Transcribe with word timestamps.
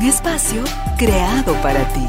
Un 0.00 0.04
espacio 0.04 0.62
creado 0.96 1.54
para 1.54 1.84
ti. 1.88 2.06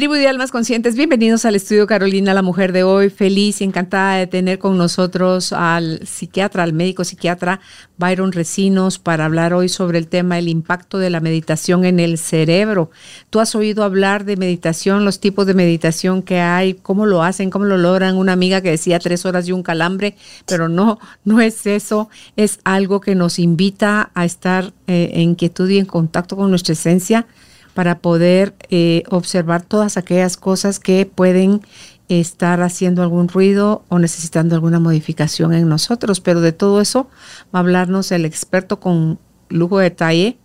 Tribu 0.00 0.14
de 0.14 0.28
Almas 0.28 0.50
Conscientes, 0.50 0.96
bienvenidos 0.96 1.44
al 1.44 1.56
estudio 1.56 1.86
Carolina, 1.86 2.32
la 2.32 2.40
mujer 2.40 2.72
de 2.72 2.84
hoy. 2.84 3.10
Feliz 3.10 3.60
y 3.60 3.64
encantada 3.64 4.16
de 4.16 4.26
tener 4.26 4.58
con 4.58 4.78
nosotros 4.78 5.52
al 5.52 6.00
psiquiatra, 6.06 6.62
al 6.62 6.72
médico 6.72 7.04
psiquiatra 7.04 7.60
Byron 7.98 8.32
Recinos 8.32 8.98
para 8.98 9.26
hablar 9.26 9.52
hoy 9.52 9.68
sobre 9.68 9.98
el 9.98 10.08
tema 10.08 10.38
el 10.38 10.48
impacto 10.48 10.96
de 10.96 11.10
la 11.10 11.20
meditación 11.20 11.84
en 11.84 12.00
el 12.00 12.16
cerebro. 12.16 12.90
Tú 13.28 13.40
has 13.40 13.54
oído 13.54 13.84
hablar 13.84 14.24
de 14.24 14.38
meditación, 14.38 15.04
los 15.04 15.20
tipos 15.20 15.44
de 15.44 15.52
meditación 15.52 16.22
que 16.22 16.40
hay, 16.40 16.72
cómo 16.72 17.04
lo 17.04 17.22
hacen, 17.22 17.50
cómo 17.50 17.66
lo 17.66 17.76
logran. 17.76 18.16
Una 18.16 18.32
amiga 18.32 18.62
que 18.62 18.70
decía 18.70 19.00
tres 19.00 19.26
horas 19.26 19.46
y 19.48 19.52
un 19.52 19.62
calambre, 19.62 20.16
pero 20.46 20.70
no, 20.70 20.98
no 21.26 21.42
es 21.42 21.66
eso. 21.66 22.08
Es 22.36 22.60
algo 22.64 23.02
que 23.02 23.14
nos 23.14 23.38
invita 23.38 24.12
a 24.14 24.24
estar 24.24 24.72
eh, 24.86 25.10
en 25.12 25.34
quietud 25.34 25.68
y 25.68 25.76
en 25.76 25.84
contacto 25.84 26.36
con 26.36 26.48
nuestra 26.48 26.72
esencia 26.72 27.26
para 27.74 27.98
poder 27.98 28.54
eh, 28.68 29.04
observar 29.10 29.62
todas 29.62 29.96
aquellas 29.96 30.36
cosas 30.36 30.78
que 30.78 31.06
pueden 31.06 31.62
estar 32.08 32.60
haciendo 32.62 33.02
algún 33.02 33.28
ruido 33.28 33.84
o 33.88 33.98
necesitando 33.98 34.54
alguna 34.54 34.80
modificación 34.80 35.52
en 35.54 35.68
nosotros. 35.68 36.20
Pero 36.20 36.40
de 36.40 36.52
todo 36.52 36.80
eso 36.80 37.08
va 37.54 37.58
a 37.58 37.62
hablarnos 37.62 38.10
el 38.12 38.24
experto 38.24 38.80
con 38.80 39.18
lujo 39.48 39.78
de 39.78 39.84
detalle. 39.84 40.38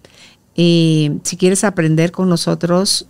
Y 0.56 1.14
si 1.24 1.38
quieres 1.38 1.64
aprender 1.64 2.12
con 2.12 2.30
nosotros, 2.30 3.08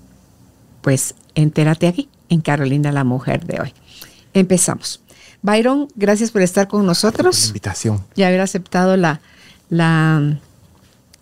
pues 0.82 1.16
entérate 1.36 1.88
aquí 1.88 2.10
en 2.30 2.42
Carolina 2.42 2.92
la 2.92 3.04
Mujer 3.04 3.46
de 3.46 3.62
hoy. 3.62 3.74
Empezamos. 4.34 5.02
Byron, 5.42 5.88
gracias 5.96 6.32
por 6.32 6.42
estar 6.42 6.68
con 6.68 6.86
nosotros. 6.86 7.40
Por 7.40 7.48
invitación. 7.48 8.04
Y 8.16 8.24
haber 8.24 8.42
aceptado 8.42 8.98
la, 8.98 9.22
la, 9.70 10.40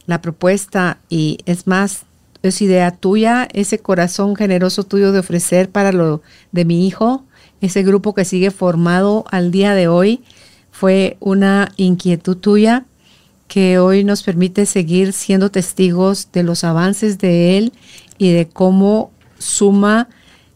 la 0.06 0.22
propuesta. 0.22 1.00
Y 1.10 1.40
es 1.46 1.68
más, 1.68 2.04
es 2.44 2.62
idea 2.62 2.92
tuya, 2.92 3.48
ese 3.54 3.80
corazón 3.80 4.36
generoso 4.36 4.84
tuyo 4.84 5.12
de 5.12 5.20
ofrecer 5.20 5.70
para 5.70 5.92
lo 5.92 6.22
de 6.52 6.66
mi 6.66 6.86
hijo, 6.86 7.24
ese 7.62 7.84
grupo 7.84 8.14
que 8.14 8.26
sigue 8.26 8.52
formado 8.52 9.26
al 9.32 9.52
día 9.52 9.74
de 9.74 9.88
hoy, 9.88 10.24
fue 10.72 11.18
una 11.20 11.72
inquietud 11.78 12.36
tuya 12.36 12.86
que 13.48 13.80
hoy 13.80 14.04
nos 14.04 14.24
permite 14.24 14.66
seguir 14.66 15.14
siendo 15.14 15.52
testigos 15.52 16.30
de 16.34 16.44
los 16.44 16.64
avances 16.64 17.18
de 17.20 17.58
él 17.58 17.74
y 18.18 18.34
de 18.34 18.50
cómo 18.50 19.12
suma 19.38 20.10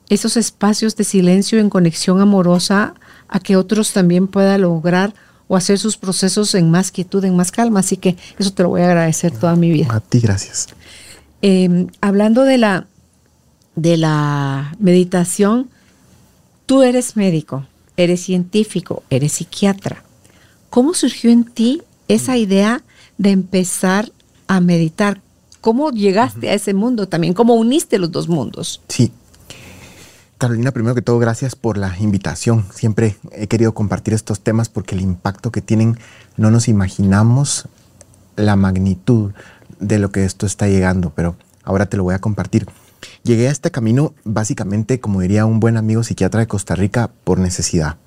esos 0.09 0.35
espacios 0.35 0.95
de 0.95 1.03
silencio 1.03 1.59
en 1.59 1.69
conexión 1.69 2.19
amorosa 2.19 2.95
a 3.29 3.39
que 3.39 3.55
otros 3.55 3.93
también 3.93 4.27
puedan 4.27 4.61
lograr 4.61 5.13
o 5.47 5.55
hacer 5.55 5.79
sus 5.79 5.97
procesos 5.97 6.55
en 6.55 6.71
más 6.71 6.91
quietud, 6.91 7.23
en 7.23 7.35
más 7.35 7.51
calma. 7.51 7.79
Así 7.79 7.97
que 7.97 8.17
eso 8.37 8.51
te 8.51 8.63
lo 8.63 8.69
voy 8.69 8.81
a 8.81 8.85
agradecer 8.85 9.31
toda 9.31 9.55
mi 9.55 9.71
vida. 9.71 9.87
A 9.89 9.99
ti, 9.99 10.19
gracias. 10.19 10.67
Em, 11.41 11.87
hablando 12.01 12.43
de 12.43 12.57
la, 12.57 12.87
de 13.75 13.97
la 13.97 14.75
meditación, 14.79 15.69
tú 16.65 16.83
eres 16.83 17.15
médico, 17.15 17.65
eres 17.95 18.21
científico, 18.21 19.03
eres 19.09 19.33
psiquiatra. 19.33 20.03
¿Cómo 20.69 20.93
surgió 20.93 21.29
en 21.29 21.43
ti 21.43 21.81
esa 22.07 22.37
idea 22.37 22.83
de 23.17 23.31
empezar 23.31 24.11
a 24.47 24.59
meditar? 24.59 25.21
¿Cómo 25.61 25.91
llegaste 25.91 26.49
a 26.49 26.53
ese 26.53 26.73
mundo 26.73 27.07
también? 27.07 27.33
¿Cómo 27.33 27.55
uniste 27.55 27.99
los 27.99 28.11
dos 28.11 28.27
mundos? 28.27 28.81
Sí. 28.87 29.11
Carolina, 30.37 30.71
primero 30.71 30.93
que 30.93 31.01
todo, 31.01 31.17
gracias 31.17 31.55
por 31.55 31.77
la 31.77 31.97
invitación. 31.99 32.65
Siempre 32.71 33.17
he 33.31 33.47
querido 33.47 33.73
compartir 33.73 34.13
estos 34.13 34.39
temas 34.41 34.69
porque 34.69 34.93
el 34.93 35.01
impacto 35.01 35.51
que 35.51 35.61
tienen 35.61 35.97
no 36.35 36.51
nos 36.51 36.67
imaginamos 36.67 37.67
la 38.35 38.55
magnitud, 38.55 39.31
de 39.79 39.99
lo 39.99 40.11
que 40.11 40.25
esto 40.25 40.45
está 40.45 40.67
llegando, 40.67 41.11
pero 41.15 41.35
ahora 41.63 41.87
te 41.87 41.97
lo 41.97 42.03
voy 42.03 42.15
a 42.15 42.19
compartir. 42.19 42.67
Llegué 43.23 43.47
a 43.47 43.51
este 43.51 43.71
camino 43.71 44.13
básicamente, 44.23 44.99
como 44.99 45.21
diría 45.21 45.45
un 45.45 45.59
buen 45.59 45.77
amigo 45.77 46.03
psiquiatra 46.03 46.39
de 46.39 46.47
Costa 46.47 46.75
Rica, 46.75 47.11
por 47.23 47.39
necesidad. 47.39 47.97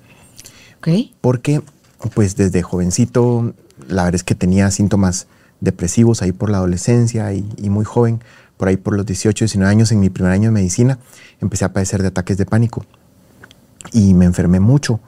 Okay. 0.79 1.13
Porque, 1.21 1.61
pues 2.13 2.35
desde 2.35 2.61
jovencito, 2.63 3.53
la 3.87 4.03
verdad 4.03 4.15
es 4.15 4.23
que 4.23 4.35
tenía 4.35 4.69
síntomas 4.71 5.27
depresivos 5.59 6.21
ahí 6.21 6.31
por 6.31 6.49
la 6.49 6.57
adolescencia 6.57 7.31
y, 7.33 7.69
muy 7.69 7.85
joven, 7.85 8.19
por 8.57 8.67
ahí 8.67 8.77
por 8.77 8.95
los 8.95 9.05
18, 9.05 9.45
19 9.45 9.71
años, 9.71 9.91
en 9.91 9.99
mi 9.99 10.09
primer 10.09 10.31
año 10.31 10.49
de 10.49 10.53
medicina, 10.53 10.99
empecé 11.39 11.65
a 11.65 11.73
padecer 11.73 12.01
de 12.01 12.09
ataques 12.09 12.37
de 12.37 12.45
pánico 12.45 12.85
y 13.91 14.13
me 14.13 14.25
enfermé 14.25 14.59
mucho. 14.59 14.99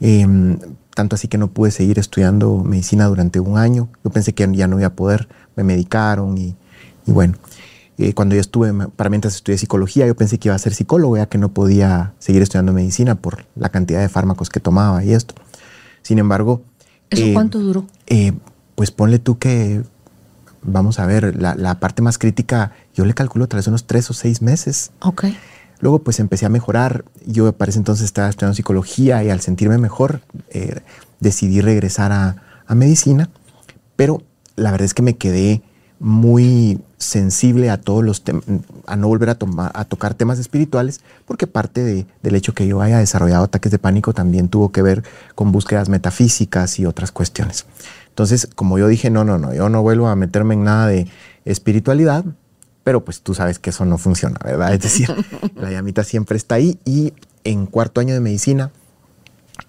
Em, 0.00 0.58
tanto 0.96 1.14
así 1.14 1.28
que 1.28 1.36
no 1.36 1.48
pude 1.48 1.70
seguir 1.70 1.98
estudiando 1.98 2.64
medicina 2.64 3.04
durante 3.04 3.38
un 3.38 3.58
año. 3.58 3.90
Yo 4.02 4.10
pensé 4.10 4.32
que 4.32 4.48
ya 4.56 4.66
no 4.66 4.78
iba 4.78 4.88
a 4.88 4.94
poder 4.94 5.28
me 5.54 5.62
medicaron 5.62 6.38
y, 6.38 6.56
bueno, 7.04 7.34
eh, 7.98 8.14
cuando 8.14 8.34
yo 8.34 8.40
estuve, 8.40 8.72
para 8.96 9.10
mientras 9.10 9.34
estudié 9.34 9.58
psicología, 9.58 10.06
yo 10.06 10.16
pensé 10.16 10.38
que 10.38 10.48
iba 10.48 10.54
a 10.54 10.58
ser 10.58 10.72
psicólogo, 10.72 11.18
ya 11.18 11.26
que 11.26 11.36
no 11.36 11.50
podía 11.50 12.14
seguir 12.18 12.40
estudiando 12.40 12.72
medicina 12.72 13.14
por 13.14 13.44
la 13.56 13.68
cantidad 13.68 14.00
de 14.00 14.08
fármacos 14.08 14.48
que 14.48 14.58
tomaba 14.58 15.04
y 15.04 15.12
esto. 15.12 15.34
Sin 16.00 16.18
embargo... 16.18 16.62
¿Eso 17.10 17.24
eh, 17.24 17.34
cuánto 17.34 17.58
duró? 17.58 17.84
Eh, 18.06 18.32
pues 18.74 18.90
ponle 18.90 19.18
tú 19.18 19.38
que, 19.38 19.82
vamos 20.62 20.98
a 20.98 21.04
ver, 21.04 21.36
la, 21.36 21.78
parte 21.78 22.00
más 22.00 22.16
crítica, 22.16 22.72
yo 22.94 23.04
le 23.04 23.12
calculo 23.12 23.48
tras 23.48 23.66
unos 23.66 23.86
tres 23.86 24.08
o 24.08 24.14
seis 24.14 24.40
meses. 24.40 24.92
Ok. 25.00 25.26
Luego 25.80 26.00
pues 26.00 26.20
empecé 26.20 26.46
a 26.46 26.48
mejorar. 26.48 27.04
Yo 27.26 27.52
para 27.52 27.70
ese 27.70 27.78
entonces 27.78 28.04
estaba 28.04 28.28
estudiando 28.28 28.54
psicología 28.54 29.22
y 29.24 29.30
al 29.30 29.40
sentirme 29.40 29.78
mejor 29.78 30.20
decidí 31.20 31.60
regresar 31.60 32.12
a, 32.12 32.36
a 32.66 32.74
medicina. 32.74 33.28
Pero 33.96 34.22
la 34.56 34.70
verdad 34.70 34.86
es 34.86 34.94
que 34.94 35.02
me 35.02 35.16
quedé 35.16 35.62
muy 35.98 36.80
sensible 36.98 37.70
a 37.70 37.80
todos 37.80 38.04
los 38.04 38.22
a 38.86 38.96
no 38.96 39.08
volver 39.08 39.30
a, 39.30 39.36
a 39.74 39.84
tocar 39.84 40.14
temas 40.14 40.38
espirituales, 40.38 41.00
porque 41.24 41.46
parte 41.46 42.06
del 42.22 42.34
hecho 42.34 42.54
que 42.54 42.66
yo 42.66 42.80
haya 42.80 42.98
desarrollado 42.98 43.44
ataques 43.44 43.72
de 43.72 43.78
pánico 43.78 44.12
también 44.12 44.48
tuvo 44.48 44.72
que 44.72 44.82
ver 44.82 45.02
con 45.34 45.52
búsquedas 45.52 45.88
metafísicas 45.88 46.78
y 46.78 46.86
otras 46.86 47.12
cuestiones. 47.12 47.66
Entonces, 48.08 48.48
como 48.54 48.78
yo 48.78 48.88
dije, 48.88 49.10
no, 49.10 49.24
no, 49.24 49.38
no, 49.38 49.54
yo 49.54 49.68
no 49.68 49.82
vuelvo 49.82 50.08
a 50.08 50.16
meterme 50.16 50.54
en 50.54 50.64
nada 50.64 50.86
de 50.86 51.06
espiritualidad, 51.44 52.24
pero 52.86 53.04
pues 53.04 53.20
tú 53.20 53.34
sabes 53.34 53.58
que 53.58 53.70
eso 53.70 53.84
no 53.84 53.98
funciona, 53.98 54.38
¿verdad? 54.44 54.72
Es 54.72 54.80
decir, 54.80 55.12
la 55.56 55.72
llamita 55.72 56.04
siempre 56.04 56.36
está 56.36 56.54
ahí 56.54 56.78
y 56.84 57.14
en 57.42 57.66
cuarto 57.66 58.00
año 58.00 58.14
de 58.14 58.20
medicina 58.20 58.70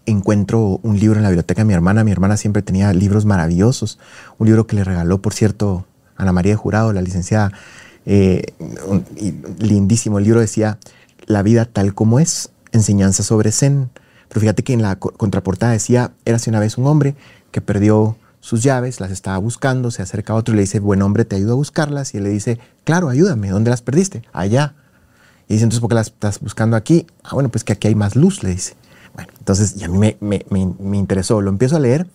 encuentro 0.05 0.79
un 0.83 0.99
libro 0.99 1.17
en 1.17 1.23
la 1.23 1.29
biblioteca 1.29 1.61
de 1.61 1.65
mi 1.65 1.73
hermana. 1.73 2.03
Mi 2.03 2.11
hermana 2.11 2.37
siempre 2.37 2.61
tenía 2.61 2.93
libros 2.93 3.25
maravillosos. 3.25 3.97
Un 4.37 4.45
libro 4.45 4.67
que 4.67 4.75
le 4.75 4.83
regaló, 4.83 5.19
por 5.19 5.33
cierto, 5.33 5.87
Ana 6.15 6.31
María 6.31 6.51
de 6.51 6.57
Jurado, 6.57 6.93
la 6.93 7.01
licenciada. 7.01 7.53
Eh, 8.05 8.53
lindísimo. 9.57 10.19
El 10.19 10.25
libro 10.25 10.39
decía 10.39 10.77
La 11.25 11.41
vida 11.41 11.65
tal 11.65 11.95
como 11.95 12.19
es, 12.19 12.51
enseñanza 12.71 13.23
sobre 13.23 13.51
Zen. 13.51 13.89
Pero 14.27 14.41
fíjate 14.41 14.63
que 14.63 14.73
en 14.73 14.83
la 14.83 14.97
contraportada 14.97 15.71
decía, 15.71 16.11
érase 16.25 16.51
una 16.51 16.59
vez 16.59 16.77
un 16.77 16.85
hombre 16.85 17.15
que 17.49 17.61
perdió 17.61 18.15
sus 18.47 18.63
llaves, 18.63 19.01
las 19.01 19.11
estaba 19.11 19.37
buscando, 19.39 19.91
se 19.91 20.01
acerca 20.01 20.31
a 20.31 20.37
otro 20.37 20.53
y 20.53 20.55
le 20.55 20.61
dice, 20.61 20.79
buen 20.79 21.01
hombre, 21.01 21.25
te 21.25 21.35
ayudo 21.35 21.51
a 21.51 21.55
buscarlas. 21.55 22.13
Y 22.13 22.17
él 22.19 22.23
le 22.23 22.29
dice, 22.29 22.59
claro, 22.85 23.09
ayúdame, 23.09 23.49
¿dónde 23.49 23.69
las 23.69 23.81
perdiste? 23.81 24.21
Allá. 24.31 24.73
Y 25.49 25.55
dice, 25.55 25.65
entonces, 25.65 25.81
¿por 25.81 25.89
qué 25.89 25.95
las 25.95 26.07
estás 26.07 26.39
buscando 26.39 26.77
aquí? 26.77 27.05
Ah, 27.25 27.31
bueno, 27.33 27.49
pues 27.49 27.65
que 27.65 27.73
aquí 27.73 27.89
hay 27.89 27.95
más 27.95 28.15
luz, 28.15 28.43
le 28.43 28.51
dice. 28.51 28.75
Bueno, 29.13 29.33
entonces 29.37 29.83
a 29.83 29.89
mí 29.89 29.97
me, 29.97 30.15
me, 30.21 30.45
me, 30.79 30.97
interesó, 30.97 31.41
lo 31.41 31.49
empiezo 31.49 31.75
a 31.75 31.81
leer 31.81 32.07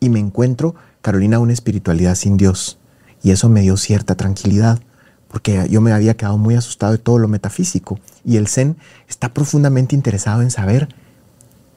y 0.00 0.08
me 0.08 0.18
encuentro, 0.18 0.74
Carolina, 1.02 1.38
una 1.38 1.52
espiritualidad 1.52 2.16
sin 2.16 2.36
Dios. 2.36 2.78
Y 3.22 3.30
eso 3.30 3.48
me 3.48 3.60
dio 3.60 3.76
cierta 3.76 4.16
tranquilidad, 4.16 4.80
porque 5.28 5.68
yo 5.70 5.80
me 5.80 5.92
había 5.92 6.16
quedado 6.16 6.36
muy 6.36 6.56
asustado 6.56 6.90
de 6.90 6.98
todo 6.98 7.18
lo 7.18 7.28
metafísico. 7.28 8.00
Y 8.24 8.38
el 8.38 8.48
Zen 8.48 8.76
está 9.08 9.32
profundamente 9.32 9.94
interesado 9.94 10.42
en 10.42 10.50
saber 10.50 10.88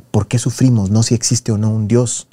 por 0.09 0.27
qué 0.27 0.39
sufrimos, 0.39 0.89
no 0.89 1.03
si 1.03 1.13
existe 1.13 1.51
o 1.51 1.59
no 1.59 1.69
un 1.69 1.87
Dios, 1.87 2.27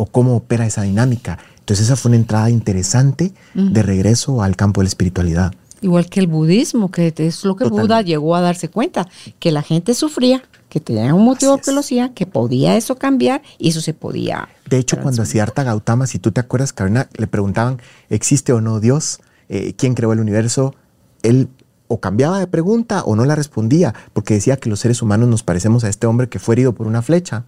o 0.00 0.06
cómo 0.06 0.34
opera 0.34 0.66
esa 0.66 0.82
dinámica. 0.82 1.38
Entonces 1.58 1.86
esa 1.86 1.94
fue 1.94 2.08
una 2.08 2.16
entrada 2.16 2.48
interesante 2.48 3.34
de 3.54 3.82
regreso 3.82 4.42
al 4.42 4.56
campo 4.56 4.80
de 4.80 4.84
la 4.86 4.88
espiritualidad. 4.88 5.52
Igual 5.82 6.08
que 6.08 6.20
el 6.20 6.26
budismo, 6.26 6.90
que 6.90 7.12
es 7.14 7.44
lo 7.44 7.54
que 7.54 7.64
Buda 7.64 8.00
llegó 8.00 8.34
a 8.34 8.40
darse 8.40 8.68
cuenta, 8.68 9.06
que 9.38 9.52
la 9.52 9.62
gente 9.62 9.92
sufría 9.92 10.42
que 10.70 10.80
tenía 10.80 11.12
un 11.14 11.24
motivo 11.24 11.58
que 11.58 11.72
lo 11.72 11.80
hacía, 11.80 12.14
que 12.14 12.26
podía 12.26 12.76
eso 12.76 12.94
cambiar 12.96 13.42
y 13.58 13.70
eso 13.70 13.80
se 13.80 13.92
podía 13.92 14.48
De 14.70 14.78
hecho, 14.78 14.98
cuando 15.00 15.22
a 15.22 15.26
Siddhartha 15.26 15.64
Gautama, 15.64 16.06
si 16.06 16.18
tú 16.18 16.30
te 16.30 16.40
acuerdas, 16.40 16.72
Carolina, 16.72 17.08
le 17.16 17.26
preguntaban, 17.26 17.78
¿existe 18.08 18.52
o 18.52 18.60
no 18.60 18.78
Dios? 18.78 19.18
Eh, 19.48 19.74
¿Quién 19.76 19.94
creó 19.94 20.12
el 20.12 20.20
universo? 20.20 20.74
Él 21.22 21.48
o 21.88 21.98
cambiaba 21.98 22.38
de 22.38 22.46
pregunta 22.46 23.02
o 23.02 23.16
no 23.16 23.24
la 23.24 23.34
respondía, 23.34 23.94
porque 24.12 24.34
decía 24.34 24.56
que 24.56 24.70
los 24.70 24.78
seres 24.78 25.02
humanos 25.02 25.28
nos 25.28 25.42
parecemos 25.42 25.82
a 25.82 25.88
este 25.88 26.06
hombre 26.06 26.28
que 26.28 26.38
fue 26.38 26.54
herido 26.54 26.72
por 26.72 26.86
una 26.86 27.02
flecha 27.02 27.44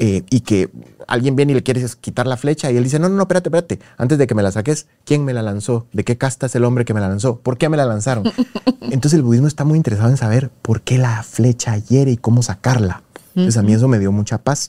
eh, 0.00 0.22
y 0.30 0.40
que 0.40 0.70
alguien 1.08 1.34
viene 1.34 1.50
y 1.50 1.54
le 1.56 1.64
quiere 1.64 1.84
quitar 2.00 2.28
la 2.28 2.36
flecha 2.36 2.70
y 2.70 2.76
él 2.76 2.84
dice, 2.84 3.00
no, 3.00 3.08
no, 3.08 3.16
no, 3.16 3.22
espérate, 3.22 3.48
espérate, 3.48 3.80
antes 3.96 4.16
de 4.16 4.28
que 4.28 4.34
me 4.36 4.44
la 4.44 4.52
saques, 4.52 4.86
¿quién 5.04 5.24
me 5.24 5.32
la 5.32 5.42
lanzó? 5.42 5.88
¿De 5.92 6.04
qué 6.04 6.16
casta 6.16 6.46
es 6.46 6.54
el 6.54 6.64
hombre 6.64 6.84
que 6.84 6.94
me 6.94 7.00
la 7.00 7.08
lanzó? 7.08 7.40
¿Por 7.40 7.58
qué 7.58 7.68
me 7.68 7.76
la 7.76 7.84
lanzaron? 7.84 8.24
Entonces 8.80 9.14
el 9.14 9.22
budismo 9.22 9.48
está 9.48 9.64
muy 9.64 9.76
interesado 9.76 10.08
en 10.08 10.16
saber 10.16 10.50
por 10.62 10.82
qué 10.82 10.98
la 10.98 11.24
flecha 11.24 11.76
hiere 11.76 12.12
y 12.12 12.16
cómo 12.16 12.42
sacarla. 12.42 13.02
Entonces 13.34 13.56
a 13.56 13.62
mí 13.62 13.72
eso 13.72 13.88
me 13.88 13.98
dio 13.98 14.12
mucha 14.12 14.38
paz. 14.38 14.68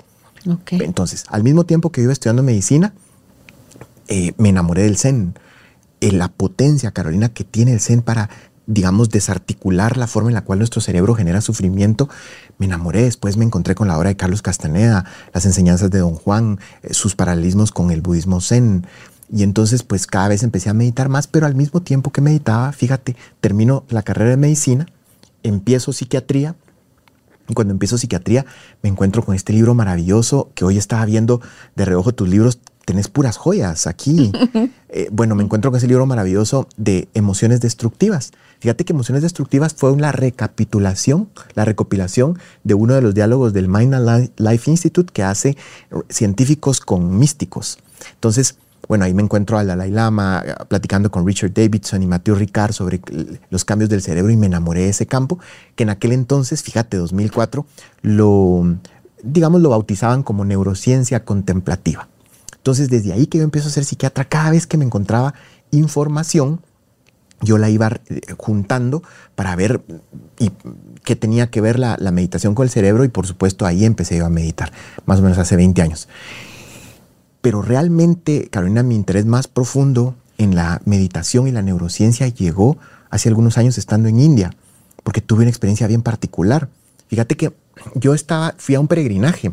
Entonces, 0.72 1.26
al 1.30 1.44
mismo 1.44 1.66
tiempo 1.66 1.92
que 1.92 2.02
yo 2.02 2.06
iba 2.06 2.14
estudiando 2.14 2.42
medicina, 2.42 2.94
eh, 4.08 4.34
me 4.38 4.50
enamoré 4.50 4.84
del 4.84 4.98
Zen. 4.98 5.36
Eh, 6.02 6.12
la 6.12 6.30
potencia, 6.30 6.92
Carolina, 6.92 7.30
que 7.30 7.44
tiene 7.44 7.74
el 7.74 7.81
Zen 7.81 8.02
para 8.02 8.30
digamos, 8.70 9.10
desarticular 9.10 9.98
la 9.98 10.06
forma 10.06 10.30
en 10.30 10.36
la 10.36 10.44
cual 10.44 10.60
nuestro 10.60 10.80
cerebro 10.80 11.16
genera 11.16 11.42
sufrimiento. 11.42 12.08
Me 12.59 12.67
enamoré, 12.67 13.03
después 13.03 13.38
me 13.38 13.45
encontré 13.45 13.73
con 13.73 13.88
la 13.88 13.97
obra 13.97 14.09
de 14.09 14.15
Carlos 14.15 14.44
Castaneda, 14.44 15.06
las 15.33 15.45
enseñanzas 15.45 15.89
de 15.89 16.00
Don 16.00 16.13
Juan, 16.13 16.59
eh, 16.83 16.94
sus 16.94 17.15
paralelismos 17.15 17.71
con 17.71 17.89
el 17.89 18.01
budismo 18.01 18.41
zen. 18.41 18.85
Y 19.31 19.41
entonces, 19.41 19.81
pues 19.81 20.06
cada 20.06 20.27
vez 20.27 20.44
empecé 20.44 20.69
a 20.69 20.73
meditar 20.73 21.09
más, 21.09 21.25
pero 21.25 21.47
al 21.47 21.56
mismo 21.56 21.81
tiempo 21.81 22.11
que 22.11 22.21
meditaba, 22.21 22.71
fíjate, 22.71 23.15
termino 23.41 23.85
la 23.89 24.03
carrera 24.03 24.31
de 24.31 24.38
medicina, 24.38 24.85
empiezo 25.41 25.94
psiquiatría, 25.94 26.56
y 27.47 27.56
cuando 27.56 27.73
empiezo 27.73 27.97
psiquiatría 27.97 28.45
me 28.83 28.89
encuentro 28.89 29.25
con 29.25 29.33
este 29.33 29.53
libro 29.53 29.73
maravilloso 29.73 30.51
que 30.53 30.65
hoy 30.65 30.77
estaba 30.77 31.03
viendo 31.06 31.41
de 31.75 31.85
reojo 31.85 32.13
tus 32.13 32.29
libros 32.29 32.59
tenés 32.89 33.07
puras 33.07 33.38
joyas 33.38 33.88
aquí. 33.88 34.31
Eh, 34.91 35.07
bueno, 35.11 35.35
me 35.35 35.44
encuentro 35.44 35.69
con 35.69 35.77
ese 35.77 35.85
libro 35.85 36.07
maravilloso 36.07 36.67
de 36.75 37.09
emociones 37.13 37.61
destructivas. 37.61 38.31
Fíjate 38.59 38.83
que 38.83 38.94
emociones 38.94 39.23
destructivas 39.23 39.73
fue 39.73 39.91
una 39.91 40.11
recapitulación, 40.11 41.29
la 41.56 41.63
recopilación 41.63 42.38
de 42.63 42.73
uno 42.73 42.94
de 42.94 43.01
los 43.01 43.13
diálogos 43.13 43.53
del 43.53 43.69
Mind 43.69 43.94
and 43.94 44.31
Life 44.38 44.69
Institute 44.69 45.13
que 45.13 45.23
hace 45.23 45.57
científicos 46.09 46.81
con 46.81 47.17
místicos. 47.17 47.79
Entonces, 48.15 48.57
bueno, 48.89 49.06
ahí 49.06 49.13
me 49.13 49.21
encuentro 49.21 49.57
al 49.59 49.67
Dalai 49.67 49.91
Lama 49.91 50.44
eh, 50.45 50.56
platicando 50.67 51.11
con 51.11 51.25
Richard 51.25 51.53
Davidson 51.53 52.01
y 52.01 52.07
Matthew 52.07 52.35
Ricard 52.35 52.73
sobre 52.73 53.00
los 53.50 53.63
cambios 53.63 53.89
del 53.89 54.01
cerebro 54.01 54.31
y 54.31 54.35
me 54.35 54.47
enamoré 54.47 54.81
de 54.81 54.89
ese 54.89 55.06
campo, 55.06 55.39
que 55.75 55.83
en 55.83 55.91
aquel 55.91 56.11
entonces, 56.11 56.63
fíjate, 56.63 56.97
2004, 56.97 57.65
lo, 58.01 58.77
digamos, 59.21 59.61
lo 59.61 59.69
bautizaban 59.69 60.23
como 60.23 60.44
neurociencia 60.44 61.23
contemplativa. 61.23 62.07
Entonces, 62.57 62.89
desde 62.89 63.13
ahí 63.13 63.27
que 63.27 63.38
yo 63.38 63.44
empiezo 63.44 63.67
a 63.67 63.71
ser 63.71 63.85
psiquiatra, 63.85 64.25
cada 64.25 64.50
vez 64.50 64.65
que 64.65 64.77
me 64.77 64.85
encontraba 64.85 65.35
información, 65.71 66.59
yo 67.41 67.57
la 67.57 67.69
iba 67.69 68.00
eh, 68.09 68.21
juntando 68.38 69.03
para 69.36 69.56
ver 69.56 69.81
y 70.38 70.51
qué 71.03 71.15
tenía 71.15 71.50
que 71.50 71.62
ver 71.62 71.80
la, 71.80 71.97
meditación 72.12 72.56
con 72.56 72.65
el 72.65 72.69
cerebro 72.69 73.03
y 73.03 73.09
por 73.09 73.27
supuesto 73.27 73.65
ahí 73.65 73.86
empecé 73.86 74.18
yo 74.18 74.25
a 74.25 74.30
meditar, 74.30 74.71
más 75.06 75.19
o 75.19 75.21
menos 75.21 75.38
hace 75.38 75.56
20 75.56 75.81
años. 75.81 76.07
Pero 77.41 77.62
realmente, 77.62 78.50
Carolina, 78.50 78.83
mi 78.83 78.95
interés 78.95 79.25
más 79.25 79.47
profundo 79.47 80.15
en 80.38 80.56
la 80.56 80.81
meditación 80.86 81.47
y 81.47 81.51
la 81.51 81.62
neurociencia 81.62 82.27
llegó 82.27 82.77
hace 83.09 83.30
algunos 83.30 83.57
años 83.57 83.77
estando 83.77 84.09
en 84.09 84.19
India, 84.19 84.51
porque 85.03 85.21
tuve 85.21 85.42
una 85.42 85.50
experiencia 85.50 85.88
bien 85.88 86.01
particular. 86.01 86.69
Fíjate 87.07 87.38
que 87.38 87.53
yo 87.95 88.13
estaba, 88.13 88.53
fui 88.57 88.75
a 88.75 88.80
un 88.80 88.88
peregrinaje 88.88 89.51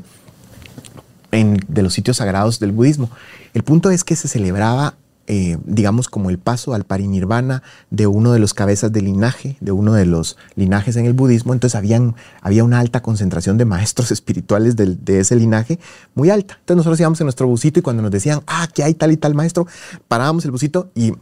de 1.31 1.83
los 1.83 1.93
sitios 1.93 2.17
sagrados 2.19 2.61
del 2.61 2.73
budismo. 2.73 3.11
El 3.53 3.63
punto 3.63 3.91
es 3.91 4.05
que 4.05 4.17
se 4.17 4.29
celebraba, 4.29 4.95
eh, 5.29 5.59
digamos, 5.65 6.09
como 6.09 6.31
el 6.31 6.39
paso 6.39 6.75
al 6.75 6.85
parinirvana 6.85 7.63
de 7.91 8.07
uno 8.07 8.33
de 8.33 8.39
los 8.39 8.55
cabezas 8.55 8.93
de 8.93 9.03
linaje, 9.03 9.57
de 9.61 9.73
uno 9.73 9.93
de 9.93 10.07
los 10.07 10.37
linajes 10.55 10.97
en 10.97 11.05
el 11.07 11.15
budismo. 11.15 11.53
Entonces 11.53 11.75
habían, 11.75 12.15
había 12.43 12.63
una 12.63 12.79
alta 12.79 13.03
concentración 13.03 13.59
de 13.59 13.65
maestros 13.65 14.11
espirituales 14.13 14.77
de, 14.77 15.19
ese 15.19 15.37
linaje, 15.37 15.79
muy 16.15 16.31
alta. 16.31 16.55
Entonces 16.61 16.77
nosotros 16.77 17.01
íbamos 17.01 17.21
en 17.21 17.27
nuestro 17.27 17.47
busito 17.49 17.81
y 17.81 17.83
cuando 17.83 18.03
nos 18.03 18.13
decían, 18.13 18.43
ah, 18.47 18.69
que 18.73 18.85
hay 18.85 18.95
tal 18.95 19.13
y 19.13 19.17
tal 19.17 19.35
maestro, 19.35 19.67
parábamos 20.09 20.45
el 20.45 20.51
busito 20.51 20.91
y 20.95 21.13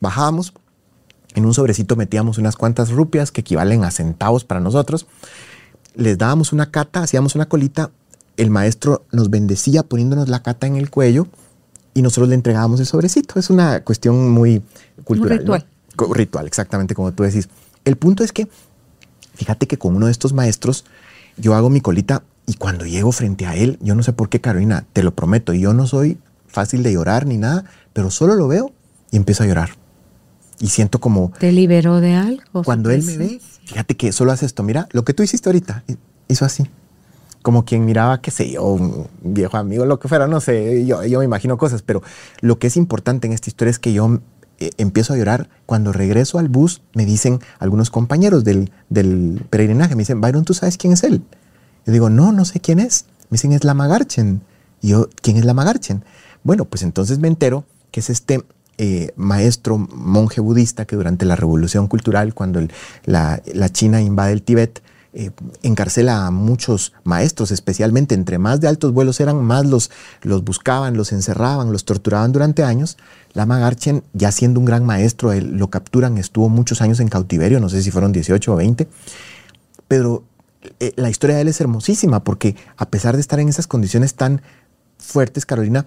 bajábamos. 0.00 0.52
En 1.34 1.46
un 1.46 1.54
sobrecito 1.54 1.96
metíamos 1.96 2.38
unas 2.38 2.56
cuantas 2.56 2.90
rupias 2.90 3.32
que 3.32 3.40
equivalen 3.40 3.82
a 3.84 3.90
centavos 3.90 4.44
para 4.44 4.60
nosotros. 4.60 5.06
Les 5.94 6.18
dábamos 6.18 6.52
una 6.52 6.70
cata, 6.70 7.02
hacíamos 7.02 7.34
una 7.34 7.46
colita 7.46 7.90
el 8.36 8.50
maestro 8.50 9.04
nos 9.12 9.30
bendecía 9.30 9.82
poniéndonos 9.84 10.28
la 10.28 10.42
cata 10.42 10.66
en 10.66 10.76
el 10.76 10.90
cuello 10.90 11.28
y 11.94 12.02
nosotros 12.02 12.28
le 12.28 12.34
entregábamos 12.34 12.80
el 12.80 12.86
sobrecito. 12.86 13.38
Es 13.38 13.50
una 13.50 13.82
cuestión 13.82 14.30
muy 14.30 14.62
cultural. 15.04 15.38
ritual. 15.38 15.66
Ritual, 16.12 16.46
exactamente 16.46 16.94
como 16.94 17.12
tú 17.12 17.22
decís. 17.22 17.48
El 17.84 17.96
punto 17.96 18.24
es 18.24 18.32
que, 18.32 18.48
fíjate 19.34 19.66
que 19.66 19.78
con 19.78 19.94
uno 19.94 20.06
de 20.06 20.12
estos 20.12 20.32
maestros, 20.32 20.84
yo 21.36 21.54
hago 21.54 21.70
mi 21.70 21.80
colita 21.80 22.24
y 22.46 22.54
cuando 22.54 22.84
llego 22.84 23.12
frente 23.12 23.46
a 23.46 23.54
él, 23.54 23.78
yo 23.80 23.94
no 23.94 24.02
sé 24.02 24.12
por 24.12 24.28
qué, 24.28 24.40
Carolina, 24.40 24.84
te 24.92 25.02
lo 25.02 25.14
prometo, 25.14 25.54
yo 25.54 25.72
no 25.72 25.86
soy 25.86 26.18
fácil 26.48 26.82
de 26.82 26.92
llorar 26.92 27.26
ni 27.26 27.38
nada, 27.38 27.64
pero 27.92 28.10
solo 28.10 28.34
lo 28.34 28.48
veo 28.48 28.72
y 29.10 29.16
empiezo 29.16 29.44
a 29.44 29.46
llorar. 29.46 29.70
Y 30.60 30.68
siento 30.68 31.00
como... 31.00 31.32
¿Te 31.38 31.52
liberó 31.52 32.00
de 32.00 32.14
algo? 32.14 32.64
Cuando 32.64 32.90
él 32.90 33.02
me 33.04 33.16
ve, 33.16 33.40
fíjate 33.64 33.96
que 33.96 34.12
solo 34.12 34.32
hace 34.32 34.46
esto. 34.46 34.62
Mira, 34.62 34.88
lo 34.92 35.04
que 35.04 35.14
tú 35.14 35.22
hiciste 35.22 35.48
ahorita, 35.48 35.84
hizo 36.28 36.44
así 36.44 36.64
como 37.44 37.66
quien 37.66 37.84
miraba, 37.84 38.22
qué 38.22 38.30
sé 38.30 38.50
yo, 38.50 38.64
un 38.64 39.06
viejo 39.20 39.58
amigo, 39.58 39.84
lo 39.84 39.98
que 39.98 40.08
fuera, 40.08 40.26
no 40.26 40.40
sé, 40.40 40.86
yo, 40.86 41.04
yo 41.04 41.18
me 41.18 41.26
imagino 41.26 41.58
cosas, 41.58 41.82
pero 41.82 42.02
lo 42.40 42.58
que 42.58 42.68
es 42.68 42.78
importante 42.78 43.26
en 43.26 43.34
esta 43.34 43.50
historia 43.50 43.70
es 43.70 43.78
que 43.78 43.92
yo 43.92 44.18
eh, 44.60 44.70
empiezo 44.78 45.12
a 45.12 45.18
llorar. 45.18 45.50
Cuando 45.66 45.92
regreso 45.92 46.38
al 46.38 46.48
bus, 46.48 46.80
me 46.94 47.04
dicen 47.04 47.40
algunos 47.58 47.90
compañeros 47.90 48.44
del, 48.44 48.72
del 48.88 49.44
peregrinaje, 49.50 49.94
me 49.94 50.00
dicen, 50.00 50.22
Byron, 50.22 50.46
¿tú 50.46 50.54
sabes 50.54 50.78
quién 50.78 50.94
es 50.94 51.04
él? 51.04 51.22
Yo 51.84 51.92
digo, 51.92 52.08
no, 52.08 52.32
no 52.32 52.46
sé 52.46 52.60
quién 52.60 52.80
es. 52.80 53.04
Me 53.28 53.36
dicen, 53.36 53.52
es 53.52 53.62
la 53.62 53.74
Magarchen. 53.74 54.40
Y 54.80 54.88
yo, 54.88 55.10
¿quién 55.20 55.36
es 55.36 55.44
la 55.44 55.52
Magarchen? 55.52 56.02
Bueno, 56.44 56.64
pues 56.64 56.82
entonces 56.82 57.18
me 57.18 57.28
entero 57.28 57.66
que 57.90 58.00
es 58.00 58.08
este 58.08 58.42
eh, 58.78 59.12
maestro 59.16 59.76
monje 59.76 60.40
budista 60.40 60.86
que 60.86 60.96
durante 60.96 61.26
la 61.26 61.36
revolución 61.36 61.88
cultural, 61.88 62.32
cuando 62.32 62.66
la, 63.04 63.42
la, 63.52 63.68
China 63.68 64.00
invade 64.00 64.32
el 64.32 64.42
Tíbet, 64.42 64.82
eh, 65.16 65.30
encarcela 65.62 66.26
a 66.26 66.32
muchos 66.32 66.92
maestros, 67.04 67.52
especialmente 67.52 68.16
entre 68.16 68.38
más 68.38 68.60
de 68.60 68.66
altos 68.66 68.92
vuelos 68.92 69.20
eran, 69.20 69.44
más 69.44 69.64
los, 69.64 69.92
los 70.22 70.42
buscaban, 70.42 70.96
los 70.96 71.12
encerraban, 71.12 71.70
los 71.70 71.84
torturaban 71.84 72.32
durante 72.32 72.64
años. 72.64 72.96
Lama 73.32 73.60
Garchen, 73.60 74.02
ya 74.12 74.32
siendo 74.32 74.58
un 74.58 74.66
gran 74.66 74.84
maestro, 74.84 75.32
él, 75.32 75.56
lo 75.56 75.70
capturan, 75.70 76.18
estuvo 76.18 76.48
muchos 76.48 76.82
años 76.82 76.98
en 76.98 77.06
cautiverio, 77.06 77.60
no 77.60 77.68
sé 77.68 77.80
si 77.82 77.92
fueron 77.92 78.10
18 78.10 78.52
o 78.52 78.56
20, 78.56 78.88
pero 79.86 80.24
eh, 80.80 80.92
la 80.96 81.10
historia 81.10 81.36
de 81.36 81.42
él 81.42 81.48
es 81.48 81.60
hermosísima 81.60 82.24
porque 82.24 82.56
a 82.76 82.86
pesar 82.90 83.14
de 83.14 83.20
estar 83.20 83.38
en 83.38 83.48
esas 83.48 83.68
condiciones 83.68 84.14
tan 84.14 84.42
fuertes, 84.98 85.46
Carolina, 85.46 85.86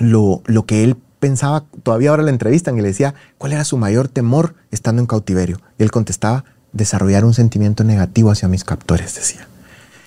lo, 0.00 0.42
lo 0.46 0.66
que 0.66 0.82
él 0.82 0.96
pensaba, 1.20 1.64
todavía 1.84 2.10
ahora 2.10 2.24
la 2.24 2.30
entrevistan 2.30 2.76
y 2.76 2.80
le 2.80 2.88
decía, 2.88 3.14
¿cuál 3.38 3.52
era 3.52 3.62
su 3.62 3.76
mayor 3.76 4.08
temor 4.08 4.56
estando 4.72 5.00
en 5.00 5.06
cautiverio? 5.06 5.60
Y 5.78 5.84
él 5.84 5.92
contestaba, 5.92 6.44
desarrollar 6.72 7.24
un 7.24 7.34
sentimiento 7.34 7.84
negativo 7.84 8.30
hacia 8.30 8.48
mis 8.48 8.64
captores, 8.64 9.14
decía. 9.14 9.48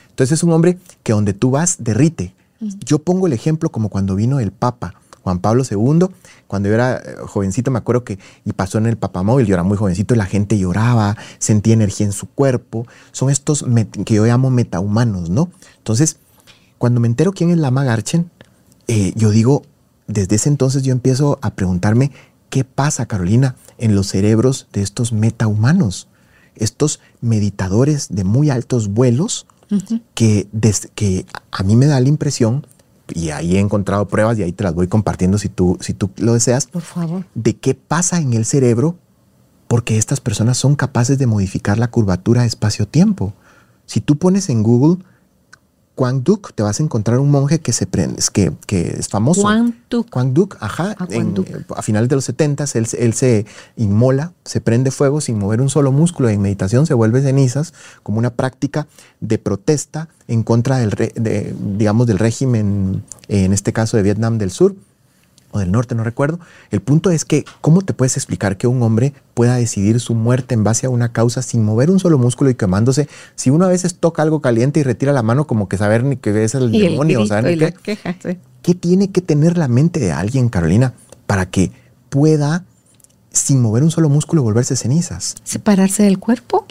Entonces 0.09 0.39
es 0.39 0.43
un 0.43 0.51
hombre 0.51 0.77
que 1.03 1.13
donde 1.13 1.33
tú 1.33 1.51
vas 1.51 1.77
derrite. 1.79 2.33
Yo 2.85 2.99
pongo 2.99 3.27
el 3.27 3.33
ejemplo 3.33 3.69
como 3.69 3.89
cuando 3.89 4.15
vino 4.15 4.39
el 4.39 4.51
Papa 4.51 4.95
Juan 5.25 5.39
Pablo 5.39 5.63
II, 5.67 6.05
cuando 6.45 6.69
yo 6.69 6.75
era 6.75 6.97
eh, 6.97 7.15
jovencito, 7.25 7.71
me 7.71 7.79
acuerdo 7.79 8.03
que, 8.03 8.19
y 8.45 8.53
pasó 8.53 8.77
en 8.77 8.85
el 8.85 8.95
papamóvil, 8.95 9.47
yo 9.47 9.55
era 9.55 9.63
muy 9.63 9.75
jovencito, 9.75 10.13
y 10.13 10.17
la 10.17 10.27
gente 10.27 10.55
lloraba, 10.59 11.17
sentía 11.39 11.73
energía 11.73 12.05
en 12.05 12.11
su 12.11 12.27
cuerpo. 12.27 12.85
Son 13.11 13.31
estos 13.31 13.65
que 14.05 14.13
yo 14.13 14.23
llamo 14.23 14.51
metahumanos, 14.51 15.31
¿no? 15.31 15.49
Entonces, 15.77 16.17
cuando 16.77 16.99
me 16.99 17.07
entero 17.07 17.31
quién 17.31 17.49
es 17.49 17.57
Lama 17.57 17.83
Garchen, 17.83 18.29
eh, 18.87 19.13
yo 19.15 19.31
digo, 19.31 19.63
desde 20.05 20.35
ese 20.35 20.47
entonces 20.47 20.83
yo 20.83 20.91
empiezo 20.91 21.39
a 21.41 21.55
preguntarme, 21.55 22.11
¿qué 22.51 22.63
pasa, 22.63 23.07
Carolina, 23.07 23.55
en 23.79 23.95
los 23.95 24.05
cerebros 24.05 24.67
de 24.73 24.83
estos 24.83 25.11
metahumanos? 25.11 26.07
Estos 26.55 26.99
meditadores 27.21 28.07
de 28.09 28.23
muy 28.23 28.49
altos 28.49 28.87
vuelos 28.89 29.47
que, 30.13 30.47
que 30.95 31.25
a 31.51 31.63
mí 31.63 31.75
me 31.75 31.85
da 31.87 31.99
la 31.99 32.07
impresión, 32.07 32.65
y 33.13 33.29
ahí 33.29 33.55
he 33.55 33.59
encontrado 33.59 34.07
pruebas 34.07 34.37
y 34.39 34.43
ahí 34.43 34.51
te 34.51 34.63
las 34.63 34.73
voy 34.73 34.87
compartiendo 34.87 35.37
si 35.37 35.49
tú, 35.49 35.77
si 35.79 35.93
tú 35.93 36.09
lo 36.17 36.33
deseas, 36.33 36.67
Por 36.67 36.81
favor. 36.81 37.25
de 37.35 37.55
qué 37.55 37.75
pasa 37.75 38.19
en 38.19 38.33
el 38.33 38.45
cerebro 38.45 38.97
porque 39.67 39.97
estas 39.97 40.21
personas 40.21 40.57
son 40.57 40.75
capaces 40.75 41.17
de 41.17 41.27
modificar 41.27 41.77
la 41.77 41.89
curvatura 41.89 42.45
espacio-tiempo. 42.45 43.33
Si 43.85 44.01
tú 44.01 44.17
pones 44.17 44.49
en 44.49 44.63
Google 44.63 45.03
Quang 45.95 46.23
Duc, 46.23 46.53
te 46.53 46.61
vas 46.61 46.79
a 46.79 46.83
encontrar 46.83 47.19
un 47.19 47.31
monje 47.31 47.59
que 47.59 47.71
se 47.71 47.87
prende, 47.87 48.21
que, 48.33 48.51
que 48.67 48.95
es 48.99 49.07
famoso. 49.07 49.41
Quang 49.41 49.73
Duc. 49.89 50.09
Quang 50.09 50.33
Duc, 50.33 50.57
ajá. 50.59 50.95
Ah, 50.99 51.07
a 51.75 51.81
finales 51.81 52.09
de 52.09 52.15
los 52.15 52.25
70 52.25 52.65
él, 52.73 52.87
él, 52.99 53.13
se 53.13 53.45
inmola, 53.77 54.33
se 54.43 54.59
prende 54.61 54.91
fuego 54.91 55.21
sin 55.21 55.39
mover 55.39 55.61
un 55.61 55.69
solo 55.69 55.91
músculo. 55.91 56.29
En 56.29 56.41
meditación 56.41 56.85
se 56.85 56.93
vuelve 56.93 57.21
cenizas 57.21 57.73
como 58.03 58.19
una 58.19 58.31
práctica 58.31 58.87
de 59.21 59.37
protesta 59.37 60.09
en 60.27 60.43
contra 60.43 60.77
del, 60.77 60.89
de, 60.89 61.55
digamos, 61.77 62.07
del 62.07 62.19
régimen 62.19 63.03
en 63.29 63.53
este 63.53 63.71
caso 63.73 63.97
de 63.97 64.03
Vietnam 64.03 64.37
del 64.37 64.51
Sur 64.51 64.75
o 65.55 65.59
del 65.59 65.71
norte, 65.71 65.95
no 65.95 66.03
recuerdo. 66.03 66.39
El 66.71 66.81
punto 66.81 67.09
es 67.09 67.25
que, 67.25 67.45
¿cómo 67.61 67.81
te 67.81 67.93
puedes 67.93 68.17
explicar 68.17 68.57
que 68.57 68.67
un 68.67 68.81
hombre 68.83 69.13
pueda 69.33 69.55
decidir 69.55 69.99
su 69.99 70.13
muerte 70.13 70.53
en 70.53 70.63
base 70.63 70.85
a 70.85 70.89
una 70.89 71.11
causa 71.11 71.41
sin 71.41 71.63
mover 71.63 71.89
un 71.89 71.99
solo 71.99 72.17
músculo 72.17 72.49
y 72.49 72.55
quemándose? 72.55 73.07
Si 73.35 73.49
uno 73.49 73.65
a 73.65 73.69
veces 73.69 73.95
toca 73.95 74.21
algo 74.21 74.41
caliente 74.41 74.79
y 74.79 74.83
retira 74.83 75.13
la 75.13 75.23
mano 75.23 75.47
como 75.47 75.67
que 75.69 75.77
saber 75.77 76.03
ni 76.03 76.17
que 76.17 76.43
es 76.43 76.55
el 76.55 76.71
demonio, 76.71 77.23
o 77.23 77.27
qué, 77.27 77.97
¿qué 78.61 78.75
tiene 78.75 79.11
que 79.11 79.21
tener 79.21 79.57
la 79.57 79.67
mente 79.67 79.99
de 79.99 80.11
alguien, 80.11 80.49
Carolina, 80.49 80.93
para 81.25 81.49
que 81.49 81.71
pueda, 82.09 82.65
sin 83.31 83.61
mover 83.61 83.83
un 83.83 83.91
solo 83.91 84.09
músculo, 84.09 84.43
volverse 84.43 84.75
cenizas? 84.75 85.35
¿Separarse 85.43 86.03
del 86.03 86.19
cuerpo? 86.19 86.65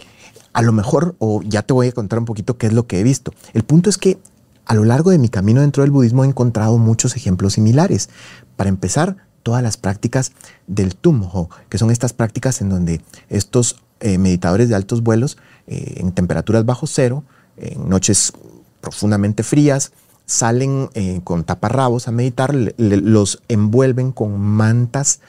A 0.53 0.61
lo 0.61 0.71
mejor, 0.71 1.15
o 1.19 1.41
ya 1.43 1.63
te 1.63 1.73
voy 1.73 1.87
a 1.87 1.91
contar 1.91 2.19
un 2.19 2.25
poquito 2.25 2.57
qué 2.57 2.67
es 2.67 2.73
lo 2.73 2.87
que 2.87 2.99
he 2.99 3.03
visto. 3.03 3.33
El 3.53 3.63
punto 3.63 3.89
es 3.89 3.97
que 3.97 4.17
a 4.65 4.73
lo 4.73 4.83
largo 4.83 5.11
de 5.11 5.17
mi 5.17 5.29
camino 5.29 5.61
dentro 5.61 5.83
del 5.83 5.91
budismo 5.91 6.23
he 6.23 6.27
encontrado 6.27 6.77
muchos 6.77 7.15
ejemplos 7.15 7.53
similares. 7.53 8.09
Para 8.55 8.69
empezar, 8.69 9.17
todas 9.43 9.61
las 9.61 9.77
prácticas 9.77 10.31
del 10.65 10.95
Tumho, 10.95 11.49
que 11.69 11.77
son 11.77 11.91
estas 11.91 12.13
prácticas 12.13 12.61
en 12.61 12.69
donde 12.69 13.01
estos 13.29 13.77
eh, 13.99 14.17
meditadores 14.17 14.69
de 14.69 14.75
altos 14.75 15.03
vuelos, 15.03 15.37
eh, 15.67 15.95
en 15.97 16.11
temperaturas 16.11 16.65
bajo 16.65 16.87
cero, 16.87 17.23
en 17.57 17.87
noches 17.87 18.33
profundamente 18.81 19.43
frías, 19.43 19.91
salen 20.25 20.89
eh, 20.93 21.21
con 21.23 21.43
taparrabos 21.43 22.07
a 22.07 22.11
meditar, 22.11 22.55
los 22.77 23.41
envuelven 23.47 24.11
con 24.11 24.39
mantas 24.39 25.21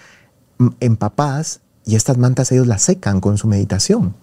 mm, 0.59 0.68
empapadas 0.80 1.61
y 1.85 1.97
estas 1.97 2.18
mantas 2.18 2.50
ellos 2.52 2.66
las 2.66 2.83
secan 2.83 3.21
con 3.21 3.38
su 3.38 3.47
meditación. 3.47 4.14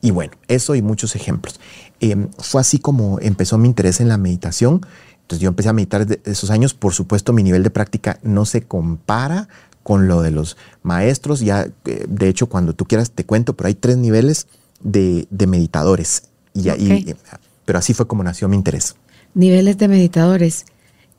Y 0.00 0.12
bueno, 0.12 0.32
eso 0.46 0.74
y 0.74 0.82
muchos 0.82 1.16
ejemplos. 1.16 1.58
Em, 2.00 2.28
fue 2.38 2.60
así 2.60 2.78
como 2.78 3.18
empezó 3.20 3.58
mi 3.58 3.66
interés 3.66 4.00
en 4.00 4.08
la 4.08 4.18
meditación. 4.18 4.86
Entonces 5.28 5.42
yo 5.42 5.50
empecé 5.50 5.68
a 5.68 5.74
meditar 5.74 6.06
desde 6.06 6.22
esos 6.30 6.50
años. 6.50 6.72
Por 6.72 6.94
supuesto, 6.94 7.34
mi 7.34 7.42
nivel 7.42 7.62
de 7.62 7.68
práctica 7.68 8.18
no 8.22 8.46
se 8.46 8.62
compara 8.62 9.46
con 9.82 10.08
lo 10.08 10.22
de 10.22 10.30
los 10.30 10.56
maestros. 10.82 11.40
Ya, 11.40 11.68
eh, 11.84 12.06
de 12.08 12.28
hecho, 12.30 12.46
cuando 12.46 12.72
tú 12.72 12.86
quieras 12.86 13.10
te 13.10 13.26
cuento, 13.26 13.54
pero 13.54 13.68
hay 13.68 13.74
tres 13.74 13.98
niveles 13.98 14.46
de, 14.80 15.28
meditadores. 15.46 16.22
Y, 16.54 16.70
eh, 16.70 17.14
pero 17.66 17.78
así 17.78 17.92
fue 17.92 18.06
como 18.06 18.22
nació 18.22 18.48
mi 18.48 18.56
interés. 18.56 18.96
Niveles 19.34 19.76
de 19.76 19.88
meditadores. 19.88 20.64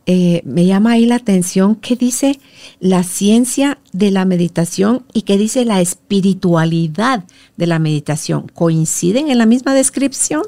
Eh, 0.08 0.42
me 0.44 0.66
llama 0.66 0.94
ahí 0.94 1.06
la 1.06 1.18
atención 1.18 1.76
qué 1.76 1.96
dice 1.96 2.40
la 2.80 3.04
ciencia 3.04 3.78
de 3.94 4.10
la 4.10 4.26
meditación 4.26 5.06
y 5.14 5.22
qué 5.22 5.38
dice 5.38 5.66
la 5.66 5.82
espiritualidad 5.82 7.26
de 7.58 7.68
la 7.68 7.78
meditación. 7.78 8.48
¿Coinciden 8.56 9.30
en 9.30 9.38
la 9.38 9.46
misma 9.46 9.76
descripción? 9.76 10.42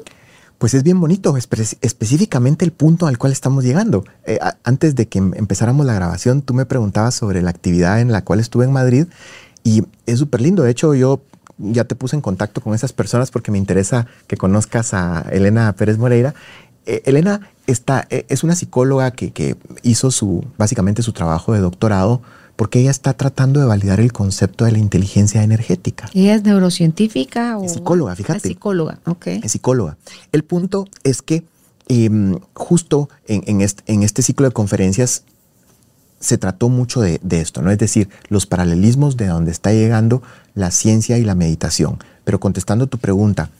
Pues 0.62 0.74
es 0.74 0.84
bien 0.84 1.00
bonito, 1.00 1.36
específicamente 1.36 2.64
el 2.64 2.70
punto 2.70 3.08
al 3.08 3.18
cual 3.18 3.32
estamos 3.32 3.64
llegando. 3.64 4.04
Eh, 4.24 4.38
antes 4.62 4.94
de 4.94 5.08
que 5.08 5.18
em, 5.18 5.32
empezáramos 5.34 5.84
la 5.84 5.92
grabación, 5.92 6.40
tú 6.40 6.54
me 6.54 6.66
preguntabas 6.66 7.16
sobre 7.16 7.42
la 7.42 7.50
actividad 7.50 8.00
en 8.00 8.12
la 8.12 8.22
cual 8.22 8.38
estuve 8.38 8.66
en 8.66 8.72
Madrid 8.72 9.06
y 9.64 9.82
es 10.06 10.20
súper 10.20 10.40
lindo. 10.40 10.62
De 10.62 10.70
hecho, 10.70 10.94
yo 10.94 11.20
ya 11.58 11.82
te 11.82 11.96
puse 11.96 12.14
en 12.14 12.22
contacto 12.22 12.60
con 12.60 12.74
esas 12.74 12.92
personas 12.92 13.32
porque 13.32 13.50
me 13.50 13.58
interesa 13.58 14.06
que 14.28 14.36
conozcas 14.36 14.94
a 14.94 15.26
Elena 15.32 15.72
Pérez 15.72 15.98
Moreira 15.98 16.32
eh, 16.86 17.02
Elena 17.06 17.50
está, 17.66 18.06
eh, 18.10 18.24
es 18.28 18.44
una 18.44 18.54
psicóloga 18.54 19.10
que, 19.10 19.56
hizo 19.82 20.12
su, 20.12 20.44
básicamente 20.58 21.02
su 21.02 21.12
trabajo 21.12 21.54
de 21.54 21.58
doctorado 21.58 22.22
porque 22.56 22.80
ella 22.80 22.90
está 22.90 23.14
tratando 23.14 23.60
de 23.60 23.66
validar 23.66 24.00
el 24.00 24.12
concepto 24.12 24.64
de 24.64 24.72
la 24.72 24.78
inteligencia 24.78 25.42
energética. 25.42 26.08
¿Ella 26.14 26.34
es 26.34 26.44
neurocientífica 26.44 27.58
o...? 27.58 27.64
Es 27.64 27.72
psicóloga, 27.72 28.14
fíjate. 28.16 28.38
Es 28.38 28.42
psicóloga, 28.42 29.00
ok. 29.06 29.26
Es 29.42 29.52
psicóloga. 29.52 29.96
El 30.32 30.44
punto 30.44 30.86
es 31.04 31.22
que 31.22 31.44
em, 31.88 32.38
justo 32.54 33.08
en, 33.26 33.60
este, 33.60 34.22
ciclo 34.22 34.46
de 34.46 34.52
conferencias 34.52 35.24
se 36.20 36.38
trató 36.38 36.68
mucho 36.68 37.00
de, 37.00 37.18
de, 37.22 37.40
esto, 37.40 37.62
¿no? 37.62 37.70
Es 37.70 37.78
decir, 37.78 38.08
los 38.28 38.46
paralelismos 38.46 39.16
de 39.16 39.26
donde 39.26 39.50
está 39.50 39.72
llegando 39.72 40.22
la 40.54 40.70
ciencia 40.70 41.18
y 41.18 41.24
la 41.24 41.34
meditación. 41.34 41.98
Pero 42.24 42.38
contestando 42.38 42.86
tu 42.86 42.98
pregunta, 42.98 43.50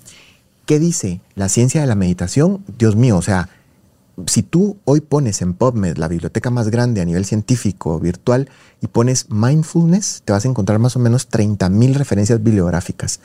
¿Qué 0.66 0.78
dice 0.78 1.20
la 1.34 1.48
ciencia 1.48 1.80
de 1.80 1.86
la 1.86 1.94
meditación? 1.94 2.64
Dios 2.78 2.94
mío, 2.94 3.16
o 3.16 3.22
sea, 3.22 3.48
si 4.26 4.42
tú 4.42 4.76
hoy 4.84 5.00
pones 5.00 5.42
en 5.42 5.54
PubMed, 5.54 5.96
la 5.96 6.08
biblioteca 6.08 6.50
más 6.50 6.68
grande 6.68 7.00
a 7.00 7.04
nivel 7.04 7.24
científico 7.24 7.98
virtual, 7.98 8.48
y 8.80 8.86
pones 8.88 9.30
mindfulness, 9.30 10.22
te 10.24 10.32
vas 10.32 10.44
a 10.44 10.48
encontrar 10.48 10.78
más 10.78 10.96
o 10.96 10.98
menos 10.98 11.28
30.000 11.30 11.94
referencias 11.94 12.42
bibliográficas. 12.42 13.20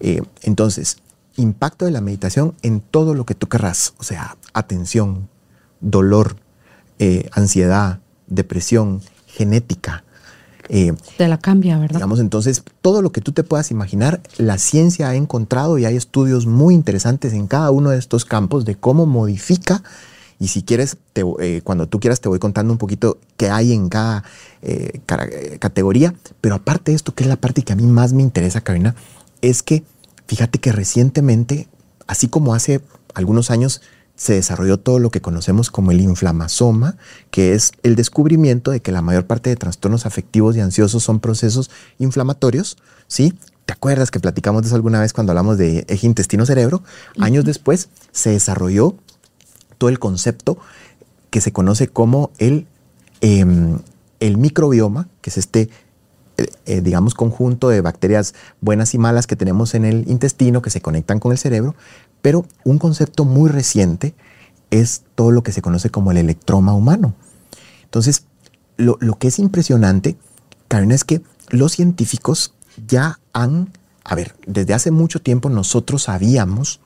Eh, 0.00 0.22
entonces, 0.42 0.98
impacto 1.36 1.84
de 1.84 1.90
la 1.90 2.00
meditación 2.00 2.54
en 2.62 2.80
todo 2.80 3.14
lo 3.14 3.26
que 3.26 3.34
tú 3.34 3.48
querrás, 3.48 3.94
o 3.98 4.02
sea, 4.02 4.36
atención, 4.52 5.28
dolor, 5.80 6.36
eh, 6.98 7.28
ansiedad, 7.32 8.00
depresión, 8.26 9.02
genética, 9.26 10.04
eh, 10.72 10.94
te 11.16 11.26
la 11.26 11.38
cambia, 11.38 11.78
¿verdad? 11.78 11.96
Digamos, 11.96 12.20
entonces, 12.20 12.62
todo 12.80 13.02
lo 13.02 13.10
que 13.10 13.20
tú 13.20 13.32
te 13.32 13.42
puedas 13.42 13.72
imaginar, 13.72 14.20
la 14.38 14.56
ciencia 14.56 15.08
ha 15.08 15.16
encontrado 15.16 15.78
y 15.78 15.84
hay 15.84 15.96
estudios 15.96 16.46
muy 16.46 16.74
interesantes 16.74 17.32
en 17.32 17.48
cada 17.48 17.72
uno 17.72 17.90
de 17.90 17.98
estos 17.98 18.24
campos 18.24 18.64
de 18.64 18.76
cómo 18.76 19.04
modifica. 19.04 19.82
Y 20.40 20.48
si 20.48 20.62
quieres, 20.62 20.96
eh, 21.14 21.60
cuando 21.62 21.86
tú 21.86 22.00
quieras, 22.00 22.20
te 22.20 22.30
voy 22.30 22.38
contando 22.38 22.72
un 22.72 22.78
poquito 22.78 23.18
qué 23.36 23.50
hay 23.50 23.74
en 23.74 23.90
cada 23.90 24.24
eh, 24.62 25.00
categoría. 25.60 26.14
Pero 26.40 26.54
aparte 26.54 26.92
de 26.92 26.96
esto, 26.96 27.14
que 27.14 27.24
es 27.24 27.28
la 27.28 27.36
parte 27.36 27.62
que 27.62 27.74
a 27.74 27.76
mí 27.76 27.84
más 27.84 28.14
me 28.14 28.22
interesa, 28.22 28.62
Karina, 28.62 28.96
es 29.42 29.62
que 29.62 29.84
fíjate 30.26 30.58
que 30.58 30.72
recientemente, 30.72 31.68
así 32.06 32.28
como 32.28 32.54
hace 32.54 32.80
algunos 33.14 33.50
años, 33.50 33.82
se 34.16 34.32
desarrolló 34.34 34.78
todo 34.78 34.98
lo 34.98 35.10
que 35.10 35.20
conocemos 35.20 35.70
como 35.70 35.92
el 35.92 36.00
inflamasoma, 36.00 36.96
que 37.30 37.54
es 37.54 37.72
el 37.82 37.94
descubrimiento 37.94 38.70
de 38.70 38.80
que 38.80 38.92
la 38.92 39.02
mayor 39.02 39.26
parte 39.26 39.50
de 39.50 39.56
trastornos 39.56 40.06
afectivos 40.06 40.56
y 40.56 40.60
ansiosos 40.60 41.02
son 41.02 41.20
procesos 41.20 41.70
inflamatorios, 41.98 42.78
¿sí? 43.08 43.34
¿Te 43.66 43.74
acuerdas 43.74 44.10
que 44.10 44.20
platicamos 44.20 44.62
de 44.62 44.68
eso 44.68 44.76
alguna 44.76 45.00
vez 45.00 45.12
cuando 45.12 45.32
hablamos 45.32 45.58
de 45.58 45.84
eje 45.88 46.06
intestino-cerebro? 46.06 46.82
Años 47.18 47.44
después 47.44 47.88
se 48.10 48.30
desarrolló 48.30 48.96
todo 49.80 49.88
el 49.88 49.98
concepto 49.98 50.58
que 51.30 51.40
se 51.40 51.52
conoce 51.52 51.88
como 51.88 52.30
el, 52.38 52.66
em, 53.22 53.78
el 54.20 54.36
microbioma, 54.36 55.08
que 55.22 55.30
es 55.30 55.38
este 55.38 55.70
eh, 56.36 56.48
eh, 56.66 56.80
digamos, 56.80 57.14
conjunto 57.14 57.68
de 57.70 57.80
bacterias 57.80 58.34
buenas 58.60 58.94
y 58.94 58.98
malas 58.98 59.26
que 59.26 59.36
tenemos 59.36 59.74
en 59.74 59.84
el 59.84 60.08
intestino 60.08 60.62
que 60.62 60.70
se 60.70 60.80
conectan 60.80 61.18
con 61.18 61.32
el 61.32 61.38
cerebro, 61.38 61.74
pero 62.22 62.46
un 62.64 62.78
concepto 62.78 63.24
muy 63.24 63.50
reciente 63.50 64.14
es 64.70 65.02
todo 65.14 65.32
lo 65.32 65.42
que 65.42 65.52
se 65.52 65.62
conoce 65.62 65.90
como 65.90 66.10
el 66.10 66.18
electroma 66.18 66.74
humano. 66.74 67.14
Entonces, 67.84 68.24
lo, 68.76 68.96
que 69.18 69.28
es 69.28 69.38
impresionante, 69.38 70.16
Karen, 70.68 70.92
es 70.92 71.04
que 71.04 71.22
los 71.48 71.72
científicos 71.72 72.54
ya 72.86 73.18
han, 73.32 73.70
a 74.04 74.14
ver, 74.14 74.34
desde 74.46 74.74
hace 74.74 74.90
mucho 74.90 75.20
tiempo 75.20 75.50
nosotros 75.50 76.04
sabíamos, 76.04 76.80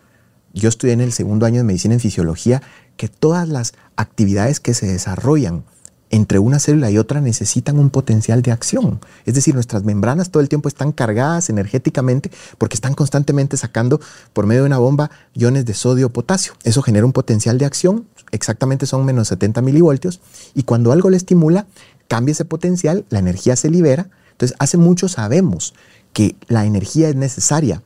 yo 0.60 0.68
estudié 0.68 0.94
en 0.94 1.00
el 1.00 1.12
segundo 1.12 1.46
año 1.46 1.58
de 1.58 1.64
medicina 1.64 1.94
en 1.94 2.00
fisiología, 2.00 2.62
que 2.96 3.08
todas 3.08 3.48
las 3.48 3.74
actividades 3.96 4.60
que 4.60 4.74
se 4.74 4.86
desarrollan 4.86 5.64
entre 6.10 6.38
una 6.38 6.60
célula 6.60 6.92
y 6.92 6.98
otra 6.98 7.20
necesitan 7.20 7.76
un 7.76 7.90
potencial 7.90 8.40
de 8.42 8.52
acción. 8.52 9.00
Es 9.26 9.34
decir, 9.34 9.54
nuestras 9.54 9.82
membranas 9.82 10.30
todo 10.30 10.42
el 10.42 10.48
tiempo 10.48 10.68
están 10.68 10.92
cargadas 10.92 11.50
energéticamente 11.50 12.30
porque 12.56 12.76
están 12.76 12.94
constantemente 12.94 13.56
sacando 13.56 14.00
por 14.32 14.46
medio 14.46 14.62
de 14.62 14.66
una 14.66 14.78
bomba 14.78 15.10
iones 15.32 15.64
de 15.64 15.74
sodio 15.74 16.06
o 16.06 16.10
potasio. 16.10 16.52
Eso 16.62 16.82
genera 16.82 17.04
un 17.04 17.12
potencial 17.12 17.58
de 17.58 17.64
acción, 17.64 18.06
exactamente 18.30 18.86
son 18.86 19.04
menos 19.04 19.26
70 19.28 19.60
milivoltios, 19.62 20.20
y 20.54 20.62
cuando 20.62 20.92
algo 20.92 21.10
le 21.10 21.16
estimula, 21.16 21.66
cambia 22.06 22.32
ese 22.32 22.44
potencial, 22.44 23.04
la 23.10 23.18
energía 23.18 23.56
se 23.56 23.70
libera. 23.70 24.08
Entonces, 24.30 24.56
hace 24.60 24.76
mucho 24.76 25.08
sabemos 25.08 25.74
que 26.12 26.36
la 26.46 26.64
energía 26.64 27.08
es 27.08 27.16
necesaria 27.16 27.82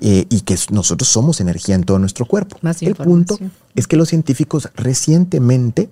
eh, 0.00 0.26
y 0.28 0.40
que 0.40 0.56
nosotros 0.70 1.08
somos 1.08 1.40
energía 1.40 1.74
en 1.74 1.84
todo 1.84 1.98
nuestro 1.98 2.26
cuerpo. 2.26 2.58
el 2.80 2.94
punto 2.96 3.38
es 3.74 3.86
que 3.86 3.96
los 3.96 4.08
científicos 4.08 4.68
recientemente 4.74 5.88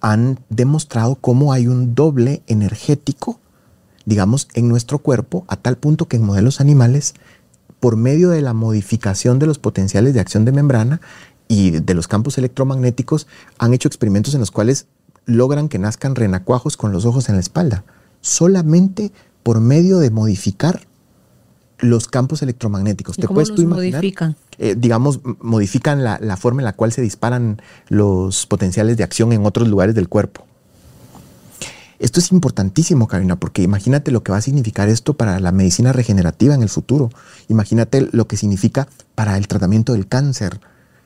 han 0.00 0.38
demostrado 0.48 1.16
cómo 1.16 1.52
hay 1.52 1.66
un 1.66 1.94
doble 1.94 2.42
energético, 2.46 3.40
digamos, 4.04 4.48
en 4.54 4.68
nuestro 4.68 4.98
cuerpo, 4.98 5.44
a 5.48 5.56
tal 5.56 5.76
punto 5.76 6.06
que 6.06 6.16
en 6.16 6.24
modelos 6.24 6.60
animales, 6.60 7.14
por 7.80 7.96
medio 7.96 8.30
de 8.30 8.42
la 8.42 8.54
modificación 8.54 9.38
de 9.38 9.46
los 9.46 9.58
potenciales 9.58 10.14
de 10.14 10.20
acción 10.20 10.44
de 10.44 10.52
membrana 10.52 11.00
y 11.48 11.70
de 11.70 11.94
los 11.94 12.06
campos 12.06 12.38
electromagnéticos, 12.38 13.26
han 13.58 13.74
hecho 13.74 13.88
experimentos 13.88 14.34
en 14.34 14.40
los 14.40 14.50
cuales 14.50 14.86
logran 15.26 15.68
que 15.68 15.78
nazcan 15.78 16.14
renacuajos 16.14 16.76
con 16.76 16.92
los 16.92 17.04
ojos 17.04 17.28
en 17.28 17.34
la 17.34 17.40
espalda, 17.40 17.84
solamente 18.20 19.12
por 19.42 19.60
medio 19.60 19.98
de 19.98 20.10
modificar 20.10 20.86
los 21.80 22.08
campos 22.08 22.42
electromagnéticos. 22.42 23.16
¿Te 23.16 23.28
puedes 23.28 23.54
tú 23.54 23.62
imaginar? 23.62 24.00
Modifican? 24.00 24.36
Eh, 24.58 24.74
digamos, 24.76 25.20
modifican 25.40 26.04
la, 26.04 26.36
forma 26.36 26.60
en 26.60 26.64
la 26.66 26.74
cual 26.74 26.92
se 26.92 27.02
disparan 27.02 27.60
los 27.88 28.46
potenciales 28.46 28.96
de 28.96 29.04
acción 29.04 29.32
en 29.32 29.46
otros 29.46 29.68
lugares 29.68 29.94
del 29.94 30.08
cuerpo. 30.08 30.46
Esto 31.98 32.18
es 32.18 32.32
importantísimo, 32.32 33.08
Karina, 33.08 33.36
porque 33.36 33.62
imagínate 33.62 34.10
lo 34.10 34.22
que 34.22 34.32
va 34.32 34.38
a 34.38 34.42
significar 34.42 34.88
esto 34.88 35.14
para 35.14 35.38
la 35.38 35.52
medicina 35.52 35.92
regenerativa 35.92 36.54
en 36.54 36.62
el 36.62 36.70
futuro. 36.70 37.10
Imagínate 37.48 38.08
lo 38.12 38.26
que 38.26 38.38
significa 38.38 38.88
para 39.14 39.36
el 39.36 39.48
tratamiento 39.48 39.92
del 39.92 40.06
cáncer. 40.06 40.60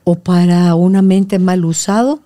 O 0.05 0.15
para 0.15 0.73
una 0.75 1.01
mente 1.01 1.37
mal 1.37 1.65
usado 1.65 2.21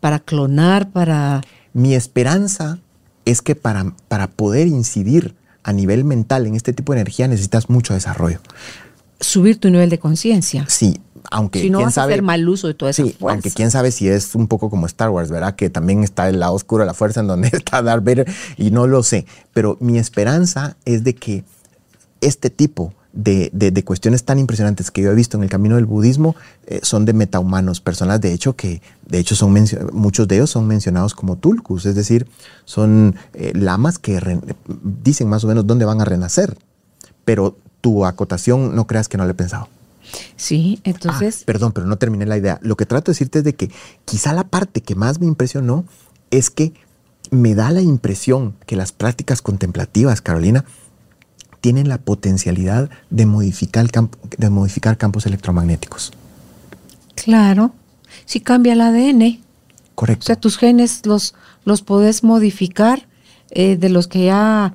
para 0.00 0.18
clonar, 0.18 0.90
para... 0.90 1.42
Mi 1.72 1.94
esperanza 1.94 2.78
es 3.24 3.42
que 3.42 3.54
para, 3.54 3.94
para 4.08 4.28
poder 4.28 4.66
incidir 4.66 5.34
a 5.68 5.72
nivel 5.74 6.02
mental 6.02 6.46
en 6.46 6.54
este 6.54 6.72
tipo 6.72 6.94
de 6.94 7.00
energía 7.00 7.28
necesitas 7.28 7.68
mucho 7.68 7.92
desarrollo. 7.92 8.40
Subir 9.20 9.60
tu 9.60 9.68
nivel 9.68 9.90
de 9.90 9.98
conciencia. 9.98 10.64
Sí, 10.66 10.98
aunque 11.30 11.60
si 11.60 11.68
no 11.68 11.76
quién 11.76 11.88
vas 11.88 11.94
sabe, 11.94 12.12
a 12.12 12.14
hacer 12.14 12.22
mal 12.22 12.48
uso 12.48 12.68
de 12.68 12.72
toda 12.72 12.90
esa 12.90 13.02
sí, 13.02 13.10
fuerza. 13.10 13.34
aunque 13.34 13.50
quién 13.50 13.70
sabe 13.70 13.90
si 13.90 14.08
es 14.08 14.34
un 14.34 14.48
poco 14.48 14.70
como 14.70 14.86
Star 14.86 15.10
Wars, 15.10 15.30
¿verdad? 15.30 15.56
Que 15.56 15.68
también 15.68 16.04
está 16.04 16.26
el 16.30 16.40
lado 16.40 16.54
oscuro 16.54 16.84
de 16.84 16.86
la 16.86 16.94
fuerza 16.94 17.20
en 17.20 17.26
donde 17.26 17.48
está 17.52 17.82
Darth 17.82 18.02
Vader 18.02 18.32
y 18.56 18.70
no 18.70 18.86
lo 18.86 19.02
sé. 19.02 19.26
Pero 19.52 19.76
mi 19.80 19.98
esperanza 19.98 20.78
es 20.86 21.04
de 21.04 21.14
que 21.14 21.44
este 22.22 22.48
tipo 22.48 22.94
de, 23.20 23.50
de- 23.52 23.72
de 23.72 23.84
cuestiones 23.84 24.22
tan 24.24 24.38
impresionantes 24.38 24.92
que 24.92 25.02
yo 25.02 25.10
he 25.10 25.14
visto 25.14 25.36
en 25.36 25.42
el 25.42 25.50
camino 25.50 25.74
del 25.74 25.86
budismo 25.86 26.36
eh, 26.66 26.78
son 26.84 27.04
de 27.04 27.12
metahumanos, 27.12 27.80
personas 27.80 28.20
de 28.20 28.32
hecho 28.32 28.54
que 28.54 28.80
de 29.06 29.18
hecho 29.18 29.34
son 29.34 29.52
muchos 29.92 30.28
de 30.28 30.36
ellos 30.36 30.50
son 30.50 30.68
mencionados 30.68 31.14
como 31.14 31.36
tulkus, 31.36 31.84
es 31.86 31.96
decir, 31.96 32.28
son 32.64 33.16
eh, 33.34 33.50
lamas 33.56 33.98
que 33.98 34.38
dicen 35.02 35.28
más 35.28 35.42
o 35.42 35.48
menos 35.48 35.66
dónde 35.66 35.84
van 35.84 36.00
a 36.00 36.04
renacer. 36.04 36.56
Pero 37.24 37.56
tu 37.80 38.06
acotación 38.06 38.76
no 38.76 38.86
creas 38.86 39.08
que 39.08 39.18
no 39.18 39.24
le 39.24 39.32
he 39.32 39.34
pensado. 39.34 39.68
Sí, 40.36 40.80
entonces... 40.84 41.40
Ah, 41.40 41.44
perdón, 41.46 41.72
pero 41.72 41.86
no 41.86 41.96
terminé 41.98 42.24
la 42.24 42.38
idea. 42.38 42.58
Lo 42.62 42.76
que 42.76 42.86
trato 42.86 43.10
de 43.10 43.14
decirte 43.14 43.40
es 43.40 43.44
de 43.44 43.54
que 43.54 43.70
quizá 44.04 44.32
la 44.32 44.44
parte 44.44 44.80
que 44.80 44.94
más 44.94 45.20
me 45.20 45.26
impresionó 45.26 45.84
es 46.30 46.50
que 46.50 46.72
me 47.30 47.54
da 47.54 47.70
la 47.72 47.82
impresión 47.82 48.54
que 48.64 48.76
las 48.76 48.92
prácticas 48.92 49.42
contemplativas, 49.42 50.22
Carolina, 50.22 50.64
tienen 51.60 51.88
la 51.88 51.98
potencialidad 51.98 52.90
de 53.10 53.26
modificar, 53.26 53.90
campo- 53.90 54.18
de 54.36 54.50
modificar 54.50 54.96
campos 54.96 55.26
electromagnéticos. 55.26 56.12
Claro, 57.14 57.72
si 58.24 58.40
cambia 58.40 58.72
el 58.74 58.80
ADN. 58.80 59.40
O 59.40 59.94
Correcto. 59.94 60.26
sea, 60.26 60.36
tus 60.36 60.56
genes 60.58 61.04
los, 61.04 61.34
los 61.64 61.82
podés 61.82 62.22
modificar 62.22 63.08
eh, 63.50 63.76
de 63.76 63.88
los 63.88 64.06
que 64.06 64.26
ya 64.26 64.74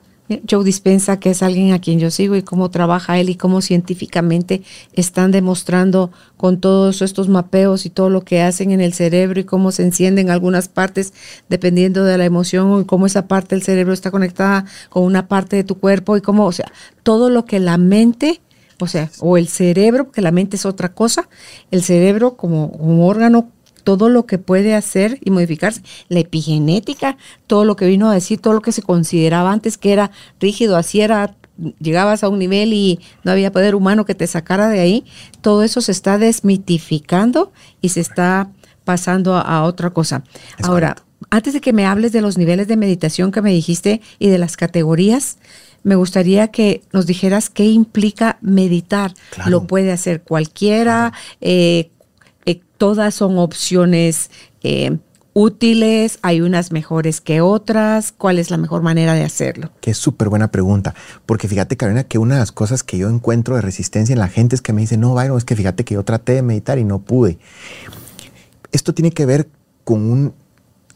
Joe 0.49 0.63
Dispensa, 0.63 1.19
que 1.19 1.31
es 1.31 1.43
alguien 1.43 1.73
a 1.73 1.79
quien 1.79 1.99
yo 1.99 2.09
sigo 2.11 2.35
y 2.35 2.41
cómo 2.41 2.71
trabaja 2.71 3.19
él 3.19 3.29
y 3.29 3.35
cómo 3.35 3.61
científicamente 3.61 4.63
están 4.93 5.31
demostrando 5.31 6.11
con 6.37 6.59
todos 6.59 7.01
estos 7.01 7.29
mapeos 7.29 7.85
y 7.85 7.89
todo 7.89 8.09
lo 8.09 8.21
que 8.21 8.41
hacen 8.41 8.71
en 8.71 8.81
el 8.81 8.93
cerebro 8.93 9.39
y 9.39 9.43
cómo 9.43 9.71
se 9.71 9.83
encienden 9.83 10.29
algunas 10.29 10.67
partes 10.67 11.13
dependiendo 11.49 12.03
de 12.03 12.17
la 12.17 12.25
emoción 12.25 12.81
y 12.81 12.85
cómo 12.85 13.05
esa 13.05 13.27
parte 13.27 13.55
del 13.55 13.63
cerebro 13.63 13.93
está 13.93 14.11
conectada 14.11 14.65
con 14.89 15.03
una 15.03 15.27
parte 15.27 15.55
de 15.55 15.63
tu 15.63 15.79
cuerpo 15.79 16.17
y 16.17 16.21
cómo, 16.21 16.45
o 16.45 16.51
sea, 16.51 16.71
todo 17.03 17.29
lo 17.29 17.45
que 17.45 17.59
la 17.59 17.77
mente 17.77 18.41
o 18.79 18.87
sea, 18.87 19.09
o 19.19 19.37
el 19.37 19.47
cerebro, 19.47 20.05
porque 20.05 20.21
la 20.21 20.31
mente 20.31 20.57
es 20.57 20.65
otra 20.65 20.93
cosa, 20.93 21.29
el 21.71 21.83
cerebro 21.83 22.35
como 22.35 22.65
un 22.65 23.01
órgano, 23.01 23.49
todo 23.83 24.09
lo 24.09 24.25
que 24.25 24.37
puede 24.37 24.75
hacer 24.75 25.19
y 25.23 25.31
modificarse, 25.31 25.81
la 26.09 26.19
epigenética, 26.19 27.17
todo 27.47 27.65
lo 27.65 27.75
que 27.75 27.85
vino 27.85 28.09
a 28.09 28.13
decir, 28.13 28.39
todo 28.39 28.53
lo 28.53 28.61
que 28.61 28.71
se 28.71 28.81
consideraba 28.81 29.51
antes 29.51 29.77
que 29.77 29.93
era 29.93 30.11
rígido, 30.39 30.77
así 30.77 31.01
era, 31.01 31.35
llegabas 31.79 32.23
a 32.23 32.29
un 32.29 32.39
nivel 32.39 32.73
y 32.73 32.99
no 33.23 33.31
había 33.31 33.51
poder 33.51 33.75
humano 33.75 34.05
que 34.05 34.15
te 34.15 34.27
sacara 34.27 34.69
de 34.69 34.79
ahí, 34.79 35.05
todo 35.41 35.63
eso 35.63 35.81
se 35.81 35.91
está 35.91 36.17
desmitificando 36.17 37.51
y 37.81 37.89
se 37.89 37.99
está 37.99 38.49
pasando 38.83 39.35
a, 39.35 39.41
a 39.41 39.63
otra 39.63 39.91
cosa. 39.91 40.23
Es 40.57 40.65
Ahora, 40.65 40.95
antes 41.29 41.53
de 41.53 41.61
que 41.61 41.73
me 41.73 41.85
hables 41.85 42.11
de 42.11 42.21
los 42.21 42.37
niveles 42.37 42.67
de 42.67 42.77
meditación 42.77 43.31
que 43.31 43.41
me 43.41 43.51
dijiste 43.51 44.01
y 44.19 44.29
de 44.29 44.37
las 44.37 44.57
categorías, 44.57 45.37
me 45.83 45.95
gustaría 45.95 46.47
que 46.47 46.81
nos 46.91 47.05
dijeras 47.05 47.49
qué 47.49 47.65
implica 47.65 48.37
meditar. 48.41 49.13
Claro. 49.31 49.51
Lo 49.51 49.67
puede 49.67 49.91
hacer 49.91 50.21
cualquiera, 50.21 51.13
eh, 51.41 51.91
todas 52.83 53.15
son 53.15 53.37
opciones 53.37 54.29
eh, 54.61 54.97
útiles, 55.31 56.19
hay 56.21 56.41
unas 56.41 56.73
mejores 56.73 57.21
que 57.21 57.39
otras, 57.39 58.11
¿cuál 58.11 58.39
es 58.39 58.51
la 58.51 58.57
mejor 58.57 58.81
manera 58.81 59.13
de 59.13 59.23
hacerlo? 59.23 59.71
Es 59.83 59.97
súper 59.97 60.27
buena 60.27 60.51
pregunta. 60.51 60.93
Porque 61.25 61.47
fíjate, 61.47 61.77
Carolina, 61.77 62.03
que 62.03 62.17
una 62.17 62.33
de 62.33 62.41
las 62.41 62.51
cosas 62.51 62.83
que 62.83 62.97
yo 62.97 63.09
encuentro 63.09 63.55
de 63.55 63.61
resistencia 63.61 64.11
en 64.11 64.19
la 64.19 64.27
gente 64.27 64.53
es 64.57 64.61
que 64.61 64.73
me 64.73 64.81
dice, 64.81 64.97
no, 64.97 65.13
Byron, 65.13 65.37
es 65.37 65.45
que 65.45 65.55
fíjate 65.55 65.85
que 65.85 65.93
yo 65.93 66.03
traté 66.03 66.33
de 66.33 66.41
meditar 66.41 66.77
y 66.77 66.83
no 66.83 66.99
pude. 66.99 67.39
Esto 68.73 68.93
tiene 68.93 69.11
que 69.11 69.25
ver 69.25 69.47
con 69.85 70.01
un- 70.11 70.33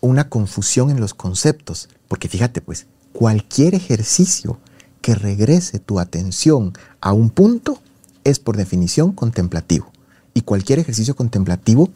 una 0.02 0.28
confusión 0.28 0.90
en 0.90 1.00
los 1.00 1.14
conceptos. 1.14 1.88
Porque 2.10 2.28
fíjate, 2.28 2.60
pues, 2.60 2.88
cualquier 3.14 3.76
ejercicio 3.76 4.60
que 5.00 5.16
regrese 5.16 5.80
tu 5.80 6.02
atención 6.02 6.74
a 7.00 7.14
un 7.14 7.30
punto 7.30 7.80
es 8.26 8.40
por 8.40 8.58
definición 8.58 9.14
contemplativo. 9.14 9.90
Y 10.38 10.42
cualquier 10.42 10.78
ejercicio 10.78 11.16
contemplativo 11.16 11.90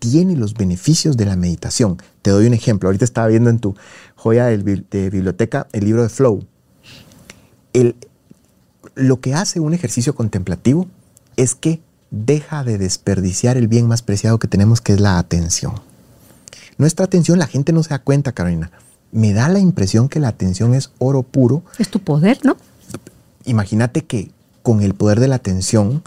tiene 0.00 0.34
los 0.34 0.54
beneficios 0.54 1.16
de 1.16 1.26
la 1.26 1.36
meditación. 1.36 1.96
Te 2.22 2.32
doy 2.32 2.48
un 2.48 2.52
ejemplo. 2.52 2.88
Ahorita 2.88 3.04
estaba 3.04 3.28
viendo 3.28 3.50
en 3.50 3.60
tu 3.60 3.76
joya 4.16 4.46
de 4.46 4.56
biblioteca 4.56 5.68
el 5.70 5.84
libro 5.84 6.02
de 6.02 6.08
Flow. 6.08 6.44
El- 7.72 7.94
lo 8.96 9.20
que 9.20 9.34
hace 9.34 9.60
un 9.60 9.74
ejercicio 9.74 10.12
contemplativo 10.16 10.88
es 11.36 11.54
que 11.54 11.80
deja 12.10 12.64
de 12.64 12.78
desperdiciar 12.78 13.56
el 13.56 13.68
bien 13.68 13.86
más 13.86 14.02
preciado 14.02 14.40
que 14.40 14.48
tenemos, 14.48 14.80
que 14.80 14.94
es 14.94 15.00
la 15.00 15.20
atención. 15.20 15.74
Nuestra 16.78 17.04
atención, 17.04 17.38
la 17.38 17.46
gente 17.46 17.72
no 17.72 17.84
se 17.84 17.90
da 17.90 18.00
cuenta, 18.00 18.32
Carolina. 18.32 18.72
Me 19.12 19.32
da 19.34 19.48
la 19.48 19.60
impresión 19.60 20.08
que 20.08 20.18
la 20.18 20.26
atención 20.26 20.74
es 20.74 20.90
oro 20.98 21.22
puro 21.22 21.62
Es 21.78 21.88
tu 21.90 22.00
poder, 22.00 22.40
¿no? 22.44 22.56
imagínate 23.44 24.02
que 24.04 24.32
con 24.64 24.82
el 24.82 24.94
poder 24.94 25.20
de 25.20 25.28
la 25.28 25.36
atención, 25.36 26.02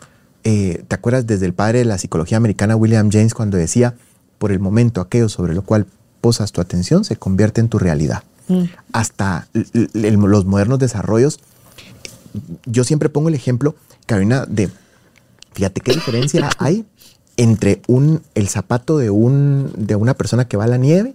eh, 0.49 0.85
¿te 0.87 0.95
acuerdas 0.95 1.27
desde 1.27 1.45
el 1.45 1.53
padre 1.53 1.79
de 1.79 1.85
la 1.85 1.97
psicología 1.97 2.37
americana, 2.37 2.77
William 2.77 3.09
James, 3.11 3.33
cuando 3.33 3.57
decía, 3.57 3.95
por 4.37 4.53
el 4.53 4.61
momento 4.61 5.01
aquello 5.01 5.27
sobre 5.27 5.53
lo 5.53 5.61
cual 5.61 5.87
posas 6.21 6.53
tu 6.53 6.61
atención 6.61 7.03
se 7.03 7.17
convierte 7.17 7.59
en 7.59 7.67
tu 7.67 7.79
realidad? 7.79 8.23
Mm. 8.47 8.63
Hasta 8.93 9.49
los 9.93 10.45
modernos 10.45 10.79
desarrollos, 10.79 11.41
yo 12.65 12.85
siempre 12.85 13.09
pongo 13.09 13.27
el 13.27 13.35
ejemplo, 13.35 13.75
Carolina, 14.05 14.45
de, 14.45 14.69
fíjate 15.51 15.81
qué 15.81 15.91
diferencia 15.91 16.49
hay 16.59 16.85
entre 17.35 17.81
un, 17.87 18.21
el 18.33 18.47
zapato 18.47 18.99
de, 18.99 19.09
un, 19.09 19.73
de 19.75 19.97
una 19.97 20.13
persona 20.13 20.47
que 20.47 20.55
va 20.55 20.63
a 20.63 20.67
la 20.67 20.77
nieve. 20.77 21.13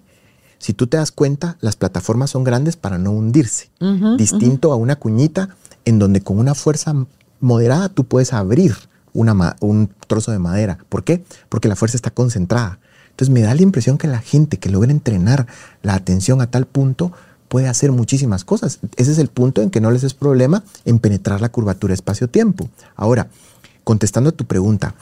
Si 0.59 0.75
tú 0.75 0.89
te 0.89 0.99
das 0.99 1.11
cuenta, 1.11 1.57
las 1.63 1.77
plataformas 1.77 2.29
son 2.29 2.45
grandes 2.45 2.77
para 2.77 2.99
no 2.99 3.13
hundirse 3.13 3.71
distinto 4.19 4.73
a 4.73 4.77
una 4.77 4.97
cuñita 4.97 5.57
en 5.87 5.99
donde 5.99 6.21
con 6.21 6.39
una 6.39 6.55
fuerza 6.55 6.95
moderada 7.41 7.89
tú 7.89 8.05
puedes 8.05 8.35
abrir 8.35 8.77
una 9.15 9.57
un 9.61 9.91
trozo 10.07 10.33
de 10.33 10.39
madera. 10.39 10.79
¿Por 10.89 11.05
qué? 11.05 11.25
Porque 11.49 11.69
la 11.69 11.77
fuerza 11.77 11.97
está 11.97 12.11
concentrada. 12.11 12.79
Entonces 13.11 13.33
me 13.33 13.43
da 13.43 13.55
la 13.55 13.63
impresión 13.63 13.99
que 13.99 14.09
la 14.09 14.21
gente 14.21 14.59
que 14.59 14.71
logra 14.71 14.91
entrenar 14.91 15.47
la 15.83 15.95
atención 15.95 16.41
a 16.41 16.51
tal 16.51 16.67
punto 16.67 17.13
puede 17.49 17.69
hacer 17.69 17.93
muchísimas 17.93 18.45
cosas. 18.45 18.79
Ese 18.97 19.13
es 19.13 19.19
el 19.19 19.29
punto 19.29 19.61
en 19.61 19.71
que 19.71 19.81
no 19.81 19.91
les 19.91 20.05
es 20.05 20.15
problema 20.15 20.65
en 20.87 20.99
penetrar 20.99 21.43
la 21.43 21.51
curvatura 21.51 21.93
espacio-tiempo. 21.93 22.71
Ahora, 22.97 23.29
contestando 23.85 24.31
a 24.31 24.33
tu 24.33 24.47
pregunta, 24.47 24.95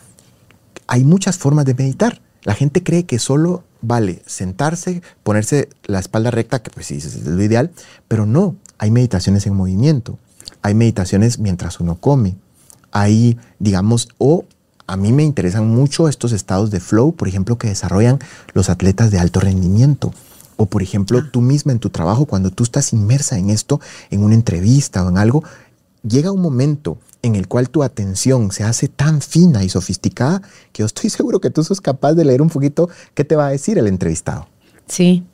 hay 0.89 1.05
muchas 1.05 1.39
formas 1.39 1.65
de 1.65 1.75
meditar. 1.75 2.21
La 2.43 2.55
gente 2.55 2.83
cree 2.83 3.05
que 3.05 3.21
solo 3.21 3.63
vale 3.83 4.23
sentarse, 4.27 5.03
ponerse 5.23 5.69
la 5.85 6.01
espalda 6.01 6.33
recta, 6.33 6.63
que 6.63 6.71
pues 6.71 6.87
sí, 6.87 6.97
es 6.97 7.25
lo 7.25 7.43
ideal, 7.43 7.71
pero 8.09 8.27
no, 8.27 8.57
hay 8.79 8.91
meditaciones 8.91 9.47
en 9.47 9.55
movimiento, 9.55 10.19
hay 10.63 10.75
meditaciones 10.75 11.39
mientras 11.39 11.81
uno 11.81 12.01
come, 12.01 12.37
hay, 12.93 13.39
digamos, 13.59 14.09
o 14.19 14.45
a 14.87 14.97
mí 14.97 15.13
me 15.13 15.23
interesan 15.23 15.69
mucho 15.69 16.09
estos 16.09 16.33
estados 16.33 16.71
de 16.71 16.81
flow, 16.81 17.15
por 17.15 17.29
ejemplo, 17.29 17.59
que 17.59 17.69
desarrollan 17.69 18.19
los 18.55 18.69
atletas 18.71 19.11
de 19.11 19.19
alto 19.19 19.41
rendimiento. 19.41 20.13
O 20.57 20.67
por 20.67 20.83
ejemplo, 20.83 21.25
tú 21.31 21.41
misma 21.41 21.73
en 21.73 21.79
tu 21.79 21.91
trabajo, 21.91 22.27
cuando 22.27 22.51
tú 22.51 22.65
estás 22.65 22.93
inmersa 22.93 23.39
en 23.39 23.51
esto, 23.51 23.81
en 24.11 24.23
una 24.23 24.35
entrevista 24.35 25.05
o 25.05 25.09
en 25.09 25.17
algo, 25.17 25.45
llega 26.03 26.33
un 26.33 26.43
momento 26.43 26.99
en 27.23 27.35
el 27.35 27.49
cual 27.49 27.71
tu 27.71 27.83
atención 27.83 28.51
se 28.51 28.65
hace 28.65 28.89
tan 28.89 29.21
fina 29.21 29.63
y 29.63 29.69
sofisticada 29.69 30.43
que 30.73 30.81
yo 30.83 30.87
estoy 30.87 31.11
seguro 31.11 31.41
que 31.41 31.51
tú 31.51 31.63
sos 31.63 31.81
capaz 31.81 32.15
de 32.15 32.25
leer 32.25 32.43
un 32.43 32.51
poquito 32.51 32.89
qué 33.15 33.25
te 33.25 33.37
va 33.37 33.47
a 33.47 33.51
decir 33.51 33.79
el 33.79 33.87
entrevistado. 33.87 34.49
Sí, 34.87 35.25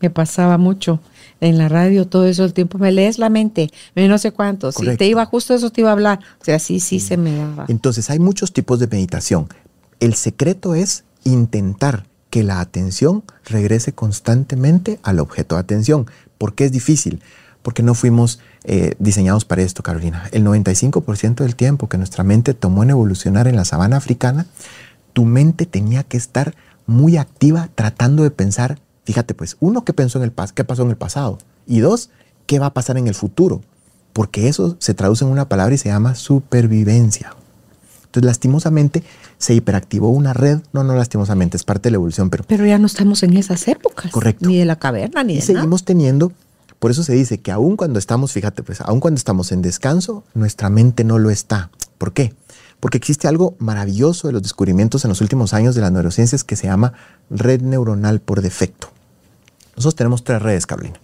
me 0.00 0.10
pasaba 0.10 0.58
mucho. 0.58 1.00
En 1.42 1.58
la 1.58 1.68
radio 1.68 2.06
todo 2.06 2.24
eso 2.26 2.44
el 2.44 2.54
tiempo 2.54 2.78
me 2.78 2.92
lees 2.92 3.18
la 3.18 3.28
mente, 3.28 3.68
me 3.96 4.06
no 4.06 4.16
sé 4.16 4.30
cuánto. 4.30 4.70
Si 4.70 4.96
te 4.96 5.08
iba 5.08 5.26
justo 5.26 5.54
eso 5.54 5.70
te 5.70 5.80
iba 5.80 5.90
a 5.90 5.92
hablar. 5.92 6.20
O 6.40 6.44
sea, 6.44 6.60
sí, 6.60 6.78
sí 6.78 7.00
se 7.00 7.16
me 7.16 7.36
daba. 7.36 7.64
Entonces 7.66 8.10
hay 8.10 8.20
muchos 8.20 8.52
tipos 8.52 8.78
de 8.78 8.86
meditación. 8.86 9.48
El 9.98 10.14
secreto 10.14 10.76
es 10.76 11.02
intentar 11.24 12.06
que 12.30 12.44
la 12.44 12.60
atención 12.60 13.24
regrese 13.44 13.92
constantemente 13.92 15.00
al 15.02 15.18
objeto 15.18 15.56
de 15.56 15.62
atención. 15.62 16.06
¿Por 16.38 16.54
qué 16.54 16.66
es 16.66 16.72
difícil? 16.72 17.20
Porque 17.62 17.82
no 17.82 17.94
fuimos 17.94 18.38
eh, 18.62 18.94
diseñados 19.00 19.44
para 19.44 19.62
esto, 19.62 19.82
Carolina. 19.82 20.28
El 20.30 20.44
95% 20.44 21.42
del 21.42 21.56
tiempo 21.56 21.88
que 21.88 21.98
nuestra 21.98 22.22
mente 22.22 22.54
tomó 22.54 22.84
en 22.84 22.90
evolucionar 22.90 23.48
en 23.48 23.56
la 23.56 23.64
sabana 23.64 23.96
africana, 23.96 24.46
tu 25.12 25.24
mente 25.24 25.66
tenía 25.66 26.04
que 26.04 26.16
estar 26.16 26.54
muy 26.86 27.16
activa 27.16 27.68
tratando 27.74 28.22
de 28.22 28.30
pensar, 28.30 28.78
fíjate 29.04 29.34
pues, 29.34 29.56
uno, 29.60 29.84
¿qué, 29.84 29.92
pensó 29.92 30.18
en 30.18 30.24
el 30.24 30.32
pas 30.32 30.52
qué 30.52 30.64
pasó 30.64 30.82
en 30.82 30.90
el 30.90 30.96
pasado? 30.96 31.38
Y 31.66 31.80
dos, 31.80 32.10
¿qué 32.46 32.58
va 32.58 32.66
a 32.66 32.74
pasar 32.74 32.96
en 32.98 33.08
el 33.08 33.14
futuro? 33.14 33.62
Porque 34.12 34.48
eso 34.48 34.76
se 34.78 34.94
traduce 34.94 35.24
en 35.24 35.30
una 35.30 35.48
palabra 35.48 35.74
y 35.74 35.78
se 35.78 35.88
llama 35.88 36.14
supervivencia. 36.14 37.34
Entonces, 38.04 38.26
lastimosamente, 38.26 39.02
se 39.38 39.54
hiperactivó 39.54 40.10
una 40.10 40.34
red. 40.34 40.58
No, 40.74 40.84
no, 40.84 40.94
lastimosamente, 40.94 41.56
es 41.56 41.64
parte 41.64 41.86
de 41.86 41.92
la 41.92 41.96
evolución, 41.96 42.28
pero... 42.28 42.44
Pero 42.46 42.66
ya 42.66 42.78
no 42.78 42.86
estamos 42.86 43.22
en 43.22 43.36
esas 43.38 43.66
épocas. 43.68 44.12
Correcto. 44.12 44.46
Ni 44.46 44.58
de 44.58 44.66
la 44.66 44.76
caverna, 44.76 45.24
ni 45.24 45.34
y 45.34 45.36
de 45.36 45.42
seguimos 45.42 45.84
teniendo, 45.84 46.30
por 46.78 46.90
eso 46.90 47.04
se 47.04 47.14
dice 47.14 47.38
que 47.38 47.52
aun 47.52 47.76
cuando 47.76 47.98
estamos, 47.98 48.32
fíjate, 48.32 48.62
pues, 48.62 48.82
aun 48.82 49.00
cuando 49.00 49.16
estamos 49.16 49.50
en 49.50 49.62
descanso, 49.62 50.24
nuestra 50.34 50.68
mente 50.68 51.04
no 51.04 51.18
lo 51.18 51.30
está. 51.30 51.70
¿Por 51.96 52.12
qué? 52.12 52.34
Porque 52.82 52.98
existe 52.98 53.28
algo 53.28 53.54
maravilloso 53.60 54.26
de 54.26 54.32
los 54.32 54.42
descubrimientos 54.42 55.04
en 55.04 55.10
los 55.10 55.20
últimos 55.20 55.54
años 55.54 55.76
de 55.76 55.82
las 55.82 55.92
neurociencias 55.92 56.42
que 56.42 56.56
se 56.56 56.66
llama 56.66 56.94
red 57.30 57.62
neuronal 57.62 58.18
por 58.18 58.42
defecto. 58.42 58.88
Nosotros 59.76 59.94
tenemos 59.94 60.24
tres 60.24 60.42
redes, 60.42 60.66
Carolina. 60.66 60.98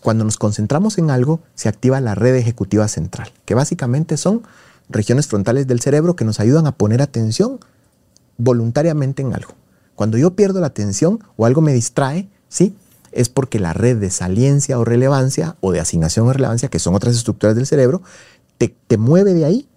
Cuando 0.00 0.24
nos 0.24 0.36
concentramos 0.36 0.98
en 0.98 1.12
algo, 1.12 1.38
se 1.54 1.68
activa 1.68 2.00
la 2.00 2.16
red 2.16 2.34
ejecutiva 2.34 2.88
central, 2.88 3.30
que 3.44 3.54
básicamente 3.54 4.16
son 4.16 4.42
regiones 4.88 5.28
frontales 5.28 5.68
del 5.68 5.80
cerebro 5.80 6.16
que 6.16 6.24
nos 6.24 6.40
ayudan 6.40 6.66
a 6.66 6.72
poner 6.72 7.00
atención 7.00 7.60
voluntariamente 8.36 9.22
en 9.22 9.32
algo. 9.32 9.54
Cuando 9.94 10.18
yo 10.18 10.34
pierdo 10.34 10.58
la 10.58 10.66
atención 10.66 11.20
o 11.36 11.46
algo 11.46 11.60
me 11.60 11.72
distrae, 11.72 12.28
¿sí? 12.48 12.74
Es 13.12 13.28
porque 13.28 13.60
la 13.60 13.72
red 13.72 13.96
de 13.96 14.10
saliencia 14.10 14.76
o 14.76 14.84
relevancia 14.84 15.54
o 15.60 15.70
de 15.70 15.78
asignación 15.78 16.26
o 16.26 16.32
relevancia, 16.32 16.68
que 16.68 16.80
son 16.80 16.96
otras 16.96 17.14
estructuras 17.14 17.54
del 17.54 17.68
cerebro, 17.68 18.02
te, 18.58 18.74
te 18.88 18.96
mueve 18.96 19.34
de 19.34 19.44
ahí, 19.44 19.68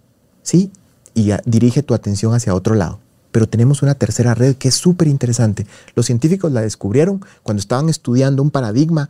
¿sí? 0.42 0.72
Y 1.14 1.32
dirige 1.44 1.82
tu 1.82 1.94
atención 1.94 2.34
hacia 2.34 2.54
otro 2.54 2.74
lado. 2.74 3.00
Pero 3.32 3.48
tenemos 3.48 3.82
una 3.82 3.94
tercera 3.94 4.34
red 4.34 4.56
que 4.56 4.68
es 4.68 4.74
súper 4.74 5.08
interesante. 5.08 5.66
Los 5.94 6.06
científicos 6.06 6.50
la 6.52 6.62
descubrieron 6.62 7.24
cuando 7.42 7.60
estaban 7.60 7.88
estudiando 7.88 8.42
un 8.42 8.50
paradigma 8.50 9.08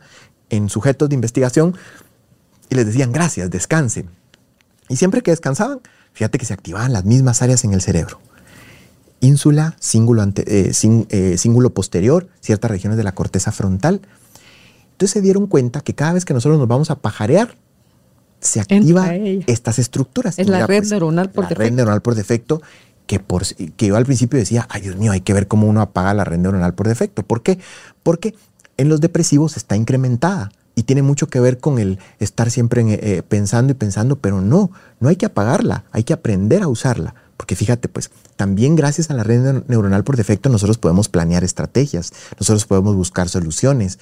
en 0.49 0.69
sujetos 0.69 1.09
de 1.09 1.15
investigación 1.15 1.75
y 2.69 2.75
les 2.75 2.85
decían, 2.85 3.11
gracias, 3.11 3.49
descansen. 3.49 4.09
Y 4.89 4.97
siempre 4.97 5.21
que 5.21 5.31
descansaban, 5.31 5.81
fíjate 6.13 6.37
que 6.37 6.45
se 6.45 6.53
activaban 6.53 6.93
las 6.93 7.05
mismas 7.05 7.41
áreas 7.41 7.63
en 7.63 7.73
el 7.73 7.81
cerebro. 7.81 8.19
Ínsula, 9.21 9.75
eh, 9.79 10.71
eh, 11.09 11.37
cíngulo, 11.37 11.69
posterior, 11.73 12.27
ciertas 12.39 12.71
regiones 12.71 12.97
de 12.97 13.03
la 13.03 13.13
corteza 13.13 13.51
frontal. 13.51 14.01
Entonces 14.93 15.11
se 15.11 15.21
dieron 15.21 15.47
cuenta 15.47 15.81
que 15.81 15.95
cada 15.95 16.13
vez 16.13 16.25
que 16.25 16.33
nosotros 16.33 16.59
nos 16.59 16.67
vamos 16.67 16.91
a 16.91 16.95
pajarear, 16.95 17.55
se 18.41 18.59
activan 18.59 19.43
estas 19.47 19.79
estructuras. 19.79 20.37
Es 20.39 20.47
la 20.47 20.67
red 20.67 20.79
pues, 20.79 20.91
neuronal 20.91 21.29
por 21.29 21.43
la 21.43 21.49
defecto. 21.49 21.63
red 21.63 21.71
neuronal 21.73 22.01
por 22.01 22.15
defecto, 22.15 22.61
que, 23.05 23.19
por, 23.19 23.43
que 23.45 23.87
yo 23.87 23.95
al 23.95 24.05
principio 24.05 24.39
decía, 24.39 24.67
ay 24.69 24.81
Dios 24.81 24.95
mío, 24.95 25.11
hay 25.11 25.21
que 25.21 25.33
ver 25.33 25.47
cómo 25.47 25.67
uno 25.67 25.81
apaga 25.81 26.13
la 26.13 26.23
red 26.23 26.39
neuronal 26.39 26.73
por 26.73 26.87
defecto. 26.87 27.23
¿Por 27.23 27.43
qué? 27.43 27.59
Porque 28.03 28.35
en 28.77 28.89
los 28.89 28.99
depresivos 28.99 29.57
está 29.57 29.75
incrementada 29.75 30.51
y 30.75 30.83
tiene 30.83 31.01
mucho 31.01 31.27
que 31.27 31.39
ver 31.39 31.59
con 31.59 31.77
el 31.77 31.99
estar 32.19 32.49
siempre 32.49 32.83
eh, 32.87 33.21
pensando 33.23 33.71
y 33.71 33.75
pensando, 33.75 34.17
pero 34.17 34.41
no, 34.41 34.71
no 34.99 35.09
hay 35.09 35.17
que 35.17 35.27
apagarla, 35.27 35.83
hay 35.91 36.03
que 36.03 36.13
aprender 36.13 36.63
a 36.63 36.67
usarla. 36.67 37.13
Porque 37.37 37.55
fíjate, 37.55 37.89
pues 37.89 38.11
también 38.35 38.75
gracias 38.75 39.09
a 39.09 39.13
la 39.13 39.23
red 39.23 39.63
neuronal 39.67 40.03
por 40.03 40.15
defecto 40.15 40.49
nosotros 40.49 40.77
podemos 40.77 41.09
planear 41.09 41.43
estrategias, 41.43 42.13
nosotros 42.39 42.65
podemos 42.65 42.95
buscar 42.95 43.29
soluciones. 43.29 43.99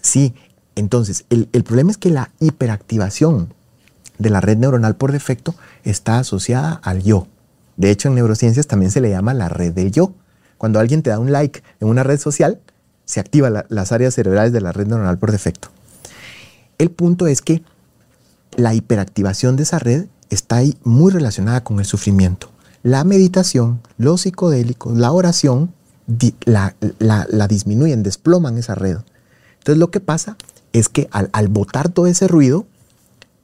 Sí, 0.00 0.34
entonces 0.76 1.24
el, 1.30 1.48
el 1.52 1.64
problema 1.64 1.90
es 1.90 1.98
que 1.98 2.10
la 2.10 2.30
hiperactivación 2.38 3.52
de 4.22 4.30
la 4.30 4.40
red 4.40 4.56
neuronal 4.56 4.96
por 4.96 5.12
defecto 5.12 5.54
está 5.84 6.18
asociada 6.18 6.80
al 6.82 7.02
yo. 7.02 7.26
De 7.76 7.90
hecho, 7.90 8.08
en 8.08 8.14
neurociencias 8.14 8.66
también 8.66 8.90
se 8.90 9.00
le 9.00 9.10
llama 9.10 9.34
la 9.34 9.48
red 9.48 9.72
del 9.72 9.92
yo. 9.92 10.14
Cuando 10.58 10.78
alguien 10.78 11.02
te 11.02 11.10
da 11.10 11.18
un 11.18 11.32
like 11.32 11.62
en 11.80 11.88
una 11.88 12.02
red 12.02 12.18
social, 12.18 12.60
se 13.04 13.20
activan 13.20 13.64
las 13.68 13.92
áreas 13.92 14.14
cerebrales 14.14 14.52
de 14.52 14.60
la 14.60 14.72
red 14.72 14.86
neuronal 14.86 15.18
por 15.18 15.32
defecto. 15.32 15.68
El 16.78 16.90
punto 16.90 17.26
es 17.26 17.42
que 17.42 17.62
la 18.56 18.74
hiperactivación 18.74 19.56
de 19.56 19.64
esa 19.64 19.78
red 19.78 20.06
está 20.30 20.56
ahí 20.56 20.76
muy 20.84 21.12
relacionada 21.12 21.62
con 21.64 21.78
el 21.78 21.84
sufrimiento. 21.84 22.50
La 22.82 23.04
meditación, 23.04 23.80
los 23.96 24.22
psicodélicos, 24.22 24.96
la 24.96 25.12
oración, 25.12 25.72
la, 26.44 26.74
disminuyen, 27.48 28.02
desploman 28.02 28.58
esa 28.58 28.74
red. 28.74 28.98
Entonces 29.58 29.78
lo 29.78 29.90
que 29.90 30.00
pasa 30.00 30.36
es 30.72 30.88
que 30.88 31.08
al, 31.12 31.30
al 31.32 31.48
botar 31.48 31.88
todo 31.88 32.06
ese 32.06 32.28
ruido, 32.28 32.66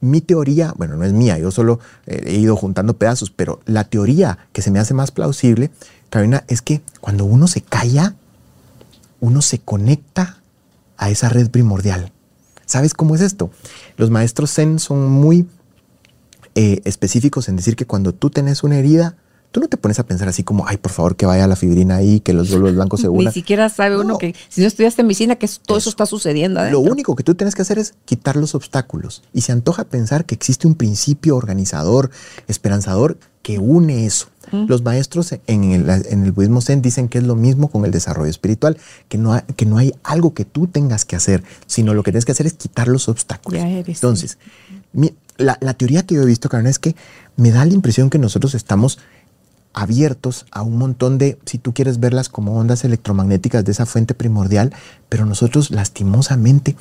mi 0.01 0.21
teoría, 0.21 0.73
bueno, 0.77 0.95
no 0.95 1.05
es 1.05 1.13
mía, 1.13 1.37
yo 1.37 1.51
solo 1.51 1.79
eh, 2.05 2.23
he 2.25 2.35
ido 2.35 2.55
juntando 2.55 2.97
pedazos, 2.97 3.31
pero 3.31 3.59
la 3.65 3.83
teoría 3.83 4.37
que 4.53 4.61
se 4.61 4.71
me 4.71 4.79
hace 4.79 4.93
más 4.93 5.11
plausible, 5.11 5.71
Carolina, 6.09 6.43
es 6.47 6.61
que 6.61 6.81
cuando 7.01 7.25
uno 7.25 7.47
se 7.47 7.61
calla, 7.61 8.15
uno 9.19 9.41
se 9.41 9.59
conecta 9.59 10.37
a 10.97 11.09
esa 11.09 11.29
red 11.29 11.49
primordial. 11.49 12.11
¿Sabes 12.65 12.93
cómo 12.93 13.15
es 13.15 13.21
esto? 13.21 13.51
Los 13.97 14.09
maestros 14.09 14.53
Zen 14.53 14.79
son 14.79 15.07
muy 15.07 15.47
eh, 16.55 16.81
específicos 16.85 17.49
en 17.49 17.55
decir 17.55 17.75
que 17.75 17.85
cuando 17.85 18.13
tú 18.13 18.29
tenés 18.29 18.63
una 18.63 18.77
herida, 18.77 19.15
tú 19.51 19.59
no 19.59 19.67
te 19.67 19.77
pones 19.77 19.99
a 19.99 20.05
pensar 20.05 20.27
así 20.27 20.43
como, 20.43 20.67
ay, 20.67 20.77
por 20.77 20.91
favor, 20.91 21.15
que 21.15 21.25
vaya 21.25 21.47
la 21.47 21.55
fibrina 21.55 21.95
ahí, 21.95 22.19
que 22.19 22.33
los 22.33 22.49
glóbulos 22.49 22.75
blancos 22.75 23.01
se 23.01 23.09
unan. 23.09 23.25
Ni 23.25 23.31
siquiera 23.31 23.69
sabe 23.69 23.99
uno 23.99 24.17
que 24.17 24.35
si 24.49 24.61
no 24.61 24.67
estudiaste 24.67 25.03
medicina, 25.03 25.35
que 25.35 25.49
todo 25.65 25.77
eso, 25.77 25.89
está 25.89 26.05
sucediendo. 26.05 26.63
Lo 26.69 26.79
único 26.79 27.15
que 27.15 27.23
tú 27.23 27.35
tienes 27.35 27.55
que 27.55 27.61
hacer 27.61 27.79
es 27.79 27.93
quitar 28.05 28.35
los 28.35 28.55
obstáculos. 28.55 29.23
Y 29.33 29.41
se 29.41 29.51
antoja 29.51 29.83
pensar 29.85 30.25
que 30.25 30.35
existe 30.35 30.67
un 30.67 30.75
principio 30.75 31.35
organizador, 31.35 32.11
esperanzador, 32.47 33.17
que 33.41 33.57
une 33.57 34.05
eso. 34.05 34.27
Los 34.51 34.81
maestros 34.81 35.35
en 35.45 35.63
el, 35.73 36.31
budismo 36.31 36.59
zen 36.61 36.81
dicen 36.81 37.07
que 37.07 37.19
es 37.19 37.23
lo 37.23 37.35
mismo 37.35 37.69
con 37.69 37.85
el 37.85 37.91
desarrollo 37.91 38.31
espiritual, 38.31 38.77
que 39.07 39.19
no, 39.19 39.39
que 39.55 39.67
no 39.67 39.77
hay 39.77 39.93
algo 40.01 40.33
que 40.33 40.43
tú 40.43 40.65
tengas 40.65 41.05
que 41.05 41.15
hacer, 41.15 41.43
sino 41.67 41.93
lo 41.93 42.01
que 42.01 42.11
tienes 42.11 42.25
que 42.25 42.31
hacer 42.31 42.47
es 42.47 42.53
quitar 42.53 42.87
los 42.87 43.09
obstáculos. 43.09 43.61
Entonces, 43.61 44.39
la, 45.37 45.73
teoría 45.75 46.05
que 46.05 46.15
yo 46.15 46.23
he 46.23 46.25
visto, 46.25 46.49
Karen, 46.49 46.67
es 46.67 46.79
que 46.79 46.95
me 47.37 47.51
da 47.51 47.63
la 47.63 47.73
impresión 47.73 48.09
que 48.09 48.17
nosotros 48.17 48.55
estamos 48.55 48.99
abiertos 49.73 50.45
a 50.51 50.61
un 50.61 50.77
montón 50.77 51.17
de, 51.17 51.37
si 51.45 51.57
tú 51.57 51.73
quieres 51.73 51.99
verlas 51.99 52.29
como 52.29 52.57
ondas 52.57 52.83
electromagnéticas 52.83 53.63
de 53.65 53.71
esa 53.71 53.85
fuente 53.85 54.13
primordial, 54.13 54.73
pero 55.09 55.25
nosotros 55.25 55.71
lastimosamente 55.71 56.75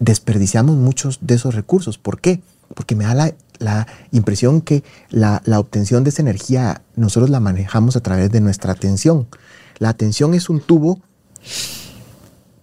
desperdiciamos 0.00 0.76
muchos 0.76 1.18
de 1.20 1.34
esos 1.34 1.54
recursos. 1.54 1.98
¿Por 1.98 2.20
qué? 2.20 2.40
Porque 2.74 2.96
me 2.96 3.04
da 3.04 3.14
la 3.14 3.34
la 3.58 3.86
impresión 4.12 4.60
que 4.60 4.82
la, 5.10 5.42
obtención 5.58 6.04
de 6.04 6.10
esa 6.10 6.22
energía 6.22 6.82
nosotros 6.96 7.30
la 7.30 7.40
manejamos 7.40 7.96
a 7.96 8.00
través 8.00 8.30
de 8.30 8.40
nuestra 8.40 8.72
atención. 8.72 9.26
La 9.78 9.88
atención 9.88 10.34
es 10.34 10.48
un 10.48 10.60
tubo 10.60 11.00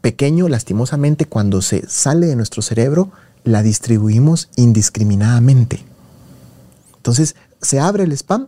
pequeño, 0.01 0.47
lastimosamente, 0.47 1.25
cuando 1.25 1.61
se 1.61 1.87
sale 1.87 2.27
de 2.27 2.35
nuestro 2.35 2.61
cerebro, 2.61 3.11
la 3.43 3.63
distribuimos 3.63 4.49
indiscriminadamente. 4.55 5.83
Entonces, 6.97 7.35
se 7.61 7.79
abre 7.79 8.03
el 8.03 8.11
spam 8.13 8.47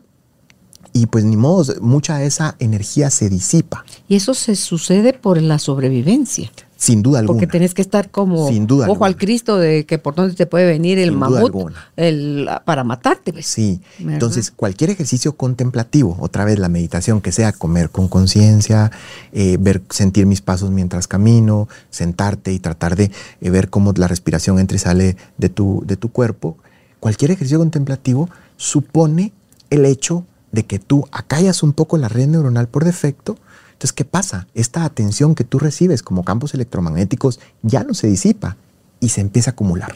y 0.94 1.08
pues 1.08 1.26
ni 1.26 1.36
modo, 1.36 1.74
mucha 1.82 2.18
de 2.18 2.28
esa 2.28 2.56
energía 2.60 3.10
se 3.10 3.28
disipa. 3.28 3.84
Y 4.08 4.16
eso 4.16 4.36
se 4.36 4.56
sucede 4.56 5.14
por 5.14 5.42
la 5.42 5.58
sobrevivencia. 5.58 6.52
Sin 6.78 7.02
duda 7.02 7.20
alguna. 7.20 7.40
Porque 7.40 7.48
tenés 7.48 7.74
que 7.74 7.82
estar 7.82 8.12
como 8.12 8.50
ojo 8.88 9.06
al 9.06 9.16
Cristo 9.16 9.58
de 9.58 9.86
que 9.86 9.98
por 9.98 10.16
dónde 10.16 10.36
te 10.36 10.46
puede 10.46 10.66
venir 10.66 11.00
el 11.00 11.14
mamut 11.14 11.72
el, 11.96 12.50
para 12.66 12.84
matarte. 12.84 13.32
Pues. 13.32 13.46
Sí. 13.46 13.80
Entonces, 14.00 14.52
cualquier 14.52 14.90
ejercicio 14.90 15.36
contemplativo, 15.38 16.18
otra 16.20 16.44
vez 16.44 16.60
la 16.60 16.68
meditación, 16.68 17.22
que 17.22 17.32
sea 17.32 17.54
comer 17.54 17.90
con 17.90 18.10
conciencia, 18.10 18.92
eh, 19.32 19.58
ver, 19.60 19.82
sentir 19.90 20.26
mis 20.26 20.42
pasos 20.42 20.72
mientras 20.72 21.08
camino, 21.08 21.70
sentarte 21.90 22.52
y 22.52 22.60
tratar 22.60 22.98
de 22.98 23.12
eh, 23.40 23.50
ver 23.50 23.70
cómo 23.70 23.94
la 23.96 24.10
respiración 24.10 24.60
entra 24.60 24.76
y 24.76 24.80
sale 24.80 25.16
de 25.38 25.50
tu, 25.50 25.84
de 25.86 25.96
tu 25.96 26.12
cuerpo. 26.12 26.58
Cualquier 27.00 27.32
ejercicio 27.32 27.60
contemplativo 27.60 28.30
supone 28.58 29.32
el 29.70 29.86
hecho 29.86 30.26
de 30.54 30.66
que 30.66 30.80
tú 30.80 31.06
acallas 31.12 31.64
un 31.64 31.74
poco 31.74 31.98
la 31.98 32.08
red 32.08 32.28
neuronal 32.28 32.70
por 32.70 32.86
defecto 32.86 33.36
entonces, 33.84 33.96
¿qué 33.96 34.06
pasa? 34.06 34.48
Esta 34.54 34.86
atención 34.86 35.36
que 35.36 35.44
tú 35.44 35.60
recibes 35.60 36.04
como 36.04 36.24
campos 36.24 36.54
electromagnéticos 36.54 37.42
ya 37.64 37.84
no 37.84 37.94
se 37.94 38.08
disipa 38.08 38.56
y 39.02 39.10
se 39.10 39.20
empieza 39.20 39.50
a 39.50 39.54
acumular. 39.54 39.96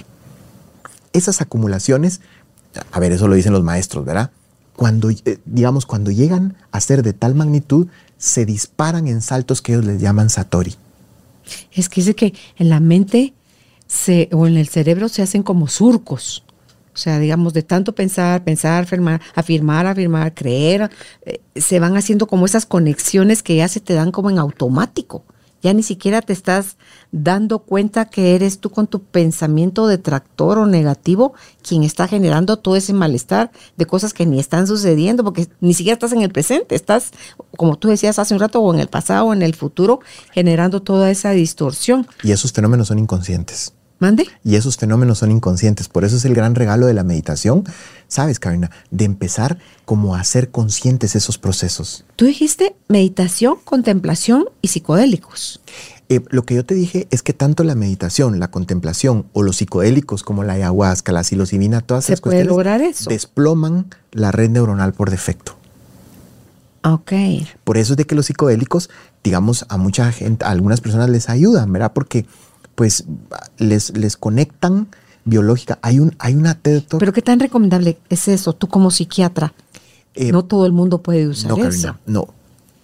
Esas 1.13 1.39
acumulaciones, 1.39 2.19
a 2.91 2.99
ver, 2.99 3.13
eso 3.13 3.29
lo 3.29 3.35
dicen 3.35 3.53
los 3.53 3.63
maestros, 3.63 4.03
¿verdad? 4.03 4.31
Cuando, 4.75 5.09
eh, 5.09 5.39
digamos, 5.45 5.85
cuando 5.85 6.11
llegan 6.11 6.57
a 6.71 6.81
ser 6.81 7.01
de 7.01 7.13
tal 7.13 7.33
magnitud, 7.33 7.87
se 8.17 8.45
disparan 8.45 9.07
en 9.07 9.21
saltos 9.21 9.61
que 9.61 9.71
ellos 9.71 9.85
les 9.85 10.01
llaman 10.01 10.29
satori. 10.29 10.75
Es 11.71 11.87
que 11.87 12.01
dice 12.01 12.13
que 12.13 12.33
en 12.57 12.67
la 12.67 12.81
mente 12.81 13.33
se, 13.87 14.27
o 14.33 14.47
en 14.47 14.57
el 14.57 14.67
cerebro 14.67 15.07
se 15.07 15.21
hacen 15.21 15.43
como 15.43 15.69
surcos. 15.69 16.43
O 16.97 16.99
sea, 16.99 17.19
digamos, 17.19 17.53
de 17.53 17.61
tanto 17.61 17.93
pensar, 17.93 18.43
pensar, 18.43 18.85
afirmar, 18.85 19.21
afirmar, 19.35 19.85
afirmar 19.85 20.33
creer, 20.33 20.89
eh, 21.27 21.41
se 21.55 21.79
van 21.79 21.95
haciendo 21.95 22.25
como 22.25 22.47
esas 22.47 22.65
conexiones 22.65 23.43
que 23.43 23.55
ya 23.55 23.67
se 23.67 23.79
te 23.79 23.93
dan 23.93 24.11
como 24.11 24.31
en 24.31 24.39
automático. 24.39 25.23
Ya 25.61 25.73
ni 25.73 25.83
siquiera 25.83 26.23
te 26.23 26.33
estás 26.33 26.77
dando 27.11 27.59
cuenta 27.59 28.05
que 28.05 28.33
eres 28.33 28.57
tú 28.57 28.71
con 28.71 28.87
tu 28.87 29.03
pensamiento 29.03 29.85
detractor 29.85 30.57
o 30.57 30.65
negativo 30.65 31.33
quien 31.61 31.83
está 31.83 32.07
generando 32.07 32.57
todo 32.57 32.75
ese 32.75 32.93
malestar 32.93 33.51
de 33.75 33.85
cosas 33.85 34.11
que 34.11 34.25
ni 34.25 34.39
están 34.39 34.65
sucediendo, 34.65 35.23
porque 35.23 35.47
ni 35.59 35.75
siquiera 35.75 35.93
estás 35.93 36.13
en 36.13 36.23
el 36.23 36.31
presente, 36.31 36.73
estás, 36.73 37.11
como 37.55 37.77
tú 37.77 37.89
decías 37.89 38.17
hace 38.17 38.33
un 38.33 38.39
rato, 38.39 38.59
o 38.59 38.73
en 38.73 38.79
el 38.79 38.87
pasado 38.87 39.25
o 39.25 39.33
en 39.33 39.43
el 39.43 39.53
futuro, 39.53 39.99
generando 40.31 40.81
toda 40.81 41.11
esa 41.11 41.29
distorsión. 41.29 42.07
Y 42.23 42.31
esos 42.31 42.51
fenómenos 42.51 42.87
son 42.87 42.97
inconscientes. 42.97 43.73
¿Mande? 43.99 44.27
Y 44.43 44.55
esos 44.55 44.77
fenómenos 44.77 45.17
son 45.17 45.31
inconscientes. 45.31 45.87
Por 45.89 46.05
eso 46.05 46.17
es 46.17 46.25
el 46.25 46.35
gran 46.35 46.53
regalo 46.53 46.85
de 46.85 46.93
la 46.93 47.03
meditación, 47.03 47.63
¿sabes, 48.07 48.39
Karina? 48.39 48.69
De 48.91 49.05
empezar 49.05 49.57
como 49.85 50.15
a 50.15 50.19
hacer 50.19 50.51
conscientes 50.51 51.15
esos 51.15 51.39
procesos. 51.39 52.05
Tú 52.15 52.25
dijiste 52.25 52.75
meditación, 52.87 53.55
contemplación 53.63 54.45
y 54.61 54.67
psicodélicos. 54.67 55.61
Eh, 56.09 56.21
lo 56.29 56.43
que 56.43 56.55
yo 56.55 56.63
te 56.63 56.75
dije 56.75 57.07
es 57.09 57.21
que 57.23 57.33
tanto 57.33 57.63
la 57.63 57.75
meditación, 57.75 58.39
la 58.39 58.49
contemplación 58.49 59.25
o 59.33 59.43
los 59.43 59.57
psicodélicos 59.57 60.23
como 60.23 60.43
la 60.43 60.53
ayahuasca, 60.53 61.11
la 61.11 61.23
psilocibina, 61.23 61.81
todas 61.81 62.05
¿Se 62.05 62.13
esas 62.13 62.21
puede 62.21 62.37
cuestiones 62.37 62.51
lograr 62.51 62.81
eso? 62.81 63.09
desploman 63.09 63.87
la 64.11 64.31
red 64.31 64.49
neuronal 64.49 64.93
por 64.93 65.09
defecto. 65.09 65.57
Ok. 66.83 67.11
Por 67.63 67.77
eso 67.77 67.93
es 67.93 67.97
de 67.97 68.05
que 68.05 68.15
los 68.15 68.27
psicodélicos, 68.27 68.89
digamos, 69.23 69.65
a 69.67 69.77
mucha 69.77 70.09
gente, 70.11 70.45
a 70.45 70.49
algunas 70.51 70.79
personas 70.79 71.09
les 71.09 71.29
ayudan, 71.29 71.73
¿verdad? 71.73 71.91
Porque 71.93 72.25
pues 72.77 73.05
les, 73.57 73.97
les 73.97 74.15
conectan 74.17 74.87
biológica. 75.25 75.79
Hay, 75.81 75.99
un, 75.99 76.15
hay 76.19 76.35
una 76.35 76.53
TED 76.53 76.83
Talk- 76.83 76.99
Pero 76.99 77.11
¿qué 77.11 77.23
tan 77.23 77.39
recomendable 77.39 77.97
es 78.09 78.27
eso? 78.27 78.53
Tú 78.53 78.67
como 78.67 78.91
psiquiatra, 78.91 79.51
eh, 80.13 80.31
no 80.31 80.45
todo 80.45 80.67
el 80.67 80.73
mundo 80.73 81.01
puede 81.01 81.27
usar 81.27 81.49
no, 81.49 81.57
eso. 81.57 81.63
Carolina, 81.63 81.99
no. 82.05 82.27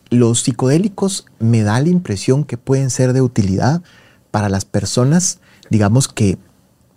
Los 0.10 0.41
psicodélicos 0.41 1.27
me 1.38 1.62
da 1.62 1.79
la 1.79 1.89
impresión 1.89 2.43
que 2.43 2.58
pueden 2.58 2.89
ser 2.89 3.13
de 3.13 3.21
utilidad 3.21 3.84
para 4.32 4.49
las 4.49 4.65
personas, 4.65 5.38
digamos 5.69 6.08
que 6.08 6.39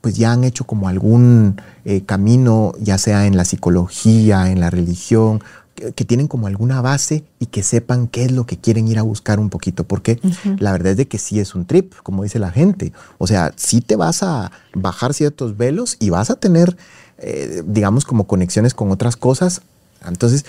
pues 0.00 0.16
ya 0.16 0.32
han 0.32 0.44
hecho 0.44 0.64
como 0.64 0.88
algún 0.88 1.60
eh, 1.84 2.00
camino, 2.00 2.72
ya 2.80 2.96
sea 2.96 3.26
en 3.26 3.36
la 3.36 3.44
psicología, 3.44 4.50
en 4.50 4.60
la 4.60 4.70
religión, 4.70 5.42
que, 5.76 6.04
tienen 6.04 6.26
como 6.26 6.46
alguna 6.46 6.80
base 6.80 7.24
y 7.38 7.46
que 7.46 7.62
sepan 7.62 8.08
qué 8.08 8.24
es 8.24 8.32
lo 8.32 8.46
que 8.46 8.56
quieren 8.56 8.88
ir 8.88 8.98
a 8.98 9.02
buscar 9.02 9.38
un 9.38 9.50
poquito, 9.50 9.84
porque 9.84 10.18
la 10.58 10.72
verdad 10.72 10.92
es 10.92 10.96
de 10.96 11.06
que 11.06 11.18
sí 11.18 11.38
es 11.38 11.54
un 11.54 11.66
trip, 11.66 11.94
como 12.02 12.22
dice 12.22 12.38
la 12.38 12.50
gente. 12.50 12.92
O 13.18 13.26
sea, 13.26 13.52
sí 13.56 13.80
te 13.80 13.94
vas 13.94 14.22
a 14.22 14.50
bajar 14.74 15.14
ciertos 15.14 15.56
velos 15.56 15.96
y 16.00 16.10
vas 16.10 16.30
a 16.30 16.36
tener, 16.36 16.76
eh, 17.18 17.62
digamos, 17.66 18.04
como 18.04 18.26
conexiones 18.26 18.74
con 18.74 18.90
otras 18.90 19.16
cosas. 19.16 19.62
Entonces, 20.06 20.44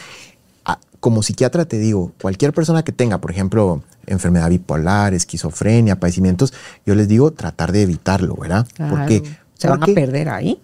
como 1.00 1.22
psiquiatra 1.22 1.66
te 1.66 1.78
digo, 1.78 2.12
cualquier 2.22 2.54
persona 2.54 2.84
que 2.84 2.92
tenga, 2.92 3.20
por 3.20 3.32
ejemplo, 3.32 3.84
enfermedad 4.08 4.50
bipolar, 4.50 5.14
esquizofrenia, 5.14 6.00
padecimientos, 6.00 6.54
yo 6.86 6.96
les 6.96 7.08
digo 7.08 7.32
tratar 7.32 7.72
de 7.72 7.84
evitarlo, 7.84 8.36
¿verdad? 8.36 8.68
Claro. 8.74 8.96
Porque 8.96 9.24
se 9.58 9.68
van 9.68 9.84
a 9.84 9.86
perder 9.86 10.30
ahí. 10.30 10.60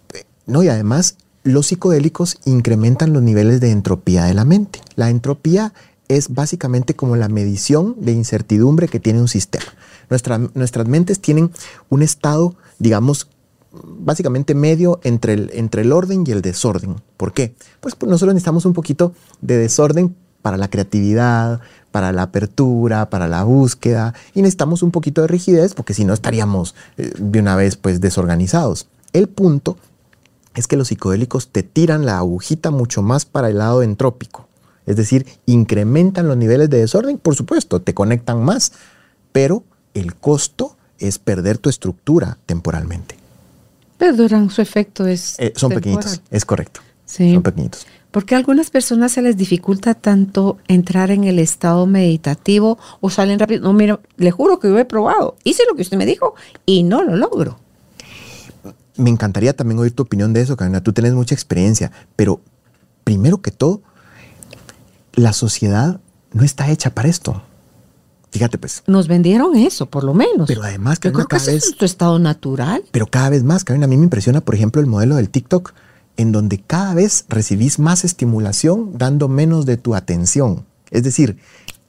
no, 0.46 0.64
y 0.64 0.70
además 0.70 1.18
los 1.44 1.68
psicodélicos 1.68 2.38
incrementan 2.46 3.14
los 3.14 3.22
niveles 3.22 3.60
de 3.60 3.72
entropía 3.72 4.24
de 4.26 4.34
la 4.34 4.46
mente. 4.46 4.82
La 4.96 5.10
entropía 5.10 5.74
es 6.08 6.34
básicamente 6.34 6.96
como 6.96 7.16
la 7.16 7.30
medición 7.30 7.96
de 8.00 8.12
incertidumbre 8.14 8.88
que 8.88 9.00
tiene 9.00 9.20
un 9.22 9.28
sistema. 9.28 9.66
Nuestra- 10.10 10.40
nuestras 10.54 10.88
mentes 10.88 11.20
tienen 11.20 11.52
un 11.90 12.02
estado, 12.02 12.56
digamos, 12.80 13.28
básicamente 13.72 14.54
medio 14.54 15.00
entre 15.04 15.34
el, 15.34 15.50
entre 15.54 15.82
el 15.82 15.92
orden 15.92 16.24
y 16.28 16.32
el 16.32 16.42
desorden. 16.42 16.96
¿Por 17.18 17.34
qué? 17.34 17.56
Pues, 17.80 17.96
pues 17.96 18.10
nosotros 18.10 18.34
necesitamos 18.36 18.66
un 18.66 18.74
poquito 18.74 19.14
de 19.42 19.58
desorden 19.58 20.16
para 20.42 20.58
la 20.58 20.70
creatividad, 20.70 21.62
para 21.92 22.12
la 22.12 22.24
apertura, 22.24 23.10
para 23.10 23.28
la 23.28 23.44
búsqueda, 23.44 24.14
y 24.36 24.42
necesitamos 24.42 24.84
un 24.84 24.92
poquito 24.92 25.22
de 25.22 25.28
rigidez 25.28 25.74
porque 25.74 25.94
si 25.94 26.06
no 26.06 26.14
estaríamos 26.14 26.76
eh, 26.98 27.14
de 27.18 27.40
una 27.40 27.56
vez 27.56 27.78
pues 27.78 28.02
desorganizados. 28.02 28.88
El 29.14 29.30
punto 29.30 29.78
es 30.56 30.68
que 30.68 30.78
los 30.78 30.90
psicodélicos 30.90 31.48
te 31.50 31.64
tiran 31.64 32.06
la 32.06 32.18
agujita 32.18 32.72
mucho 32.72 33.02
más 33.02 33.26
para 33.26 33.50
el 33.50 33.58
lado 33.58 33.84
entrópico. 33.84 34.48
Es 34.86 34.96
decir, 34.98 35.26
incrementan 35.46 36.28
los 36.28 36.38
niveles 36.38 36.70
de 36.70 36.80
desorden, 36.80 37.18
por 37.18 37.36
supuesto, 37.36 37.82
te 37.82 37.94
conectan 37.94 38.44
más, 38.44 38.74
pero 39.32 39.64
el 39.94 40.16
costo 40.16 40.76
es 41.00 41.20
perder 41.20 41.58
tu 41.58 41.70
estructura 41.70 42.38
temporalmente. 42.46 43.16
Pero 43.98 44.16
duran 44.16 44.50
su 44.50 44.62
efecto 44.62 45.08
es 45.08 45.40
Eh, 45.40 45.54
son 45.56 45.70
temporal. 45.72 46.00
pequeñitos, 46.04 46.22
es 46.30 46.46
correcto. 46.46 46.82
Sí. 47.06 47.34
Son 47.34 47.44
pequeñitos. 47.44 47.88
Porque 48.12 48.36
a 48.36 48.38
algunas 48.38 48.70
personas 48.70 49.12
se 49.14 49.22
les 49.24 49.38
dificulta 49.38 49.96
tanto 49.96 50.58
entrar 50.68 51.10
en 51.10 51.24
el 51.24 51.40
estado 51.40 51.88
meditativo 51.88 52.78
o 53.02 53.10
salen 53.10 53.40
rápido. 53.40 53.64
No, 53.64 53.74
mira, 53.74 54.00
le 54.18 54.30
juro 54.32 54.60
que 54.60 54.68
yo 54.68 54.78
he 54.78 54.86
probado. 54.86 55.36
Hice 55.44 55.64
lo 55.68 55.76
que 55.76 55.82
usted 55.82 55.98
me 55.98 56.06
dijo 56.06 56.36
y 56.66 56.84
no 56.84 57.04
lo 57.04 57.16
logro. 57.16 57.58
Me 58.96 59.10
encantaría 59.10 59.56
también 59.56 59.80
oír 59.80 59.92
tu 59.94 60.04
opinión 60.04 60.34
de 60.34 60.42
eso, 60.42 60.56
Karina. 60.56 60.82
Tú 60.82 60.94
tienes 60.94 61.14
mucha 61.14 61.34
experiencia, 61.34 61.92
pero 62.16 62.42
primero 63.04 63.42
que 63.42 63.52
todo, 63.52 63.82
la 65.14 65.34
sociedad 65.34 66.00
no 66.32 66.44
está 66.44 66.70
hecha 66.70 66.92
para 66.92 67.10
esto. 67.10 67.42
Fíjate, 68.32 68.58
pues. 68.58 68.84
Nos 68.88 69.08
vendieron 69.08 69.56
eso, 69.56 69.86
por 69.86 70.04
lo 70.04 70.14
menos. 70.14 70.48
Pero 70.48 70.64
además, 70.64 71.00
yo 71.00 71.14
creo 71.14 71.28
que 71.28 71.38
cada 71.38 71.44
ese 71.44 71.54
vez, 71.54 71.64
es 71.66 71.78
tu 71.78 71.86
estado 71.86 72.18
natural. 72.18 72.84
pero 72.92 73.06
cada 73.06 73.30
vez 73.30 73.44
más, 73.44 73.64
Karina, 73.64 73.86
a 73.86 73.88
mí 73.88 73.96
me 73.96 74.06
impresiona, 74.06 74.42
por 74.42 74.56
ejemplo, 74.56 74.82
el 74.82 74.88
modelo 74.88 75.16
del 75.16 75.30
TikTok, 75.30 75.74
en 76.18 76.32
donde 76.32 76.60
cada 76.60 76.96
vez 76.96 77.26
recibís 77.30 77.78
más 77.78 78.04
estimulación 78.04 78.98
dando 78.98 79.28
menos 79.28 79.66
de 79.66 79.78
tu 79.78 79.94
atención. 79.94 80.66
Es 80.90 81.04
decir, 81.04 81.38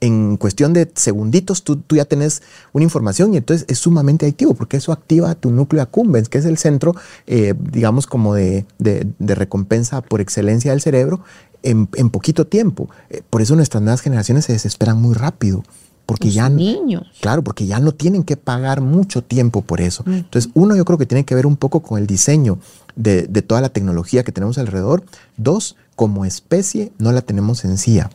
en 0.01 0.37
cuestión 0.37 0.73
de 0.73 0.91
segunditos 0.95 1.63
tú, 1.63 1.77
tú 1.77 1.97
ya 1.97 2.05
tenés 2.05 2.43
una 2.73 2.83
información 2.85 3.33
y 3.33 3.39
entonces 3.39 3.65
es 3.69 3.79
sumamente 3.79 4.27
adictivo 4.27 4.55
porque 4.55 4.77
eso 4.77 4.93
activa 4.93 5.35
tu 5.35 5.51
núcleo 5.51 5.83
accumbens, 5.83 6.29
que 6.29 6.39
es 6.39 6.45
el 6.45 6.59
centro, 6.59 6.95
eh, 7.27 7.55
digamos, 7.59 8.07
como 8.07 8.35
de, 8.35 8.67
de- 8.79 9.07
de 9.19 9.35
recompensa 9.35 10.03
por 10.03 10.21
excelencia 10.21 10.73
del 10.73 10.81
cerebro 10.81 11.21
en, 11.63 11.89
en 11.95 12.11
poquito 12.11 12.47
tiempo. 12.47 12.91
Eh, 13.09 13.23
por 13.31 13.41
eso 13.41 13.57
nuestras 13.57 13.83
nuevas 13.83 14.01
generaciones 14.03 14.45
se 14.45 14.53
desesperan 14.53 15.01
muy 15.01 15.15
rápido. 15.15 15.63
Porque 16.07 16.27
Los 16.27 16.35
ya, 16.35 16.51
niños. 16.51 17.05
Claro, 17.23 17.43
porque 17.43 17.65
ya 17.65 17.79
no 17.81 17.93
tienen 17.93 18.25
que 18.25 18.37
pagar 18.37 18.83
mucho 18.83 19.23
tiempo 19.25 19.63
por 19.63 19.81
eso. 19.81 20.05
Entonces, 20.07 20.51
uno, 20.53 20.77
yo 20.77 20.85
creo 20.85 20.99
que 20.99 21.07
tiene 21.07 21.25
que 21.25 21.35
ver 21.35 21.47
un 21.47 21.57
poco 21.57 21.81
con 21.81 21.99
el 21.99 22.07
diseño 22.07 22.59
de, 22.95 23.23
de 23.23 23.41
toda 23.41 23.63
la 23.63 23.71
tecnología 23.71 24.23
que 24.23 24.31
tenemos 24.31 24.59
alrededor. 24.59 25.03
Dos, 25.39 25.77
como 25.97 26.27
especie, 26.27 26.93
no 26.99 27.11
la 27.13 27.23
tenemos 27.23 27.61
sencilla. 27.61 28.11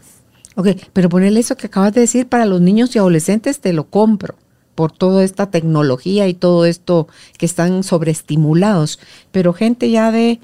Ok, 0.55 0.69
pero 0.93 1.09
ponerle 1.09 1.39
eso 1.39 1.57
que 1.57 1.67
acabas 1.67 1.93
de 1.93 2.01
decir 2.01 2.27
para 2.27 2.45
los 2.45 2.62
niños 2.62 2.95
y 2.95 2.99
adolescentes, 2.99 3.59
te 3.59 3.73
lo 3.73 3.89
compro 3.89 4.35
por 4.75 4.91
toda 4.91 5.23
esta 5.23 5.51
tecnología 5.51 6.27
y 6.27 6.33
todo 6.33 6.65
esto 6.65 7.07
que 7.38 7.45
están 7.45 7.83
sobreestimulados. 7.83 8.99
Pero 9.31 9.53
gente 9.53 9.91
ya 9.91 10.12
de, 10.12 10.39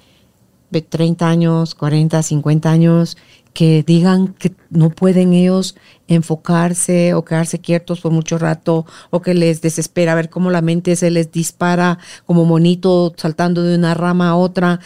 de 0.72 0.82
30 0.82 1.28
años, 1.28 1.76
40, 1.76 2.22
50 2.22 2.70
años, 2.70 3.18
que 3.56 3.84
digan 3.88 4.34
que 4.34 4.54
no 4.70 4.90
pueden 4.90 5.32
ellos 5.32 5.78
enfocarse 6.10 7.14
o 7.14 7.24
quedarse 7.24 7.60
quietos 7.60 8.02
por 8.02 8.12
mucho 8.12 8.38
rato 8.38 8.86
o 9.10 9.22
que 9.22 9.34
les 9.34 9.62
desespera 9.62 10.14
ver 10.14 10.30
cómo 10.30 10.52
la 10.52 10.62
mente 10.62 10.98
se 10.98 11.10
les 11.10 11.32
dispara 11.32 11.98
como 12.26 12.44
monito 12.44 13.14
saltando 13.16 13.64
de 13.64 13.78
una 13.78 13.94
rama 13.94 14.28
a 14.28 14.36
otra. 14.36 14.82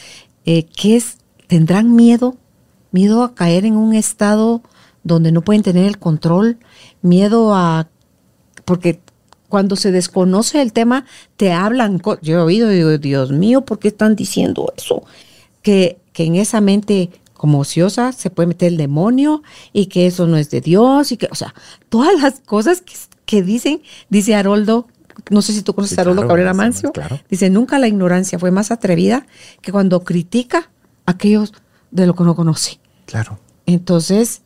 Eh, 0.45 0.65
¿Qué 0.65 0.95
es? 0.95 1.17
¿Tendrán 1.47 1.95
miedo? 1.95 2.37
Miedo 2.91 3.23
a 3.23 3.33
caer 3.33 3.65
en 3.65 3.75
un 3.75 3.95
estado 3.95 4.61
donde 5.03 5.31
no 5.31 5.41
pueden 5.41 5.63
tener 5.63 5.85
el 5.85 5.97
control, 5.99 6.57
miedo 7.01 7.53
a... 7.55 7.87
porque 8.65 8.99
cuando 9.47 9.75
se 9.75 9.91
desconoce 9.91 10.61
el 10.61 10.73
tema, 10.73 11.05
te 11.35 11.51
hablan, 11.51 11.99
yo 12.21 12.37
he 12.37 12.41
oído 12.41 12.71
y 12.71 12.75
digo, 12.75 12.97
Dios 12.97 13.31
mío, 13.31 13.61
¿por 13.61 13.79
qué 13.79 13.87
están 13.87 14.15
diciendo 14.15 14.71
eso? 14.77 15.03
Que, 15.63 15.99
que 16.13 16.25
en 16.25 16.35
esa 16.35 16.61
mente 16.61 17.09
como 17.33 17.59
ociosa 17.59 18.11
se 18.11 18.29
puede 18.29 18.47
meter 18.47 18.67
el 18.67 18.77
demonio 18.77 19.41
y 19.73 19.87
que 19.87 20.05
eso 20.05 20.27
no 20.27 20.37
es 20.37 20.51
de 20.51 20.61
Dios 20.61 21.11
y 21.11 21.17
que, 21.17 21.27
o 21.31 21.35
sea, 21.35 21.55
todas 21.89 22.21
las 22.21 22.41
cosas 22.41 22.81
que, 22.81 22.93
que 23.25 23.41
dicen, 23.41 23.81
dice 24.09 24.35
Haroldo, 24.35 24.87
no 25.29 25.41
sé 25.41 25.53
si 25.53 25.61
tú 25.61 25.73
conoces 25.73 25.95
Sí, 25.95 25.99
a 25.99 26.01
Haroldo 26.01 26.21
claro, 26.21 26.27
Cabrera 26.29 26.53
Mancio, 26.53 26.91
claro. 26.91 27.19
dice, 27.29 27.49
nunca 27.49 27.79
la 27.79 27.87
ignorancia 27.87 28.37
fue 28.39 28.51
más 28.51 28.71
atrevida 28.71 29.25
que 29.61 29.71
cuando 29.71 30.01
critica 30.03 30.69
a 31.05 31.11
aquellos 31.11 31.53
de 31.91 32.05
lo 32.05 32.13
que 32.13 32.23
no 32.23 32.35
conoce. 32.35 32.79
Claro. 33.05 33.39
Entonces, 33.65 34.41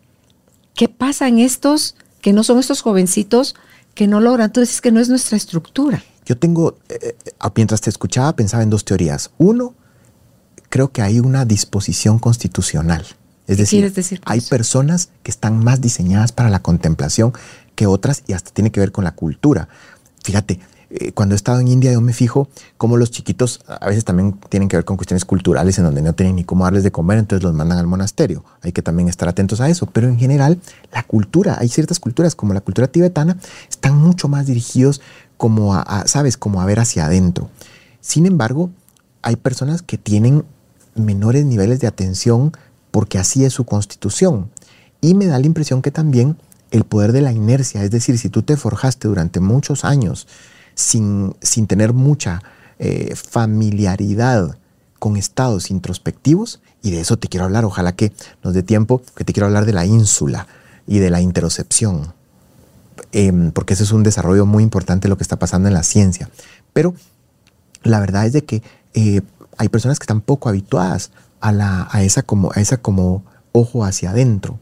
¿qué 0.76 0.90
pasa 0.90 1.28
en 1.28 1.40
estos 1.40 1.96
que 2.22 2.34
no 2.34 2.44
son 2.44 2.60
estos 2.60 2.82
jovencitos 2.82 3.56
que 3.96 4.08
no 4.08 4.20
logran? 4.20 4.52
Tú 4.52 4.62
dices 4.62 4.82
que 4.82 4.92
no 4.92 5.00
es 5.00 5.10
nuestra 5.10 5.38
estructura. 5.38 6.04
Yo 6.26 6.38
tengo, 6.38 6.78
eh, 6.90 7.16
eh, 7.26 7.50
mientras 7.56 7.82
te 7.82 7.90
escuchaba, 7.90 8.36
pensaba 8.36 8.64
en 8.64 8.70
dos 8.70 8.86
teorías. 8.86 9.32
Uno, 9.38 9.76
creo 10.70 10.92
que 10.92 11.02
hay 11.02 11.20
una 11.20 11.46
disposición 11.46 12.20
constitucional. 12.20 13.06
Es 13.46 13.58
¿Qué 13.58 13.64
decir, 13.64 13.94
decir 13.94 14.22
hay 14.26 14.40
personas 14.40 15.10
que 15.22 15.30
están 15.30 15.62
más 15.62 15.82
diseñadas 15.82 16.32
para 16.32 16.50
la 16.50 16.62
contemplación 16.62 17.34
que 17.76 17.88
otras 17.88 18.24
y 18.28 18.34
hasta 18.34 18.52
tiene 18.52 18.72
que 18.72 18.80
ver 18.80 18.92
con 18.92 19.04
la 19.04 19.16
cultura. 19.16 19.68
Fíjate, 20.24 20.60
eh, 20.96 21.12
cuando 21.12 21.34
he 21.34 21.38
estado 21.38 21.60
en 21.60 21.68
India 21.68 21.92
yo 21.92 22.02
me 22.02 22.14
fijo 22.14 22.48
cómo 22.78 22.98
los 22.98 23.10
chiquitos 23.10 23.62
a 23.68 23.88
veces 23.88 24.06
también 24.06 24.34
tienen 24.50 24.70
que 24.70 24.78
ver 24.78 24.86
con 24.86 24.96
cuestiones 24.96 25.26
culturales 25.26 25.80
en 25.80 25.86
donde 25.86 26.04
no 26.04 26.14
tienen 26.14 26.36
ni 26.36 26.44
cómo 26.44 26.66
darles 26.66 26.84
de 26.84 26.92
comer, 26.92 27.18
entonces 27.18 27.44
los 27.44 27.52
mandan 27.52 27.80
al 27.80 27.88
monasterio. 27.88 28.46
Hay 28.62 28.74
que 28.74 28.84
también 28.84 29.10
estar 29.10 29.28
atentos 29.28 29.60
a 29.60 29.70
eso. 29.70 29.88
Pero 29.88 30.08
en 30.08 30.20
general, 30.20 30.60
la 30.92 31.02
cultura, 31.02 31.58
hay 31.60 31.68
ciertas 31.68 32.00
culturas 32.00 32.36
como 32.36 32.54
la 32.54 32.62
cultura 32.62 32.88
tibetana, 32.88 33.38
están 33.68 33.98
mucho 33.98 34.28
más 34.28 34.46
dirigidos 34.46 35.02
como 35.38 35.74
a, 35.74 35.82
a, 35.82 36.06
¿sabes? 36.06 36.38
Como 36.38 36.62
a 36.62 36.66
ver 36.66 36.80
hacia 36.80 37.06
adentro. 37.06 37.50
Sin 38.00 38.28
embargo, 38.28 38.70
hay 39.24 39.36
personas 39.36 39.82
que 39.82 39.98
tienen 39.98 40.46
menores 40.94 41.44
niveles 41.44 41.80
de 41.80 41.88
atención 41.88 42.52
porque 42.92 43.18
así 43.18 43.46
es 43.46 43.54
su 43.54 43.66
constitución. 43.66 44.52
Y 45.02 45.16
me 45.16 45.26
da 45.26 45.40
la 45.40 45.48
impresión 45.48 45.82
que 45.82 45.90
también 45.90 46.38
el 46.70 46.84
poder 46.84 47.14
de 47.14 47.22
la 47.22 47.32
inercia, 47.32 47.84
es 47.84 47.90
decir, 47.90 48.20
si 48.20 48.30
tú 48.30 48.44
te 48.44 48.58
forjaste 48.58 49.08
durante 49.08 49.40
muchos 49.40 49.86
años 49.86 50.28
sin, 50.76 51.36
sin 51.42 51.68
tener 51.68 51.94
mucha 51.94 52.42
eh, 52.80 53.16
familiaridad 53.16 54.58
con 55.00 55.18
estados 55.18 55.70
introspectivos 55.70 56.62
y 56.82 56.92
de 56.92 57.02
eso 57.02 57.18
te 57.18 57.28
quiero 57.28 57.46
hablar. 57.46 57.66
Ojalá 57.66 57.94
que 57.94 58.12
nos 58.44 58.54
dé 58.54 58.64
tiempo, 58.64 59.02
que 59.16 59.24
te 59.24 59.34
quiero 59.34 59.48
hablar 59.48 59.66
de 59.66 59.74
la 59.74 59.86
ínsula 59.86 60.48
y 60.88 61.00
de 61.00 61.10
la 61.10 61.22
interocepción, 61.22 62.14
em, 63.12 63.52
porque 63.52 63.74
ese 63.74 63.84
es 63.84 63.92
un 63.92 64.04
desarrollo 64.04 64.46
muy 64.46 64.64
importante 64.64 65.08
lo 65.08 65.18
que 65.18 65.24
está 65.24 65.38
pasando 65.38 65.68
en 65.68 65.74
la 65.74 65.84
ciencia. 65.84 66.30
Pero 66.74 66.94
la 67.84 68.00
verdad 68.00 68.26
es 68.26 68.34
de 68.34 68.44
que 68.44 68.64
eh, 68.94 69.22
hay 69.58 69.70
personas 69.70 70.00
que 70.00 70.04
están 70.04 70.22
poco 70.22 70.50
habituadas 70.50 71.12
a, 71.42 71.52
la, 71.52 71.88
a, 71.92 72.04
esa, 72.04 72.24
como, 72.24 72.52
a 72.54 72.62
esa 72.62 72.78
como 72.78 73.24
ojo 73.52 73.86
hacia 73.86 74.12
adentro. 74.12 74.60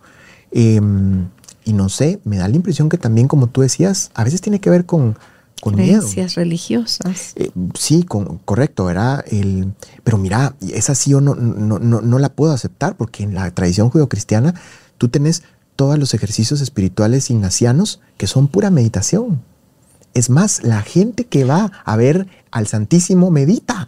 Em, 0.52 1.30
y 1.64 1.74
no 1.74 1.90
sé, 1.90 2.20
me 2.24 2.38
da 2.38 2.48
la 2.48 2.56
impresión 2.56 2.90
que 2.90 2.98
también, 2.98 3.28
como 3.28 3.48
tú 3.48 3.62
decías, 3.62 4.12
a 4.16 4.24
veces 4.24 4.42
tiene 4.42 4.60
que 4.60 4.70
ver 4.70 4.86
con, 4.86 5.18
con 5.62 5.76
Creencias 5.76 6.36
religiosas. 6.36 7.34
Eh, 7.36 7.52
sí, 7.78 8.04
con, 8.04 8.40
correcto, 8.40 8.86
¿verdad? 8.86 9.24
El, 9.32 9.74
pero 10.04 10.18
mira, 10.18 10.56
esa 10.74 10.96
sí 10.96 11.12
yo 11.12 11.22
no, 11.22 11.36
no, 11.36 11.80
no, 11.80 12.02
no 12.02 12.20
la 12.20 12.30
puedo 12.30 12.52
aceptar 12.52 12.98
porque 12.98 13.24
en 13.24 13.36
la 13.36 13.50
tradición 13.52 13.90
judeocristiana 13.90 14.56
tú 14.98 15.08
tenés 15.08 15.44
todos 15.76 15.98
los 15.98 16.14
ejercicios 16.14 16.62
espirituales 16.62 17.30
ignacianos 17.30 18.02
que 18.18 18.28
son 18.28 18.48
pura 18.48 18.70
meditación. 18.72 19.42
Es 20.14 20.30
más, 20.30 20.64
la 20.64 20.82
gente 20.82 21.26
que 21.26 21.46
va 21.46 21.72
a 21.86 21.96
ver 21.96 22.28
al 22.52 22.68
Santísimo 22.68 23.32
medita. 23.32 23.88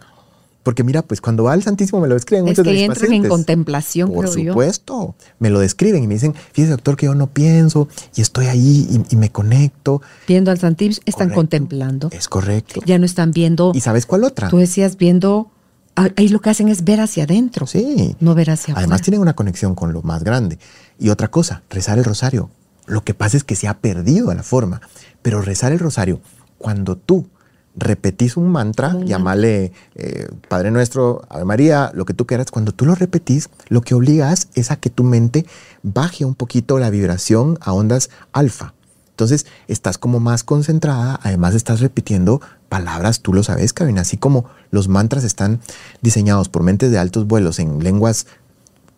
Porque 0.64 0.82
mira, 0.82 1.02
pues 1.02 1.20
cuando 1.20 1.44
va 1.44 1.52
al 1.52 1.62
Santísimo 1.62 2.00
me 2.00 2.08
lo 2.08 2.14
describen 2.14 2.46
es 2.48 2.52
muchos 2.52 2.64
que 2.64 2.70
de 2.70 2.74
mis 2.74 2.82
entran 2.84 3.00
pacientes. 3.02 3.26
en 3.26 3.30
contemplación, 3.30 4.12
Por 4.12 4.24
creo 4.30 4.44
yo. 4.44 4.52
supuesto, 4.52 5.14
me 5.38 5.50
lo 5.50 5.60
describen 5.60 6.02
y 6.02 6.06
me 6.08 6.14
dicen, 6.14 6.34
fíjese 6.52 6.70
doctor 6.72 6.96
que 6.96 7.06
yo 7.06 7.14
no 7.14 7.28
pienso 7.28 7.86
y 8.16 8.22
estoy 8.22 8.46
ahí 8.46 8.88
y, 8.90 9.14
y 9.14 9.16
me 9.16 9.30
conecto. 9.30 10.02
Viendo 10.26 10.50
al 10.50 10.58
Santísimo, 10.58 11.02
están 11.06 11.28
Correcto. 11.28 11.36
contemplando. 11.36 12.08
Es 12.10 12.28
correcto. 12.28 12.80
Ya 12.84 12.98
no 12.98 13.04
están 13.06 13.30
viendo. 13.30 13.70
¿Y 13.74 13.80
sabes 13.82 14.06
cuál 14.06 14.24
otra? 14.24 14.48
Tú 14.48 14.56
decías 14.58 14.96
viendo. 14.96 15.50
ah, 15.96 16.08
Ahí 16.16 16.28
lo 16.28 16.40
que 16.40 16.50
hacen 16.50 16.68
es 16.68 16.82
ver 16.82 17.00
hacia 17.00 17.24
adentro, 17.24 17.66
Sí. 17.66 18.16
no 18.18 18.34
ver 18.34 18.50
hacia 18.50 18.72
Además 18.74 18.96
afuera. 18.96 19.04
tienen 19.04 19.20
una 19.20 19.34
conexión 19.36 19.74
con 19.74 19.92
lo 19.92 20.00
más 20.02 20.24
grande. 20.24 20.58
Y 20.98 21.10
otra 21.10 21.28
cosa, 21.30 21.62
rezar 21.70 21.98
el 21.98 22.04
rosario. 22.04 22.48
Lo 22.86 23.04
que 23.04 23.12
pasa 23.14 23.36
es 23.36 23.44
que 23.44 23.54
se 23.54 23.68
ha 23.68 23.78
perdido 23.78 24.32
la 24.34 24.42
forma. 24.42 24.80
Pero 25.22 25.40
rezar 25.42 25.72
el 25.72 25.78
rosario, 25.78 26.20
cuando 26.58 26.96
tú 26.96 27.26
repetís 27.76 28.36
un 28.36 28.48
mantra, 28.48 28.96
llámale 29.04 29.72
eh, 29.96 30.28
Padre 30.48 30.70
Nuestro, 30.70 31.22
Ave 31.28 31.44
María, 31.44 31.90
lo 31.94 32.04
que 32.04 32.14
tú 32.14 32.26
quieras, 32.26 32.50
cuando 32.50 32.72
tú 32.72 32.86
lo 32.86 32.94
repetís, 32.94 33.50
lo 33.68 33.80
que 33.80 33.94
obligas 33.94 34.48
es 34.54 34.70
a 34.70 34.76
que 34.76 34.90
tu 34.90 35.04
mente 35.04 35.46
baje 35.82 36.24
un 36.24 36.34
poquito 36.34 36.78
la 36.78 36.90
vibración 36.90 37.58
a 37.60 37.72
ondas 37.72 38.10
alfa. 38.32 38.74
Entonces 39.10 39.46
estás 39.68 39.96
como 39.96 40.18
más 40.18 40.42
concentrada, 40.42 41.20
además 41.22 41.54
estás 41.54 41.80
repitiendo 41.80 42.40
palabras, 42.68 43.20
tú 43.20 43.32
lo 43.32 43.44
sabes, 43.44 43.72
Kevin, 43.72 43.98
así 43.98 44.16
como 44.16 44.46
los 44.70 44.88
mantras 44.88 45.22
están 45.22 45.60
diseñados 46.02 46.48
por 46.48 46.64
mentes 46.64 46.90
de 46.90 46.98
altos 46.98 47.26
vuelos 47.26 47.60
en 47.60 47.82
lenguas 47.82 48.26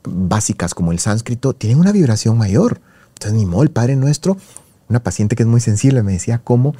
básicas 0.05 0.73
como 0.75 0.93
el 0.93 0.99
sánscrito 0.99 1.53
tienen 1.53 1.79
una 1.79 1.93
vibración 1.93 2.39
mayor. 2.39 2.81
Entonces, 3.09 3.35
ni 3.35 3.45
modo, 3.45 3.63
el 3.63 3.71
Padre 3.71 3.97
Nuestro, 3.97 4.37
una 4.89 5.03
paciente 5.03 5.37
que 5.37 5.43
es 5.43 5.49
muy 5.49 5.61
sensible, 5.61 6.03
me 6.03 6.13
decía 6.13 6.41
cómo 6.43 6.75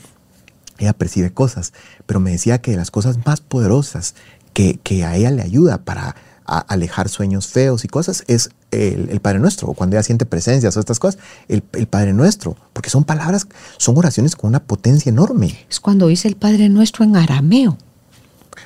ella 0.79 0.93
percibe 0.93 1.33
cosas, 1.33 1.73
pero 2.07 2.21
me 2.21 2.31
decía 2.33 2.59
que 2.61 2.71
de 2.73 2.77
las 2.77 2.91
cosas 2.91 3.19
más 3.25 3.41
poderosas 3.41 4.15
que, 4.53 4.79
que 4.83 5.05
a 5.05 5.17
ella 5.17 5.31
le 5.31 5.43
ayuda 5.43 5.79
para 5.79 6.17
a- 6.47 6.59
alejar 6.61 7.09
sueños 7.09 7.49
feos 7.49 7.85
y 7.85 7.89
cosas 7.89 8.25
es 8.29 8.51
el, 8.71 9.09
el 9.11 9.21
Padre 9.21 9.39
Nuestro, 9.39 9.69
o 9.69 9.75
cuando 9.75 9.97
ella 9.97 10.03
siente 10.03 10.27
presencias 10.27 10.77
o 10.77 10.81
estas 10.81 10.99
cosas, 10.99 11.21
el, 11.49 11.63
el 11.73 11.87
Padre 11.87 12.13
Nuestro, 12.13 12.57
porque 12.73 12.91
son 12.91 13.05
palabras, 13.05 13.47
son 13.79 13.97
oraciones 13.97 14.37
con 14.37 14.49
una 14.49 14.63
potencia 14.63 15.11
enorme. 15.11 15.57
Es 15.71 15.81
cuando 15.81 16.09
dice 16.09 16.29
el 16.29 16.37
Padre 16.37 16.69
Nuestro 16.69 17.05
en 17.05 17.17
arameo, 17.17 17.79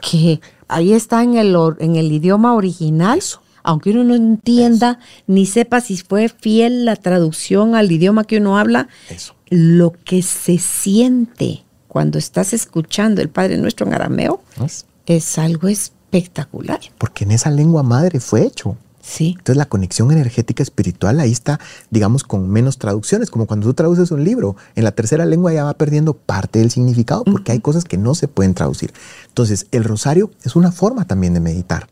que 0.00 0.40
ahí 0.68 0.92
está 0.92 1.22
en 1.22 1.36
el, 1.36 1.56
en 1.78 1.96
el 1.96 2.10
idioma 2.12 2.54
original, 2.54 3.20
aunque 3.62 3.90
uno 3.90 4.04
no 4.04 4.14
entienda 4.14 4.98
ni 5.26 5.44
sepa 5.46 5.80
si 5.80 5.96
fue 5.98 6.28
fiel 6.28 6.84
la 6.86 6.96
traducción 6.96 7.74
al 7.74 7.90
idioma 7.92 8.24
que 8.24 8.38
uno 8.38 8.58
habla, 8.58 8.88
Eso. 9.10 9.34
lo 9.50 9.92
que 9.92 10.22
se 10.22 10.58
siente 10.58 11.64
cuando 11.90 12.18
estás 12.20 12.52
escuchando 12.52 13.20
el 13.20 13.28
Padre 13.28 13.58
Nuestro 13.58 13.84
en 13.84 13.94
arameo 13.94 14.40
¿ves? 14.60 14.86
es 15.06 15.38
algo 15.38 15.66
espectacular. 15.66 16.78
Porque 16.98 17.24
en 17.24 17.32
esa 17.32 17.50
lengua 17.50 17.82
madre 17.82 18.20
fue 18.20 18.44
hecho. 18.44 18.76
Sí. 19.02 19.30
Entonces 19.30 19.56
la 19.56 19.68
conexión 19.68 20.12
energética 20.12 20.62
espiritual 20.62 21.18
ahí 21.18 21.32
está, 21.32 21.58
digamos, 21.90 22.22
con 22.22 22.48
menos 22.48 22.78
traducciones, 22.78 23.28
como 23.28 23.48
cuando 23.48 23.66
tú 23.66 23.74
traduces 23.74 24.12
un 24.12 24.22
libro, 24.22 24.54
en 24.76 24.84
la 24.84 24.92
tercera 24.92 25.26
lengua 25.26 25.52
ya 25.52 25.64
va 25.64 25.74
perdiendo 25.74 26.14
parte 26.14 26.60
del 26.60 26.70
significado 26.70 27.24
porque 27.24 27.50
hay 27.50 27.58
cosas 27.58 27.82
que 27.84 27.98
no 27.98 28.14
se 28.14 28.28
pueden 28.28 28.54
traducir. 28.54 28.92
Entonces 29.26 29.66
el 29.72 29.82
rosario 29.82 30.30
es 30.44 30.54
una 30.54 30.70
forma 30.70 31.06
también 31.06 31.34
de 31.34 31.40
meditar. 31.40 31.88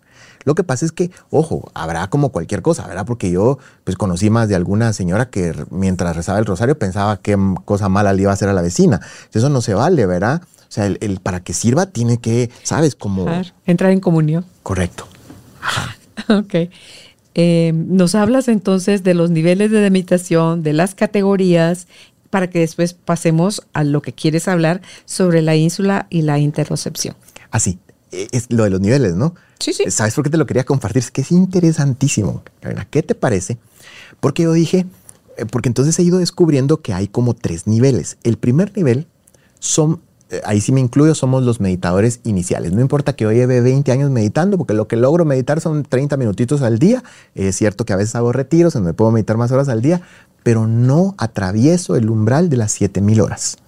Lo 0.49 0.55
que 0.55 0.65
pasa 0.65 0.87
es 0.87 0.93
que, 0.93 1.11
ojo, 1.29 1.71
habrá 1.75 2.09
como 2.09 2.31
cualquier 2.31 2.63
cosa, 2.63 2.87
¿verdad? 2.87 3.05
Porque 3.05 3.31
yo 3.31 3.59
pues 3.85 3.99
conocí 3.99 4.31
más 4.31 4.49
de 4.49 4.55
alguna 4.55 4.95
señora 4.95 5.29
que 5.29 5.55
mientras 5.71 6.17
rezaba 6.17 6.39
el 6.39 6.47
rosario 6.47 6.79
pensaba 6.79 7.19
qué 7.19 7.37
cosa 7.67 7.91
mala 7.91 8.15
le 8.15 8.23
iba 8.23 8.31
a 8.31 8.35
hacer 8.35 8.49
a 8.49 8.55
la 8.55 8.63
vecina. 8.63 8.99
Eso 9.31 9.51
no 9.51 9.61
se 9.61 9.75
vale, 9.75 10.07
¿verdad? 10.07 10.41
O 10.43 10.71
sea, 10.71 10.87
el, 10.87 10.97
el 11.03 11.21
para 11.21 11.41
que 11.41 11.53
sirva 11.53 11.85
tiene 11.85 12.17
que, 12.17 12.49
¿sabes? 12.63 12.95
Como... 12.95 13.27
Entrar 13.67 13.91
en 13.91 14.01
comunión. 14.01 14.47
Correcto. 14.63 15.07
Ok. 16.31 16.55
Eh, 17.35 17.73
nos 17.75 18.15
hablas 18.15 18.49
entonces 18.49 19.05
de 19.05 19.15
los 19.15 19.31
niveles 19.31 19.71
de 19.71 19.91
meditación, 19.91 20.63
de 20.63 20.73
las 20.73 20.95
categorías, 20.95 21.87
para 22.31 22.49
que 22.49 22.61
después 22.61 22.95
pasemos 22.95 23.63
a 23.75 23.85
lo 23.85 24.01
que 24.01 24.15
quieres 24.15 24.49
hablar 24.49 24.81
sobre 25.05 25.43
la 25.43 25.57
ínsula 25.57 26.07
y 26.11 26.23
la 26.23 26.39
interocepción. 26.39 27.15
Así, 27.51 27.79
e- 28.13 28.29
es 28.33 28.47
lo 28.51 28.65
de 28.65 28.71
los 28.71 28.81
niveles, 28.81 29.15
¿no? 29.15 29.35
Sí, 29.59 29.73
sí. 29.73 29.91
¿Sabes 29.91 30.15
por 30.15 30.25
qué 30.25 30.31
te 30.31 30.37
lo 30.37 30.47
quería 30.47 30.65
compartir? 30.65 31.01
Es 31.01 31.11
que 31.11 31.23
es 31.23 31.33
interesantísimo. 31.33 32.43
Karina, 32.61 32.87
¿qué 32.91 33.03
te 33.03 33.15
parece? 33.15 33.59
Porque 34.21 34.45
yo 34.45 34.53
dije, 34.53 34.87
eh, 35.37 35.47
porque 35.47 35.69
entonces 35.69 35.99
he 35.99 36.03
ido 36.03 36.19
descubriendo 36.19 36.83
que 36.83 36.93
hay 36.93 37.09
como 37.09 37.35
tres 37.35 37.67
niveles. 37.67 38.19
El 38.25 38.39
primer 38.39 38.77
nivel 38.77 39.07
son, 39.61 40.01
eh, 40.31 40.41
ahí 40.45 40.61
sí 40.61 40.73
me 40.73 40.81
incluyo, 40.81 41.15
somos 41.15 41.45
los 41.45 41.61
meditadores 41.61 42.21
iniciales. 42.25 42.73
No 42.73 42.81
importa 42.81 43.15
que 43.15 43.25
yo 43.25 43.33
lleve 43.33 43.61
20 43.61 43.91
años 43.93 44.11
meditando, 44.11 44.59
porque 44.59 44.75
lo 44.75 44.89
que 44.89 44.97
logro 44.97 45.25
meditar 45.25 45.61
son 45.61 45.85
30 45.85 46.17
minutitos 46.17 46.63
al 46.63 46.79
día. 46.79 47.03
Es 47.35 47.57
cierto 47.57 47.85
que 47.85 47.93
a 47.93 47.97
veces 47.97 48.15
hago 48.17 48.33
retiros 48.33 48.75
en 48.75 48.83
donde 48.83 48.95
puedo 48.95 49.13
meditar 49.13 49.37
más 49.37 49.53
horas 49.53 49.69
al 49.69 49.81
día, 49.81 50.03
pero 50.43 50.67
no 50.67 51.15
atravieso 51.19 51.97
el 51.97 52.11
umbral 52.11 52.49
de 52.49 52.57
las 52.57 52.73
7000 52.73 53.21
horas. 53.21 53.59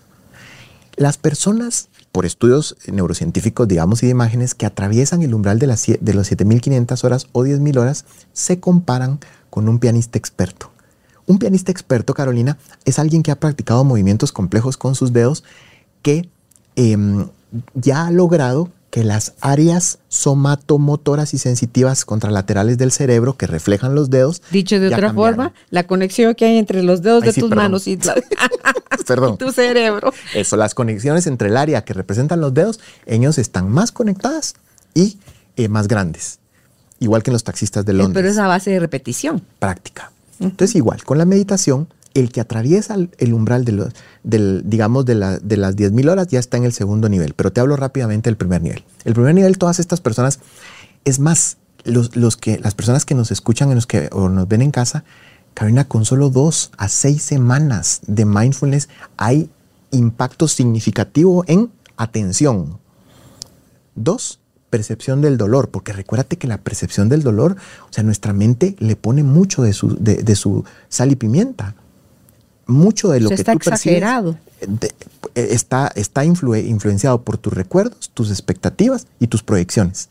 Las 0.97 1.19
personas, 1.19 1.89
por 2.13 2.27
estudios 2.27 2.77
neurocientíficos, 2.91 3.69
digamos, 3.69 4.03
y 4.03 4.07
de 4.07 4.13
imágenes, 4.13 4.55
que 4.55 4.67
atraviesan 4.67 5.23
el 5.23 5.35
umbral 5.35 5.59
de, 5.59 5.67
las, 5.67 5.87
de 5.87 6.15
los 6.15 6.27
7500 6.27 7.05
horas 7.05 7.27
o 7.33 7.45
10000 7.45 7.79
horas, 7.79 8.05
se 8.33 8.59
comparan 8.59 9.21
con 9.49 9.69
un 9.69 9.79
pianista 9.79 10.19
experto. 10.19 10.71
Un 11.27 11.39
pianista 11.39 11.71
experto, 11.71 12.15
Carolina, 12.15 12.59
es 12.85 12.99
alguien 12.99 13.23
que 13.23 13.31
ha 13.31 13.39
practicado 13.39 13.85
movimientos 13.85 14.33
complejos 14.33 14.77
con 14.77 14.95
sus 14.95 15.13
dedos, 15.13 15.45
que 16.03 16.29
em, 16.75 17.29
ya 17.75 18.07
ha 18.07 18.11
logrado 18.11 18.71
que 18.91 19.05
las 19.05 19.35
áreas 19.41 19.99
somatomotoras 20.09 21.33
y 21.35 21.39
sensitivas 21.39 22.05
contralaterales 22.05 22.77
del 22.77 22.91
cerebro 22.91 23.37
que 23.37 23.47
reflejan 23.47 23.95
los 23.95 24.11
dedos. 24.11 24.43
Dicho 24.51 24.81
de 24.81 24.89
otra 24.89 25.09
cambiaron. 25.09 25.35
forma, 25.37 25.55
la 25.71 25.87
conexión 25.87 26.35
que 26.35 26.45
hay 26.47 26.59
entre 26.59 26.83
los 26.83 27.03
dedos 27.03 27.23
Ay, 27.23 27.29
de 27.29 27.33
sí, 27.35 27.41
tus 27.41 27.51
perdón. 27.51 27.65
manos 27.65 27.87
y, 27.87 27.97
la- 27.99 28.17
Perdón. 29.07 29.35
y 29.35 29.37
tu 29.45 29.53
cerebro. 29.53 30.13
Eso, 30.35 30.57
las 30.57 30.75
conexiones 30.75 31.27
entre 31.29 31.49
el 31.49 31.57
área 31.57 31.85
que 31.85 31.95
representan 31.95 32.41
los 32.41 32.53
dedos, 32.53 32.81
ellos 33.07 33.39
están 33.39 33.69
más 33.71 33.93
conectadas 33.93 34.55
y 34.95 35.19
eh, 35.57 35.69
más 35.69 35.87
grandes. 35.87 36.39
Igual 36.99 37.23
que 37.23 37.31
en 37.31 37.35
los 37.35 37.45
taxistas 37.45 37.85
de 37.87 37.93
Londres. 37.93 38.15
Pero 38.23 38.29
es 38.29 38.39
a 38.39 38.47
base 38.47 38.71
de 38.71 38.81
repetición. 38.81 39.43
práctica. 39.59 40.11
Entonces, 40.41 40.75
igual, 40.75 41.05
con 41.05 41.17
la 41.19 41.25
meditación, 41.27 41.87
el 42.15 42.33
que 42.33 42.41
atraviesa 42.41 42.95
el, 42.95 43.33
umbral 43.33 43.65
de 43.65 43.73
los, 43.73 43.93
del, 44.23 44.63
digamos, 44.65 45.05
de, 45.05 45.15
de 45.15 45.57
las 45.57 45.77
10.000 45.77 46.11
horas 46.11 46.29
ya 46.29 46.39
está 46.39 46.57
en 46.57 46.65
el 46.65 46.73
segundo 46.73 47.09
nivel. 47.09 47.35
Pero 47.35 47.53
te 47.53 47.61
hablo 47.61 47.77
rápidamente 47.77 48.29
del 48.29 48.37
primer 48.37 48.63
nivel. 48.63 48.85
El 49.05 49.15
primer 49.15 49.35
nivel, 49.35 49.59
todas 49.59 49.79
estas 49.79 50.01
personas, 50.01 50.41
es 51.05 51.21
más, 51.21 51.59
los, 51.85 52.17
los 52.17 52.37
que, 52.37 52.59
las 52.59 52.75
personas 52.75 53.05
que 53.05 53.15
nos 53.15 53.31
escuchan 53.31 53.69
en 53.71 53.77
los 53.77 53.87
que, 53.87 54.09
o 54.13 54.29
nos 54.29 54.49
ven 54.49 54.63
en 54.63 54.71
casa, 54.71 55.05
Karina, 55.55 55.87
con 55.87 56.05
solo 56.05 56.31
dos 56.31 56.71
a 56.77 56.89
seis 56.89 57.23
semanas 57.23 58.01
de 58.07 58.25
mindfulness 58.25 58.89
hay 59.17 59.51
impacto 59.91 60.49
significativo 60.49 61.45
en 61.47 61.71
atención. 61.97 62.79
Dos, 63.95 64.41
percepción 64.71 65.21
del 65.21 65.37
dolor, 65.37 65.71
porque 65.71 65.93
recuérdate 65.93 66.39
que 66.39 66.47
la 66.47 66.59
percepción 66.59 67.09
del 67.09 67.23
dolor, 67.23 67.57
o 67.89 67.93
sea, 67.93 68.05
nuestra 68.05 68.33
mente 68.33 68.77
le 68.79 68.95
pone 68.95 69.25
mucho 69.25 69.63
de 69.63 69.73
su, 69.73 69.97
de 69.97 70.37
su 70.37 70.65
sal 70.89 71.11
y 71.11 71.17
pimienta. 71.17 71.75
Mucho 72.67 73.09
de 73.09 73.21
lo 73.21 73.27
O 73.27 73.29
sea, 73.29 73.37
que 73.37 73.43
está 73.43 73.53
tú 73.53 73.59
percibes, 73.59 73.97
exagerado. 73.99 74.37
de- 74.67 74.93
eh, 75.35 75.49
está, 75.51 75.91
está 75.95 76.25
influe- 76.25 76.67
influenciado 76.67 77.23
por 77.23 77.37
tus 77.39 77.53
recuerdos, 77.53 78.11
tus 78.15 78.31
expectativas 78.31 79.07
y 79.19 79.27
tus 79.27 79.43
proyecciones. 79.43 80.09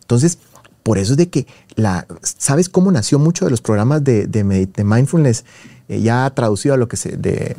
Entonces, 0.00 0.38
Por 0.82 0.98
eso 0.98 1.12
es 1.12 1.16
de 1.16 1.28
que, 1.28 1.46
la, 1.76 2.08
¿sabes 2.22 2.68
cómo 2.68 2.90
nació 2.90 3.20
mucho 3.20 3.44
de 3.44 3.52
los 3.52 3.60
programas 3.60 4.02
de, 4.02 4.26
de, 4.26 4.42
mindfulness? 4.82 5.44
Eh, 5.88 6.00
ya 6.00 6.28
traducido 6.34 6.74
a 6.74 6.76
lo 6.76 6.88
que 6.88 6.96
se, 6.96 7.16
de, 7.16 7.54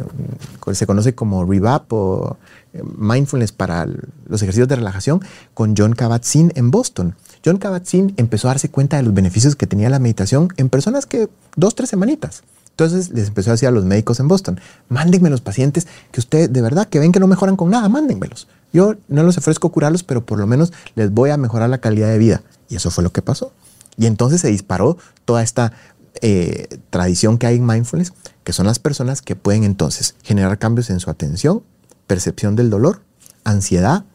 se 0.74 0.86
conoce 0.86 1.16
como 1.16 1.46
Revap 1.46 1.94
o 1.94 2.36
eh, 2.74 2.82
mindfulness 2.98 3.54
para 3.54 3.86
los 3.86 4.42
ejercicios 4.42 4.68
de 4.68 4.76
relajación 4.76 5.22
con 5.54 5.74
John 5.78 5.94
Kabat-Zinn 5.96 6.52
en 6.56 6.70
Boston. 6.70 7.16
John 7.46 7.60
Kabat-Zinn 7.60 8.14
empezó 8.18 8.50
a 8.50 8.52
darse 8.52 8.68
cuenta 8.70 8.98
de 8.98 9.04
los 9.04 9.14
beneficios 9.14 9.56
que 9.56 9.68
tenía 9.68 9.90
la 9.90 10.00
meditación 10.00 10.50
en 10.58 10.68
personas 10.68 11.06
que 11.06 11.30
dos, 11.56 11.76
tres 11.76 11.90
semanitas. 11.92 12.44
Entonces 12.74 13.12
les 13.12 13.28
empezó 13.28 13.52
a 13.52 13.54
decir 13.54 13.68
a 13.68 13.72
los 13.72 13.86
médicos 13.86 14.20
en 14.20 14.28
Boston, 14.28 14.60
mándenme 14.90 15.30
los 15.30 15.42
pacientes 15.42 15.88
que 16.12 16.20
ustedes 16.20 16.52
de 16.52 16.62
verdad 16.62 16.88
que 16.88 17.00
ven 17.00 17.12
que 17.12 17.20
no 17.20 17.28
mejoran 17.28 17.56
con 17.56 17.70
nada, 17.70 17.88
mándenmelos. 17.88 18.48
Yo 18.74 18.96
no 19.08 19.22
los 19.24 19.38
ofrezco 19.38 19.72
curarlos, 19.72 20.04
pero 20.04 20.26
por 20.26 20.40
lo 20.40 20.48
menos 20.48 20.74
les 20.96 21.12
voy 21.12 21.30
a 21.30 21.38
mejorar 21.38 21.70
la 21.70 21.78
calidad 21.78 22.08
de 22.08 22.18
vida. 22.18 22.42
Y 22.70 22.76
eso 22.76 22.90
fue 22.90 23.04
lo 23.04 23.12
que 23.12 23.22
pasó. 23.22 23.54
Y 23.98 24.08
entonces 24.08 24.42
se 24.42 24.48
disparó 24.48 24.98
toda 25.26 25.44
esta 25.44 25.74
eh, 26.22 26.80
tradición 26.90 27.38
que 27.38 27.46
hay 27.46 27.58
en 27.58 27.66
mindfulness, 27.66 28.14
que 28.44 28.54
son 28.54 28.66
las 28.66 28.80
personas 28.80 29.22
que 29.22 29.36
pueden 29.36 29.64
entonces 29.64 30.16
generar 30.24 30.58
cambios 30.58 30.90
en 30.90 31.00
su 31.00 31.12
atención, 31.12 31.62
percepción 32.08 32.56
del 32.56 32.72
dolor, 32.72 33.02
ansiedad, 33.44 34.06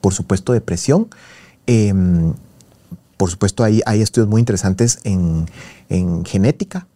por 0.00 0.14
supuesto 0.14 0.52
depresión. 0.52 1.08
Em, 1.66 2.34
por 3.16 3.30
supuesto 3.30 3.64
hay, 3.64 3.82
estudios 3.86 4.28
muy 4.28 4.40
interesantes 4.40 5.00
en, 5.04 5.46
genética. 6.24 6.86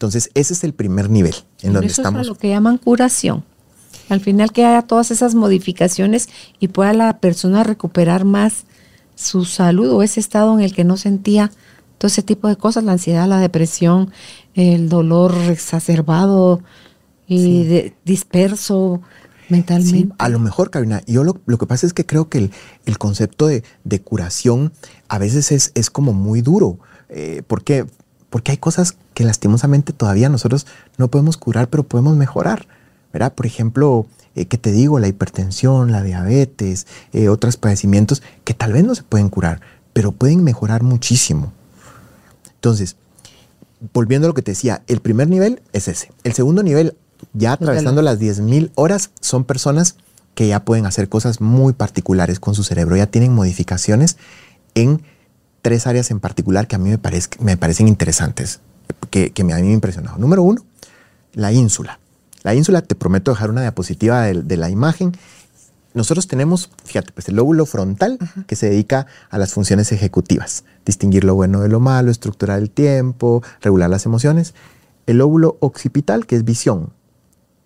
Entonces 0.00 0.30
ese 0.32 0.54
es 0.54 0.64
el 0.64 0.72
primer 0.72 1.10
nivel 1.10 1.34
en 1.60 1.74
donde 1.74 1.88
eso 1.88 2.00
estamos. 2.00 2.22
Es 2.22 2.26
lo 2.26 2.34
que 2.34 2.48
llaman 2.48 2.78
curación. 2.78 3.44
Al 4.08 4.20
final 4.20 4.50
que 4.50 4.64
haya 4.64 4.80
todas 4.80 5.10
esas 5.10 5.34
modificaciones 5.34 6.30
y 6.58 6.68
pueda 6.68 6.94
la 6.94 7.18
persona 7.18 7.64
recuperar 7.64 8.24
más 8.24 8.64
su 9.14 9.44
salud 9.44 9.90
o 9.90 10.02
ese 10.02 10.18
estado 10.18 10.54
en 10.54 10.64
el 10.64 10.74
que 10.74 10.84
no 10.84 10.96
sentía 10.96 11.52
todo 11.98 12.06
ese 12.06 12.22
tipo 12.22 12.48
de 12.48 12.56
cosas, 12.56 12.82
la 12.84 12.92
ansiedad, 12.92 13.28
la 13.28 13.40
depresión, 13.40 14.10
el 14.54 14.88
dolor 14.88 15.34
exacerbado 15.50 16.62
y 17.28 17.92
disperso 18.06 19.02
mentalmente. 19.50 20.14
a 20.16 20.30
lo 20.30 20.38
mejor, 20.38 20.70
Karina, 20.70 21.02
yo 21.06 21.24
lo, 21.24 21.34
que 21.58 21.66
pasa 21.66 21.86
es 21.86 21.92
que 21.92 22.06
creo 22.06 22.30
que 22.30 22.50
el, 22.86 22.98
concepto 22.98 23.48
de, 23.48 23.62
curación 24.02 24.72
a 25.08 25.18
veces 25.18 25.52
es, 25.52 25.72
es 25.74 25.90
como 25.90 26.14
muy 26.14 26.40
duro. 26.40 26.78
Eh, 27.10 27.42
porque, 27.46 27.84
porque 28.30 28.52
hay 28.52 28.58
cosas 28.58 28.96
que 29.14 29.24
lastimosamente 29.24 29.92
todavía 29.92 30.28
nosotros 30.28 30.66
no 30.96 31.08
podemos 31.08 31.36
curar, 31.36 31.68
pero 31.68 31.82
podemos 31.82 32.16
mejorar. 32.16 32.66
¿verdad? 33.12 33.34
Por 33.34 33.46
ejemplo, 33.46 34.06
eh, 34.34 34.46
¿qué 34.46 34.58
te 34.58 34.72
digo? 34.72 34.98
La 34.98 35.08
hipertensión, 35.08 35.92
la 35.92 36.02
diabetes, 36.02 36.86
eh, 37.12 37.28
otros 37.28 37.56
padecimientos 37.56 38.22
que 38.44 38.54
tal 38.54 38.72
vez 38.72 38.84
no 38.84 38.94
se 38.94 39.02
pueden 39.02 39.28
curar, 39.28 39.60
pero 39.92 40.12
pueden 40.12 40.44
mejorar 40.44 40.82
muchísimo. 40.82 41.52
Entonces, 42.54 42.96
volviendo 43.92 44.26
a 44.26 44.28
lo 44.28 44.34
que 44.34 44.42
te 44.42 44.52
decía, 44.52 44.82
el 44.86 45.00
primer 45.00 45.28
nivel 45.28 45.62
es 45.72 45.88
ese. 45.88 46.12
El 46.24 46.34
segundo 46.34 46.62
nivel, 46.62 46.96
ya 47.32 47.52
atravesando 47.52 48.02
las 48.02 48.20
10.000 48.20 48.70
horas, 48.74 49.10
son 49.20 49.44
personas 49.44 49.96
que 50.34 50.46
ya 50.46 50.64
pueden 50.64 50.86
hacer 50.86 51.08
cosas 51.08 51.40
muy 51.40 51.72
particulares 51.72 52.38
con 52.38 52.54
su 52.54 52.62
cerebro, 52.62 52.96
ya 52.96 53.06
tienen 53.06 53.34
modificaciones 53.34 54.16
en 54.74 55.02
tres 55.62 55.86
áreas 55.86 56.10
en 56.10 56.20
particular 56.20 56.66
que 56.66 56.76
a 56.76 56.78
mí 56.78 56.90
me, 56.90 56.98
me 57.40 57.56
parecen 57.56 57.88
interesantes, 57.88 58.60
que, 59.10 59.30
que 59.30 59.44
me, 59.44 59.52
a 59.52 59.56
mí 59.56 59.62
me 59.62 59.68
han 59.68 59.74
impresionado. 59.74 60.18
Número 60.18 60.42
uno, 60.42 60.64
la 61.32 61.52
ínsula. 61.52 62.00
La 62.42 62.54
ínsula, 62.54 62.82
te 62.82 62.94
prometo 62.94 63.30
dejar 63.30 63.50
una 63.50 63.60
diapositiva 63.60 64.22
de, 64.22 64.56
la 64.56 64.70
imagen. 64.70 65.12
Nosotros 65.92 66.26
tenemos, 66.26 66.70
fíjate, 66.84 67.12
pues 67.12 67.28
el 67.28 67.36
lóbulo 67.36 67.66
frontal 67.66 68.18
que 68.46 68.56
se 68.56 68.70
dedica 68.70 69.06
a 69.28 69.38
las 69.38 69.52
funciones 69.52 69.92
ejecutivas, 69.92 70.64
distinguir 70.86 71.24
lo 71.24 71.34
bueno 71.34 71.60
de 71.60 71.68
lo 71.68 71.80
malo, 71.80 72.10
estructurar 72.10 72.58
el 72.58 72.70
tiempo, 72.70 73.42
regular 73.60 73.90
las 73.90 74.06
emociones. 74.06 74.54
El 75.06 75.18
lóbulo 75.18 75.58
occipital, 75.60 76.26
que 76.26 76.36
es 76.36 76.44
visión. 76.44 76.92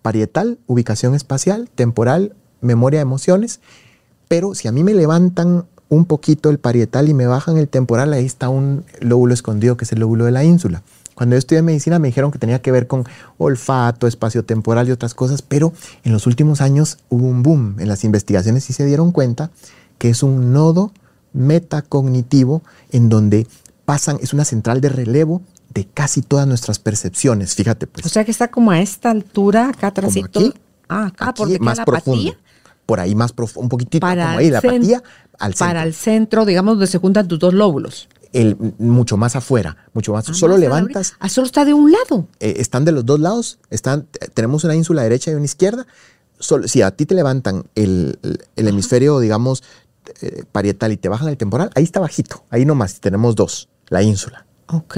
Parietal, 0.01 0.59
ubicación 0.67 1.15
espacial, 1.15 1.69
temporal, 1.73 2.35
memoria 2.61 2.99
de 2.99 3.03
emociones. 3.03 3.61
Pero 4.27 4.55
si 4.55 4.67
a 4.67 4.71
mí 4.71 4.83
me 4.83 4.93
levantan 4.93 5.67
un 5.95 6.05
poquito 6.05 6.49
el 6.49 6.59
parietal 6.59 7.09
y 7.09 7.13
me 7.13 7.25
bajan 7.25 7.57
el 7.57 7.67
temporal, 7.67 8.13
ahí 8.13 8.25
está 8.25 8.49
un 8.49 8.85
lóbulo 8.99 9.33
escondido 9.33 9.77
que 9.77 9.85
es 9.85 9.91
el 9.91 9.99
lóbulo 9.99 10.25
de 10.25 10.31
la 10.31 10.43
ínsula. 10.43 10.83
Cuando 11.15 11.35
yo 11.35 11.39
estudié 11.39 11.61
medicina 11.61 11.97
me 11.97 12.09
dijeron 12.09 12.29
que 12.31 12.39
tenía 12.39 12.61
que 12.61 12.71
ver 12.71 12.87
con 12.87 13.05
olfato, 13.37 14.05
espacio 14.05 14.43
temporal 14.43 14.87
y 14.89 14.91
otras 14.91 15.13
cosas, 15.13 15.41
pero 15.41 15.73
en 16.03 16.11
los 16.11 16.27
últimos 16.27 16.61
años 16.61 16.97
hubo 17.09 17.25
un 17.25 17.41
boom 17.41 17.77
en 17.79 17.87
las 17.87 18.03
investigaciones 18.03 18.69
y 18.69 18.73
se 18.73 18.85
dieron 18.85 19.11
cuenta 19.11 19.49
que 19.97 20.09
es 20.09 20.23
un 20.23 20.51
nodo 20.51 20.91
metacognitivo 21.33 22.61
en 22.91 23.09
donde 23.09 23.47
pasan, 23.85 24.17
es 24.21 24.33
una 24.33 24.45
central 24.45 24.81
de 24.81 24.89
relevo 24.89 25.41
de 25.73 25.85
casi 25.85 26.21
todas 26.21 26.47
nuestras 26.47 26.79
percepciones, 26.79 27.55
fíjate 27.55 27.87
pues. 27.87 28.05
O 28.05 28.09
sea 28.09 28.23
que 28.23 28.31
está 28.31 28.49
como 28.49 28.71
a 28.71 28.81
esta 28.81 29.11
altura, 29.11 29.69
acá 29.69 29.87
atrás. 29.87 30.15
Aquí, 30.17 30.53
ah, 30.89 31.07
acá, 31.07 31.33
porque 31.33 31.59
más 31.59 31.77
la 31.77 31.85
profundo. 31.85 32.33
Por 32.85 32.99
ahí 32.99 33.15
más 33.15 33.33
profundo, 33.33 33.63
un 33.63 33.69
poquitito, 33.69 33.99
para 33.99 34.27
como 34.27 34.37
ahí, 34.39 34.49
la 34.51 34.59
apatía 34.59 35.01
al 35.39 35.53
centro. 35.53 35.67
Para 35.67 35.83
el 35.83 35.93
centro, 35.93 36.45
digamos, 36.45 36.75
donde 36.75 36.87
se 36.87 36.97
juntan 36.97 37.27
tus 37.27 37.39
dos 37.39 37.53
lóbulos 37.53 38.07
mucho 38.79 39.17
más 39.17 39.35
afuera, 39.35 39.77
mucho 39.93 40.13
más. 40.13 40.29
Ah, 40.29 40.33
solo 40.33 40.57
levantas. 40.57 41.13
Ah, 41.19 41.29
solo 41.29 41.45
está 41.45 41.63
de 41.65 41.73
un 41.73 41.91
lado. 41.91 42.27
Eh, 42.39 42.55
están 42.57 42.85
de 42.85 42.91
los 42.91 43.05
dos 43.05 43.19
lados. 43.19 43.59
Están, 43.69 44.07
tenemos 44.33 44.63
una 44.63 44.75
ínsula 44.75 45.03
derecha 45.03 45.31
y 45.31 45.35
una 45.35 45.45
izquierda. 45.45 45.87
Solo, 46.39 46.67
si 46.67 46.81
a 46.81 46.91
ti 46.91 47.05
te 47.05 47.15
levantan 47.15 47.65
el, 47.75 48.19
hemisferio, 48.55 49.19
digamos, 49.19 49.63
eh, 50.21 50.43
parietal 50.51 50.91
y 50.91 50.97
te 50.97 51.07
bajan 51.07 51.29
el 51.29 51.37
temporal, 51.37 51.71
ahí 51.75 51.83
está 51.83 51.99
bajito. 51.99 52.43
Ahí 52.49 52.65
nomás 52.65 52.99
tenemos 52.99 53.35
dos, 53.35 53.69
la 53.87 54.03
ínsula. 54.03 54.45
Ok. 54.67 54.97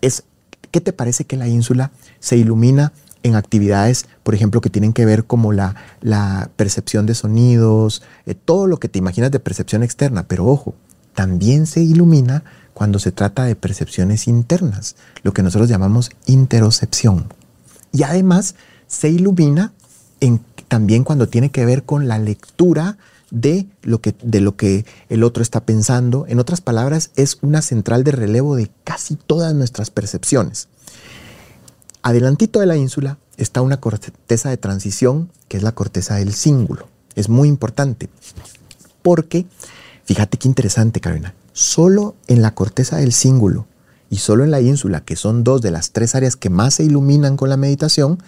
Es, 0.00 0.24
¿Qué 0.70 0.80
te 0.80 0.92
parece 0.92 1.24
que 1.24 1.36
la 1.36 1.48
ínsula 1.48 1.90
se 2.20 2.36
ilumina 2.36 2.92
en 3.24 3.34
actividades, 3.34 4.06
por 4.22 4.36
ejemplo, 4.36 4.60
que 4.60 4.70
tienen 4.70 4.92
que 4.92 5.04
ver 5.04 5.24
como 5.24 5.52
la, 5.52 5.74
la 6.00 6.50
percepción 6.54 7.06
de 7.06 7.16
sonidos, 7.16 8.02
eh, 8.26 8.34
todo 8.36 8.68
lo 8.68 8.78
que 8.78 8.88
te 8.88 9.00
imaginas 9.00 9.32
de 9.32 9.40
percepción 9.40 9.82
externa? 9.82 10.28
Pero 10.28 10.46
ojo, 10.46 10.76
también 11.14 11.66
se 11.66 11.82
ilumina 11.82 12.44
cuando 12.74 12.98
se 12.98 13.12
trata 13.12 13.44
de 13.44 13.56
percepciones 13.56 14.28
internas, 14.28 14.96
lo 15.22 15.32
que 15.32 15.42
nosotros 15.42 15.68
llamamos 15.68 16.10
interocepción. 16.26 17.32
Y 17.92 18.02
además 18.02 18.54
se 18.86 19.08
ilumina 19.08 19.72
también 20.68 21.04
cuando 21.04 21.28
tiene 21.28 21.50
que 21.50 21.64
ver 21.64 21.84
con 21.84 22.08
la 22.08 22.18
lectura 22.18 22.98
de 23.30 23.66
lo, 23.82 24.00
que, 24.00 24.14
de 24.22 24.40
lo 24.40 24.56
que 24.56 24.84
el 25.08 25.22
otro 25.22 25.42
está 25.42 25.64
pensando. 25.64 26.26
En 26.28 26.38
otras 26.38 26.60
palabras, 26.60 27.10
es 27.16 27.38
una 27.42 27.62
central 27.62 28.04
de 28.04 28.12
relevo 28.12 28.56
de 28.56 28.70
casi 28.84 29.16
todas 29.16 29.54
nuestras 29.54 29.90
percepciones. 29.90 30.68
Adelantito 32.04 32.60
de 32.60 32.66
la 32.66 32.76
ínsula 32.76 33.18
está 33.36 33.62
una 33.62 33.80
corteza 33.80 34.48
de 34.48 34.56
transición, 34.56 35.30
que 35.48 35.56
es 35.56 35.64
la 35.64 35.72
corteza 35.72 36.14
del 36.14 36.32
cíngulo. 36.32 36.88
Es 37.16 37.28
muy 37.28 37.48
importante 37.48 38.08
porque 39.02 39.46
Fíjate 40.04 40.36
qué 40.38 40.48
interesante, 40.48 41.00
Carolina. 41.00 41.34
Solo 41.52 42.14
en 42.26 42.42
la 42.42 42.54
corteza 42.54 42.96
del 42.96 43.12
cíngulo 43.12 43.66
y 44.10 44.18
solo 44.18 44.44
en 44.44 44.50
la 44.50 44.60
ínsula, 44.60 45.00
que 45.00 45.16
son 45.16 45.44
dos 45.44 45.62
de 45.62 45.70
las 45.70 45.92
tres 45.92 46.14
áreas 46.14 46.36
que 46.36 46.50
más 46.50 46.74
se 46.74 46.84
iluminan 46.84 47.36
con 47.36 47.48
la 47.48 47.56
meditación, 47.56 48.22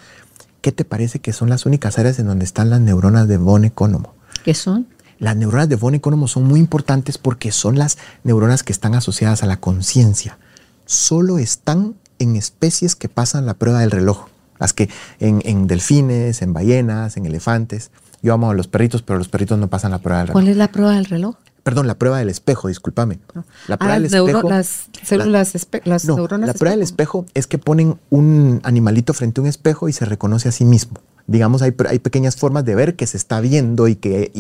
¿qué 0.62 0.72
te 0.72 0.84
parece 0.84 1.18
que 1.18 1.32
son 1.32 1.50
las 1.50 1.66
únicas 1.66 1.98
áreas 1.98 2.18
en 2.18 2.26
donde 2.26 2.44
están 2.44 2.70
las 2.70 2.80
neuronas 2.80 3.28
de 3.28 3.36
von 3.36 3.64
Economo? 3.64 4.14
¿Qué 4.44 4.54
son? 4.54 4.86
Las 5.18 5.36
neuronas 5.36 5.68
de 5.68 5.76
von 5.76 5.94
Economo 5.94 6.28
son 6.28 6.44
muy 6.44 6.60
importantes 6.60 7.18
porque 7.18 7.52
son 7.52 7.78
las 7.78 7.98
neuronas 8.24 8.62
que 8.62 8.72
están 8.72 8.94
asociadas 8.94 9.42
a 9.42 9.46
la 9.46 9.58
conciencia. 9.58 10.38
Solo 10.86 11.38
están 11.38 11.94
en 12.18 12.36
especies 12.36 12.96
que 12.96 13.08
pasan 13.08 13.46
la 13.46 13.54
prueba 13.54 13.80
del 13.80 13.90
reloj. 13.90 14.26
Las 14.58 14.72
que 14.72 14.88
en, 15.20 15.42
en 15.44 15.66
delfines, 15.66 16.40
en 16.42 16.52
ballenas, 16.52 17.16
en 17.16 17.26
elefantes. 17.26 17.90
Yo 18.22 18.32
amo 18.32 18.50
a 18.50 18.54
los 18.54 18.68
perritos, 18.68 19.02
pero 19.02 19.18
los 19.18 19.28
perritos 19.28 19.58
no 19.58 19.68
pasan 19.68 19.90
la 19.90 19.98
prueba 19.98 20.18
del 20.18 20.28
reloj. 20.28 20.42
¿Cuál 20.42 20.48
es 20.48 20.56
la 20.56 20.68
prueba 20.68 20.92
del 20.92 21.04
reloj? 21.04 21.36
perdón, 21.66 21.88
la 21.88 21.98
prueba 21.98 22.18
del 22.18 22.28
espejo, 22.28 22.68
discúlpame. 22.68 23.18
La 23.66 23.74
ah, 23.74 23.76
prueba 23.76 23.94
del 23.94 24.04
espejo. 24.04 24.48
las 24.48 24.86
células, 25.02 25.66
las 25.82 26.04
neuronas. 26.04 26.46
La 26.46 26.54
prueba 26.54 26.76
del 26.76 26.84
espejo 26.84 27.26
es 27.34 27.48
que 27.48 27.58
ponen 27.58 27.98
un 28.08 28.60
animalito 28.62 29.12
frente 29.14 29.40
a 29.40 29.42
un 29.42 29.48
espejo 29.48 29.88
y 29.88 29.92
se 29.92 30.04
reconoce 30.04 30.48
a 30.48 30.52
sí 30.52 30.64
mismo. 30.64 31.00
Digamos, 31.26 31.62
hay, 31.62 31.74
hay 31.88 31.98
pequeñas 31.98 32.36
formas 32.36 32.64
de 32.64 32.76
ver 32.76 32.94
que 32.94 33.08
se 33.08 33.16
está 33.16 33.40
viendo 33.40 33.88
y 33.88 33.96
que. 33.96 34.30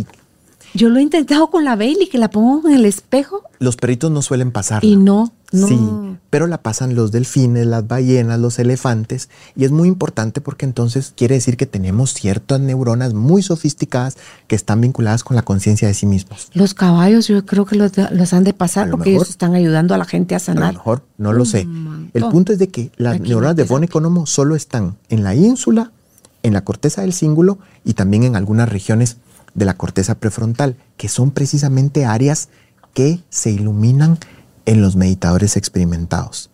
Yo 0.76 0.90
lo 0.90 0.98
he 0.98 1.02
intentado 1.02 1.48
con 1.48 1.64
la 1.64 1.74
Bailey, 1.74 2.06
que 2.08 2.18
la 2.18 2.28
pongo 2.28 2.68
en 2.68 2.74
el 2.74 2.84
espejo. 2.84 3.42
Los 3.58 3.76
perritos 3.76 4.10
no 4.10 4.20
suelen 4.20 4.52
pasar. 4.52 4.84
Y 4.84 4.96
no, 4.96 5.32
no. 5.50 5.68
Sí, 5.68 5.78
pero 6.28 6.46
la 6.46 6.58
pasan 6.58 6.94
los 6.94 7.12
delfines, 7.12 7.66
las 7.66 7.88
ballenas, 7.88 8.38
los 8.38 8.58
elefantes. 8.58 9.30
Y 9.56 9.64
es 9.64 9.70
muy 9.70 9.88
importante 9.88 10.42
porque 10.42 10.66
entonces 10.66 11.14
quiere 11.16 11.36
decir 11.36 11.56
que 11.56 11.64
tenemos 11.64 12.12
ciertas 12.12 12.60
neuronas 12.60 13.14
muy 13.14 13.42
sofisticadas 13.42 14.18
que 14.48 14.54
están 14.54 14.82
vinculadas 14.82 15.24
con 15.24 15.34
la 15.34 15.42
conciencia 15.42 15.88
de 15.88 15.94
sí 15.94 16.04
mismos. 16.04 16.50
Los 16.52 16.74
caballos 16.74 17.26
yo 17.26 17.46
creo 17.46 17.64
que 17.64 17.76
los, 17.76 18.32
han 18.34 18.44
de 18.44 18.52
pasar 18.52 18.90
porque 18.90 19.12
ellos 19.14 19.30
están 19.30 19.54
ayudando 19.54 19.94
a 19.94 19.98
la 19.98 20.04
gente 20.04 20.34
a 20.34 20.38
sanar. 20.38 20.64
A 20.64 20.72
lo 20.72 20.78
mejor, 20.78 21.02
no 21.16 21.32
lo 21.32 21.46
sé. 21.46 21.66
El 22.12 22.24
punto 22.30 22.52
es 22.52 22.58
de 22.58 22.68
que 22.68 22.90
las 22.96 23.18
neuronas 23.18 23.56
de 23.56 23.64
von 23.64 23.82
Economo 23.82 24.26
solo 24.26 24.54
están 24.54 24.96
en 25.08 25.24
la 25.24 25.34
ínsula, 25.34 25.90
en 26.42 26.52
la 26.52 26.64
corteza 26.64 27.00
del 27.00 27.14
cíngulo 27.14 27.58
y 27.82 27.94
también 27.94 28.24
en 28.24 28.36
algunas 28.36 28.68
regiones 28.68 29.16
de 29.56 29.64
la 29.64 29.74
corteza 29.74 30.14
prefrontal, 30.14 30.76
que 30.96 31.08
son 31.08 31.32
precisamente 31.32 32.04
áreas 32.04 32.48
que 32.94 33.20
se 33.30 33.50
iluminan 33.50 34.18
en 34.66 34.82
los 34.82 34.94
meditadores 34.96 35.56
experimentados. 35.56 36.50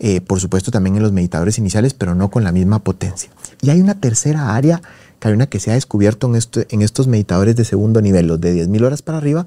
Eh, 0.00 0.20
por 0.20 0.40
supuesto 0.40 0.70
también 0.70 0.96
en 0.96 1.02
los 1.02 1.12
meditadores 1.12 1.58
iniciales, 1.58 1.94
pero 1.94 2.14
no 2.14 2.30
con 2.30 2.44
la 2.44 2.52
misma 2.52 2.80
potencia. 2.80 3.30
Y 3.62 3.70
hay 3.70 3.80
una 3.80 3.94
tercera 3.94 4.54
área, 4.54 4.82
que 5.18 5.28
hay 5.28 5.34
una 5.34 5.46
que 5.46 5.60
se 5.60 5.70
ha 5.70 5.74
descubierto 5.74 6.32
en, 6.32 6.40
en 6.68 6.82
estos 6.82 7.06
meditadores 7.06 7.56
de 7.56 7.64
segundo 7.64 8.00
nivel, 8.00 8.26
los 8.26 8.40
de 8.40 8.66
10.000 8.66 8.84
horas 8.84 9.02
para 9.02 9.18
arriba, 9.18 9.46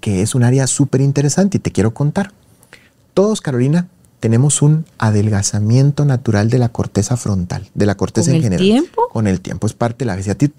que 0.00 0.22
es 0.22 0.34
un 0.34 0.44
área 0.44 0.66
súper 0.66 1.00
interesante 1.00 1.56
y 1.56 1.60
te 1.60 1.72
quiero 1.72 1.92
contar. 1.92 2.32
Todos, 3.14 3.40
Carolina, 3.40 3.88
tenemos 4.20 4.62
un 4.62 4.84
adelgazamiento 4.98 6.04
natural 6.04 6.50
de 6.50 6.58
la 6.58 6.70
corteza 6.70 7.16
frontal, 7.16 7.68
de 7.74 7.86
la 7.86 7.96
corteza 7.96 8.32
en 8.32 8.42
general. 8.42 8.58
¿Con 8.58 8.66
el 8.66 8.82
tiempo? 8.82 9.08
Con 9.12 9.26
el 9.26 9.40
tiempo, 9.40 9.66
es 9.66 9.74
parte 9.74 10.04
de 10.04 10.06
la... 10.06 10.22
Si 10.22 10.30
a 10.30 10.34
ti, 10.36 10.52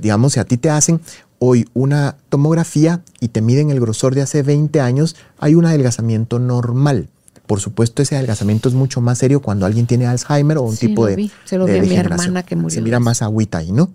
digamos, 0.00 0.32
si 0.32 0.40
a 0.40 0.44
ti 0.44 0.56
te 0.56 0.70
hacen 0.70 1.00
hoy 1.38 1.68
una 1.74 2.16
tomografía 2.28 3.02
y 3.20 3.28
te 3.28 3.42
miden 3.42 3.70
el 3.70 3.80
grosor 3.80 4.14
de 4.14 4.22
hace 4.22 4.42
20 4.42 4.80
años, 4.80 5.16
hay 5.38 5.54
un 5.54 5.66
adelgazamiento 5.66 6.38
normal. 6.38 7.08
Por 7.46 7.60
supuesto, 7.60 8.02
ese 8.02 8.16
adelgazamiento 8.16 8.68
es 8.68 8.74
mucho 8.74 9.00
más 9.00 9.18
serio 9.18 9.40
cuando 9.40 9.66
alguien 9.66 9.86
tiene 9.86 10.06
Alzheimer 10.06 10.58
o 10.58 10.62
un 10.62 10.76
tipo 10.76 11.06
de. 11.06 11.30
Se 11.44 11.58
lo 11.58 11.66
vi 11.66 11.78
a 11.78 11.82
mi 11.82 11.94
hermana 11.94 12.42
que 12.42 12.56
murió. 12.56 12.74
Se 12.74 12.82
mira 12.82 12.98
más 12.98 13.22
agüita 13.22 13.58
ahí, 13.58 13.70
¿no? 13.70 13.92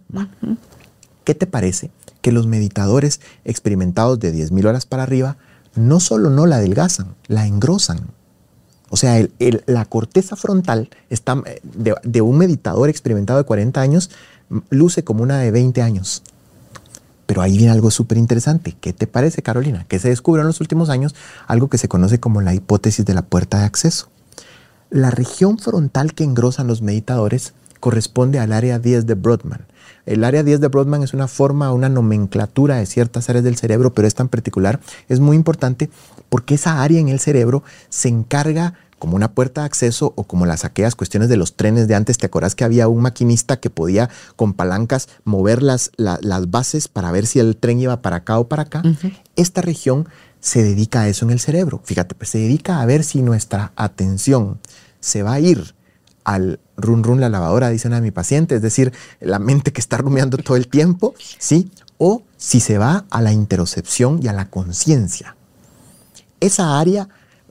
¿Qué 1.25 1.35
te 1.35 1.47
parece 1.47 1.91
que 2.21 2.31
los 2.31 2.47
meditadores 2.47 3.19
experimentados 3.43 4.19
de 4.19 4.33
10.000 4.33 4.65
horas 4.67 4.85
para 4.85 5.03
arriba 5.03 5.37
no 5.75 5.99
solo 5.99 6.29
no 6.29 6.45
la 6.45 6.57
adelgazan, 6.57 7.15
la 7.27 7.45
engrosan? 7.45 7.99
O 8.91 8.97
sea, 8.97 9.25
la 9.65 9.85
corteza 9.85 10.35
frontal 10.35 10.89
está, 11.09 11.41
de, 11.63 11.95
de, 12.03 12.21
un 12.21 12.37
meditador 12.37 12.89
experimentado 12.89 13.39
de 13.39 13.45
40 13.45 13.81
años 13.81 14.11
luce 14.69 15.03
como 15.03 15.23
una 15.23 15.39
de 15.39 15.49
20 15.49 15.81
años. 15.81 16.23
Pero 17.25 17.41
ahí 17.41 17.57
viene 17.57 17.71
algo 17.71 17.89
súper 17.89 18.17
interesante. 18.17 18.75
¿Qué 18.81 18.91
te 18.91 19.07
parece, 19.07 19.41
Carolina? 19.41 19.85
Que 19.87 19.97
se 19.97 20.09
descubrió 20.09 20.41
en 20.41 20.47
los 20.47 20.59
últimos 20.59 20.89
años 20.89 21.15
algo 21.47 21.69
que 21.69 21.77
se 21.77 21.87
conoce 21.87 22.19
como 22.19 22.41
la 22.41 22.53
hipótesis 22.53 23.05
de 23.05 23.13
la 23.13 23.21
puerta 23.21 23.59
de 23.59 23.65
acceso. 23.65 24.09
La 24.89 25.09
región 25.09 25.57
frontal 25.57 26.13
que 26.13 26.25
engrosan 26.25 26.67
los 26.67 26.81
meditadores 26.81 27.53
corresponde 27.79 28.39
al 28.39 28.51
área 28.51 28.77
10 28.77 29.05
de 29.05 29.13
Brodmann. 29.13 29.65
El 30.05 30.25
área 30.25 30.43
10 30.43 30.59
de 30.59 30.67
Brodmann 30.67 31.03
es 31.03 31.13
una 31.13 31.29
forma, 31.29 31.71
una 31.71 31.87
nomenclatura 31.87 32.75
de 32.75 32.85
ciertas 32.85 33.29
áreas 33.29 33.45
del 33.45 33.55
cerebro, 33.55 33.93
pero 33.93 34.07
esta 34.07 34.23
en 34.23 34.29
particular 34.29 34.81
es 35.07 35.21
muy 35.21 35.37
importante 35.37 35.89
porque 36.31 36.55
esa 36.55 36.81
área 36.81 37.01
en 37.01 37.09
el 37.09 37.19
cerebro 37.19 37.61
se 37.89 38.07
encarga 38.07 38.75
como 38.99 39.17
una 39.17 39.33
puerta 39.33 39.61
de 39.61 39.65
acceso 39.65 40.13
o 40.15 40.23
como 40.23 40.45
las 40.45 40.63
aquellas 40.63 40.95
cuestiones 40.95 41.27
de 41.27 41.35
los 41.35 41.57
trenes 41.57 41.89
de 41.89 41.95
antes. 41.95 42.17
¿Te 42.17 42.27
acuerdas 42.27 42.55
que 42.55 42.63
había 42.63 42.87
un 42.87 43.01
maquinista 43.01 43.59
que 43.59 43.69
podía 43.69 44.09
con 44.37 44.53
palancas 44.53 45.09
mover 45.25 45.61
las, 45.61 45.91
las 45.97 46.49
bases 46.49 46.87
para 46.87 47.11
ver 47.11 47.27
si 47.27 47.39
el 47.39 47.57
tren 47.57 47.81
iba 47.81 48.01
para 48.01 48.17
acá 48.17 48.39
o 48.39 48.47
para 48.47 48.63
acá? 48.63 48.81
Esta 49.35 49.61
región 49.61 50.07
se 50.39 50.63
dedica 50.63 51.01
a 51.01 51.09
eso 51.09 51.25
en 51.25 51.31
el 51.31 51.41
cerebro. 51.41 51.81
Fíjate, 51.83 52.15
pues 52.15 52.29
se 52.29 52.37
dedica 52.37 52.79
a 52.79 52.85
ver 52.85 53.03
si 53.03 53.21
nuestra 53.21 53.73
atención 53.75 54.61
se 55.01 55.23
va 55.23 55.33
a 55.33 55.39
ir 55.41 55.75
al 56.23 56.61
run 56.77 57.03
run 57.03 57.19
la 57.19 57.27
lavadora, 57.27 57.71
dice 57.71 57.89
una 57.89 57.97
de 57.97 58.03
mis 58.03 58.13
pacientes, 58.13 58.57
es 58.57 58.61
decir, 58.61 58.93
la 59.19 59.39
mente 59.39 59.73
que 59.73 59.81
está 59.81 59.97
rumiando 59.97 60.37
todo 60.37 60.55
el 60.55 60.69
tiempo, 60.69 61.13
¿sí? 61.39 61.69
O 61.97 62.23
si 62.37 62.61
se 62.61 62.77
va 62.77 63.03
a 63.09 63.21
la 63.21 63.33
interocepción 63.33 64.21
y 64.23 64.29
a 64.29 64.33
la 64.33 64.49
conciencia. 64.49 65.35
Esa 66.41 66.79
área 66.79 67.07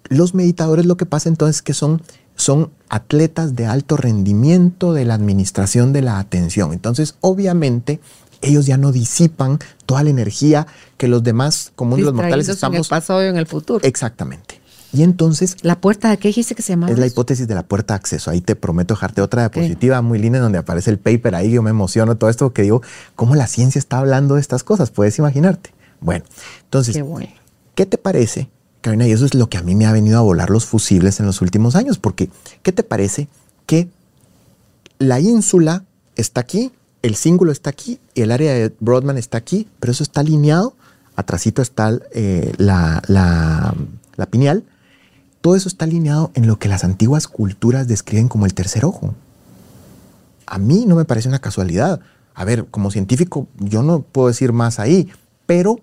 los 0.08 0.34
meditadores 0.34 0.86
lo 0.86 0.96
que 0.96 1.06
pasa 1.06 1.28
entonces 1.28 1.56
es 1.56 1.62
que 1.62 1.74
son, 1.74 2.02
son 2.36 2.70
atletas 2.88 3.54
de 3.54 3.66
alto 3.66 3.96
rendimiento 3.96 4.92
de 4.92 5.04
la 5.04 5.14
administración 5.14 5.92
de 5.92 6.02
la 6.02 6.18
atención. 6.18 6.72
Entonces, 6.72 7.16
obviamente, 7.20 8.00
ellos 8.42 8.66
ya 8.66 8.76
no 8.76 8.92
disipan 8.92 9.58
toda 9.86 10.02
la 10.02 10.10
energía 10.10 10.66
que 10.96 11.08
los 11.08 11.22
demás 11.22 11.72
comunes, 11.76 12.04
los 12.04 12.14
mortales, 12.14 12.48
estamos... 12.48 12.76
en 12.76 12.82
el 12.82 12.88
pasado 12.88 13.24
y 13.24 13.28
en 13.28 13.36
el 13.36 13.46
futuro. 13.46 13.84
Exactamente. 13.84 14.60
Y 14.92 15.04
entonces... 15.04 15.56
¿La 15.62 15.80
puerta 15.80 16.10
de 16.10 16.18
qué 16.18 16.28
dijiste 16.28 16.56
que 16.56 16.62
se 16.62 16.72
llama? 16.72 16.90
Es 16.90 16.98
la 16.98 17.06
hipótesis 17.06 17.46
de 17.46 17.54
la 17.54 17.62
puerta 17.62 17.94
de 17.94 17.98
acceso. 17.98 18.32
Ahí 18.32 18.40
te 18.40 18.56
prometo 18.56 18.94
dejarte 18.94 19.22
otra 19.22 19.42
diapositiva 19.42 20.02
muy 20.02 20.18
linda 20.18 20.40
donde 20.40 20.58
aparece 20.58 20.90
el 20.90 20.98
paper. 20.98 21.36
Ahí 21.36 21.52
yo 21.52 21.62
me 21.62 21.70
emociono 21.70 22.16
todo 22.16 22.28
esto 22.28 22.52
que 22.52 22.62
digo, 22.62 22.82
¿cómo 23.14 23.36
la 23.36 23.46
ciencia 23.46 23.78
está 23.78 23.98
hablando 23.98 24.34
de 24.34 24.40
estas 24.40 24.64
cosas? 24.64 24.90
Puedes 24.90 25.16
imaginarte. 25.20 25.70
Bueno, 26.00 26.24
entonces, 26.64 26.96
qué, 26.96 27.34
¿qué 27.76 27.86
te 27.86 27.98
parece 27.98 28.48
Karina, 28.80 29.06
y 29.06 29.12
eso 29.12 29.24
es 29.26 29.34
lo 29.34 29.48
que 29.48 29.58
a 29.58 29.62
mí 29.62 29.74
me 29.74 29.86
ha 29.86 29.92
venido 29.92 30.18
a 30.18 30.22
volar 30.22 30.50
los 30.50 30.64
fusibles 30.64 31.20
en 31.20 31.26
los 31.26 31.42
últimos 31.42 31.76
años, 31.76 31.98
porque 31.98 32.30
¿qué 32.62 32.72
te 32.72 32.82
parece 32.82 33.28
que 33.66 33.88
la 34.98 35.20
ínsula 35.20 35.84
está 36.16 36.40
aquí, 36.40 36.72
el 37.02 37.16
cíngulo 37.16 37.52
está 37.52 37.70
aquí 37.70 37.98
el 38.14 38.32
área 38.32 38.52
de 38.52 38.74
Broadman 38.80 39.18
está 39.18 39.38
aquí, 39.38 39.68
pero 39.80 39.92
eso 39.92 40.02
está 40.02 40.20
alineado, 40.20 40.74
atrásito 41.16 41.62
está 41.62 41.98
eh, 42.12 42.52
la, 42.56 43.02
la, 43.06 43.74
la 44.16 44.26
pineal, 44.26 44.64
todo 45.40 45.56
eso 45.56 45.68
está 45.68 45.84
alineado 45.84 46.30
en 46.34 46.46
lo 46.46 46.58
que 46.58 46.68
las 46.68 46.84
antiguas 46.84 47.26
culturas 47.26 47.88
describen 47.88 48.28
como 48.28 48.46
el 48.46 48.54
tercer 48.54 48.84
ojo. 48.84 49.14
A 50.46 50.58
mí 50.58 50.84
no 50.86 50.96
me 50.96 51.04
parece 51.04 51.28
una 51.28 51.38
casualidad. 51.38 52.00
A 52.34 52.44
ver, 52.44 52.66
como 52.66 52.90
científico 52.90 53.46
yo 53.58 53.82
no 53.82 54.02
puedo 54.02 54.28
decir 54.28 54.52
más 54.52 54.78
ahí, 54.78 55.08
pero 55.46 55.80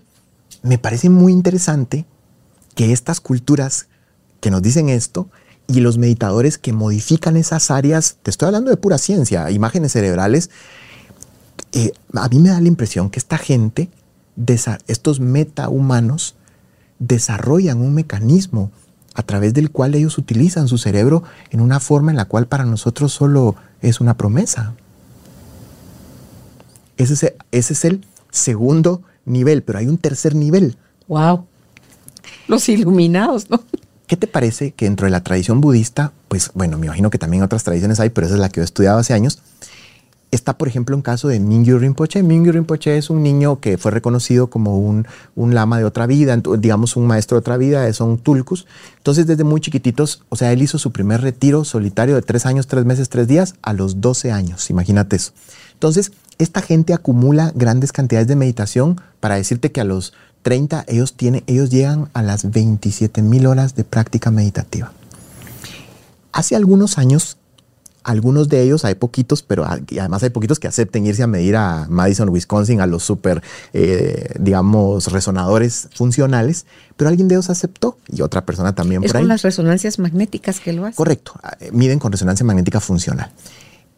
me 0.61 0.77
parece 0.77 1.09
muy 1.09 1.31
interesante 1.31 2.05
que 2.77 2.93
estas 2.93 3.19
culturas 3.19 3.87
que 4.39 4.51
nos 4.51 4.61
dicen 4.61 4.87
esto 4.87 5.27
y 5.67 5.79
los 5.79 5.97
meditadores 5.97 6.59
que 6.59 6.73
modifican 6.73 7.35
esas 7.35 7.71
áreas, 7.71 8.17
te 8.21 8.29
estoy 8.29 8.45
hablando 8.45 8.69
de 8.69 8.77
pura 8.77 8.99
ciencia, 8.99 9.49
imágenes 9.49 9.93
cerebrales, 9.93 10.51
eh, 11.71 11.91
a 12.13 12.29
mí 12.29 12.37
me 12.37 12.49
da 12.49 12.61
la 12.61 12.67
impresión 12.67 13.09
que 13.09 13.17
esta 13.17 13.39
gente, 13.39 13.89
estos 14.85 15.19
metahumanos, 15.19 16.35
desarrollan 16.99 17.81
un 17.81 17.95
mecanismo 17.95 18.71
a 19.15 19.23
través 19.23 19.55
del 19.55 19.71
cual 19.71 19.95
ellos 19.95 20.19
utilizan 20.19 20.67
su 20.67 20.77
cerebro 20.77 21.23
en 21.49 21.61
una 21.61 21.79
forma 21.79 22.11
en 22.11 22.17
la 22.17 22.25
cual 22.25 22.45
para 22.45 22.63
nosotros 22.63 23.11
solo 23.11 23.55
es 23.81 24.01
una 24.01 24.17
promesa. 24.17 24.75
Ese 26.97 27.13
es, 27.13 27.33
ese 27.51 27.73
es 27.73 27.85
el 27.85 28.05
segundo 28.29 29.01
nivel, 29.25 29.63
pero 29.63 29.79
hay 29.79 29.87
un 29.87 29.97
tercer 29.97 30.35
nivel. 30.35 30.77
Wow 31.07 31.47
los 32.47 32.67
iluminados, 32.69 33.49
¿no? 33.49 33.61
¿Qué 34.07 34.15
te 34.15 34.27
parece 34.27 34.71
que 34.71 34.85
dentro 34.85 35.05
de 35.05 35.11
la 35.11 35.21
tradición 35.21 35.59
budista, 35.59 36.13
pues 36.29 36.51
bueno, 36.53 36.77
me 36.77 36.85
imagino 36.85 37.09
que 37.09 37.17
también 37.17 37.43
otras 37.43 37.63
tradiciones 37.63 37.99
hay, 37.99 38.09
pero 38.09 38.25
esa 38.27 38.35
es 38.35 38.39
la 38.39 38.49
que 38.49 38.57
yo 38.57 38.61
he 38.61 38.65
estudiado 38.65 38.99
hace 38.99 39.13
años, 39.13 39.39
está 40.31 40.57
por 40.57 40.67
ejemplo 40.67 40.95
un 40.95 41.01
caso 41.01 41.27
de 41.27 41.39
Mingyu 41.39 41.77
Rinpoche. 41.77 42.23
Mingyu 42.23 42.51
Rinpoche 42.51 42.97
es 42.97 43.09
un 43.09 43.23
niño 43.23 43.59
que 43.59 43.77
fue 43.77 43.91
reconocido 43.91 44.47
como 44.47 44.79
un, 44.79 45.07
un 45.35 45.53
lama 45.53 45.77
de 45.77 45.85
otra 45.85 46.05
vida, 46.05 46.37
digamos 46.57 46.95
un 46.95 47.07
maestro 47.07 47.35
de 47.35 47.39
otra 47.39 47.57
vida, 47.57 47.91
son 47.93 48.17
tulkus. 48.17 48.65
Entonces 48.97 49.27
desde 49.27 49.43
muy 49.43 49.61
chiquititos, 49.61 50.23
o 50.29 50.35
sea, 50.35 50.51
él 50.51 50.61
hizo 50.61 50.77
su 50.77 50.91
primer 50.91 51.21
retiro 51.21 51.63
solitario 51.63 52.15
de 52.15 52.21
tres 52.21 52.45
años, 52.45 52.67
tres 52.67 52.85
meses, 52.85 53.09
tres 53.09 53.27
días 53.27 53.55
a 53.61 53.73
los 53.73 54.01
12 54.01 54.31
años, 54.31 54.69
imagínate 54.69 55.15
eso. 55.15 55.31
Entonces, 55.73 56.11
esta 56.39 56.61
gente 56.61 56.93
acumula 56.93 57.51
grandes 57.55 57.91
cantidades 57.91 58.27
de 58.27 58.35
meditación 58.35 59.01
para 59.19 59.35
decirte 59.35 59.71
que 59.71 59.81
a 59.81 59.83
los 59.83 60.13
30, 60.47 60.85
ellos, 60.87 61.11
tienen, 61.11 61.43
ellos 61.45 61.69
llegan 61.69 62.07
a 62.13 62.21
las 62.21 62.49
27 62.51 63.21
mil 63.21 63.47
horas 63.47 63.75
de 63.75 63.83
práctica 63.83 64.31
meditativa. 64.31 64.93
Hace 66.31 66.55
algunos 66.55 66.97
años, 66.97 67.35
algunos 68.01 68.47
de 68.47 68.61
ellos, 68.61 68.85
hay 68.85 68.95
poquitos, 68.95 69.43
pero 69.43 69.65
además 69.65 70.23
hay 70.23 70.29
poquitos 70.29 70.57
que 70.57 70.69
acepten 70.69 71.05
irse 71.05 71.21
a 71.21 71.27
medir 71.27 71.57
a 71.57 71.87
Madison, 71.89 72.29
Wisconsin, 72.29 72.79
a 72.79 72.87
los 72.87 73.03
super, 73.03 73.43
eh, 73.73 74.35
digamos, 74.39 75.11
resonadores 75.11 75.89
funcionales, 75.93 76.65
pero 76.95 77.09
alguien 77.09 77.27
de 77.27 77.35
ellos 77.35 77.49
aceptó 77.49 77.97
y 78.09 78.21
otra 78.21 78.45
persona 78.45 78.73
también 78.73 79.03
es 79.03 79.11
con 79.11 79.27
las 79.27 79.41
resonancias 79.41 79.99
magnéticas 79.99 80.61
que 80.61 80.71
lo 80.71 80.85
hacen. 80.85 80.95
Correcto, 80.95 81.33
eh, 81.59 81.71
miden 81.73 81.99
con 81.99 82.13
resonancia 82.13 82.45
magnética 82.45 82.79
funcional. 82.79 83.33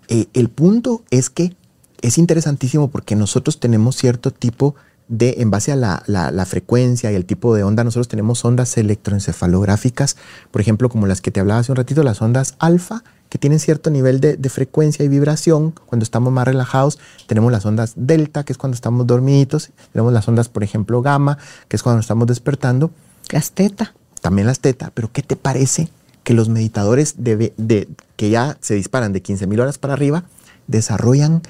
Eh, 0.07 0.25
el 0.33 0.49
punto 0.49 1.03
es 1.11 1.29
que 1.29 1.55
es 2.01 2.17
interesantísimo 2.17 2.89
porque 2.89 3.15
nosotros 3.15 3.59
tenemos 3.59 3.97
cierto 3.97 4.31
tipo 4.31 4.73
de 4.73 4.79
de, 5.09 5.35
en 5.39 5.51
base 5.51 5.71
a 5.71 5.75
la, 5.75 6.45
frecuencia 6.45 7.11
y 7.11 7.15
el 7.15 7.25
tipo 7.25 7.53
de 7.53 7.63
onda, 7.63 7.83
nosotros 7.83 8.07
tenemos 8.07 8.45
ondas 8.45 8.77
electroencefalográficas, 8.77 10.15
por 10.51 10.61
ejemplo, 10.61 10.87
como 10.87 11.07
las 11.07 11.19
que 11.19 11.31
te 11.31 11.39
hablaba 11.39 11.59
hace 11.59 11.71
un 11.71 11.75
ratito, 11.75 12.03
las 12.03 12.21
ondas 12.21 12.55
alfa, 12.59 13.03
que 13.27 13.37
tienen 13.37 13.59
cierto 13.59 13.89
nivel 13.91 14.19
de, 14.19 14.37
frecuencia 14.49 15.05
y 15.05 15.07
vibración 15.07 15.71
cuando 15.85 16.03
estamos 16.03 16.33
más 16.33 16.45
relajados. 16.45 16.97
Tenemos 17.27 17.51
las 17.51 17.65
ondas 17.65 17.93
delta, 17.95 18.43
que 18.43 18.53
es 18.53 18.57
cuando 18.57 18.73
estamos 18.73 19.05
dormiditos. 19.05 19.69
Tenemos 19.93 20.11
las 20.13 20.27
ondas, 20.27 20.49
por 20.49 20.63
ejemplo, 20.63 21.03
gamma, 21.03 21.37
que 21.67 21.75
es 21.75 21.83
cuando 21.83 22.01
estamos 22.01 22.27
despertando. 22.27 22.89
Las 23.29 23.51
teta. 23.51 23.93
También 24.21 24.47
las 24.47 24.59
teta. 24.59 24.91
Pero 24.95 25.11
¿qué 25.11 25.21
te 25.21 25.35
parece 25.35 25.89
que 26.23 26.33
los 26.33 26.49
meditadores 26.49 27.15
de, 27.19 27.87
que 28.15 28.29
ya 28.31 28.57
se 28.61 28.73
disparan 28.73 29.13
de 29.13 29.21
15.000 29.21 29.61
horas 29.61 29.77
para 29.77 29.93
arriba 29.93 30.23
desarrollan, 30.65 31.43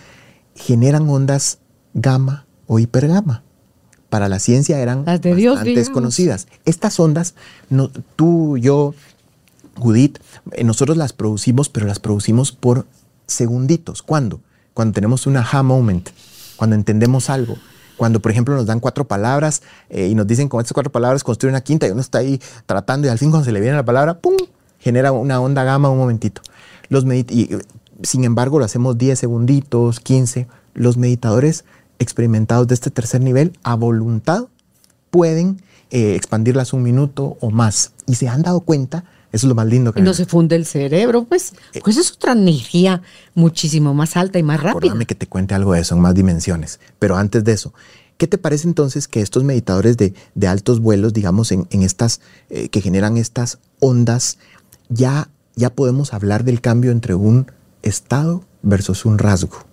generan 0.55 1.09
ondas 1.09 1.59
gamma 1.93 2.45
o 2.67 2.79
hipergamma? 2.79 3.43
Para 4.09 4.27
la 4.29 4.39
ciencia 4.39 4.79
eran 4.79 5.05
bastante 5.05 5.75
desconocidas. 5.75 6.47
Estas 6.65 6.99
ondas, 6.99 7.35
no, 7.69 7.89
tú, 8.15 8.57
yo, 8.57 8.93
Judith, 9.75 10.19
eh, 10.51 10.63
nosotros 10.63 10.97
las 10.97 11.13
producimos, 11.13 11.69
pero 11.69 11.85
las 11.85 11.99
producimos 11.99 12.51
por 12.51 12.85
segunditos. 13.27 14.01
¿Cuándo? 14.01 14.41
Cuando 14.73 14.93
tenemos 14.93 15.27
un 15.27 15.37
aha 15.37 15.63
moment, 15.63 16.09
cuando 16.55 16.75
entendemos 16.75 17.29
algo. 17.29 17.57
Cuando, 17.97 18.21
por 18.21 18.31
ejemplo, 18.31 18.55
nos 18.55 18.65
dan 18.65 18.79
cuatro 18.79 19.05
palabras 19.05 19.61
eh, 19.89 20.07
y 20.07 20.15
nos 20.15 20.25
dicen 20.25 20.47
con 20.47 20.61
estas 20.61 20.73
cuatro 20.73 20.91
palabras 20.91 21.23
construye 21.23 21.51
una 21.51 21.61
quinta 21.61 21.85
y 21.85 21.91
uno 21.91 21.99
está 21.99 22.19
ahí 22.19 22.39
tratando 22.65 23.07
y 23.07 23.09
al 23.09 23.17
fin 23.17 23.29
cuando 23.29 23.43
se 23.43 23.51
le 23.51 23.59
viene 23.59 23.75
la 23.75 23.83
palabra, 23.83 24.19
¡pum! 24.19 24.37
genera 24.79 25.11
una 25.11 25.39
onda 25.41 25.63
gamma 25.63 25.89
un 25.89 25.97
momentito. 25.97 26.41
Los 26.87 27.03
y, 27.05 27.57
sin 28.01 28.23
embargo, 28.23 28.59
lo 28.59 28.65
hacemos 28.65 28.97
10 28.97 29.19
segunditos, 29.19 29.99
15. 29.99 30.47
Los 30.73 30.97
meditadores 30.97 31.65
experimentados 31.99 32.67
de 32.67 32.73
este 32.73 32.89
tercer 32.89 33.21
nivel, 33.21 33.53
a 33.63 33.75
voluntad, 33.75 34.45
pueden 35.09 35.61
eh, 35.91 36.15
expandirlas 36.15 36.73
un 36.73 36.83
minuto 36.83 37.37
o 37.41 37.51
más. 37.51 37.93
Y 38.07 38.15
se 38.15 38.27
han 38.27 38.41
dado 38.41 38.61
cuenta, 38.61 39.03
eso 39.31 39.45
es 39.45 39.49
lo 39.49 39.55
más 39.55 39.67
lindo 39.67 39.93
que... 39.93 39.99
Y 39.99 40.03
no 40.03 40.13
se 40.13 40.25
funde 40.25 40.55
el 40.55 40.65
cerebro, 40.65 41.25
pues, 41.25 41.53
eh, 41.73 41.81
pues 41.83 41.97
es 41.97 42.11
otra 42.11 42.31
energía 42.31 43.01
muchísimo 43.35 43.93
más 43.93 44.17
alta 44.17 44.39
y 44.39 44.43
más 44.43 44.57
rápida. 44.57 44.77
Acuérdame 44.77 45.05
que 45.05 45.15
te 45.15 45.27
cuente 45.27 45.53
algo 45.53 45.73
de 45.73 45.81
eso, 45.81 45.95
en 45.95 46.01
más 46.01 46.15
dimensiones. 46.15 46.79
Pero 46.97 47.15
antes 47.17 47.43
de 47.43 47.53
eso, 47.53 47.73
¿Qué 48.19 48.27
te 48.27 48.37
parece 48.37 48.67
entonces 48.67 49.07
que 49.07 49.21
estos 49.21 49.45
meditadores 49.45 49.95
de, 49.95 50.13
altos 50.45 50.81
vuelos, 50.81 51.13
digamos, 51.13 51.53
en, 51.53 51.67
estas, 51.71 52.19
eh, 52.49 52.67
que 52.67 52.81
generan 52.81 53.15
estas 53.15 53.59
ondas, 53.79 54.39
ya, 54.89 55.29
ya 55.55 55.69
podemos 55.69 56.13
hablar 56.13 56.43
del 56.43 56.59
cambio 56.59 56.91
entre 56.91 57.15
un 57.15 57.49
estado 57.81 58.43
versus 58.61 59.05
un 59.05 59.19
rasgo? 59.19 59.63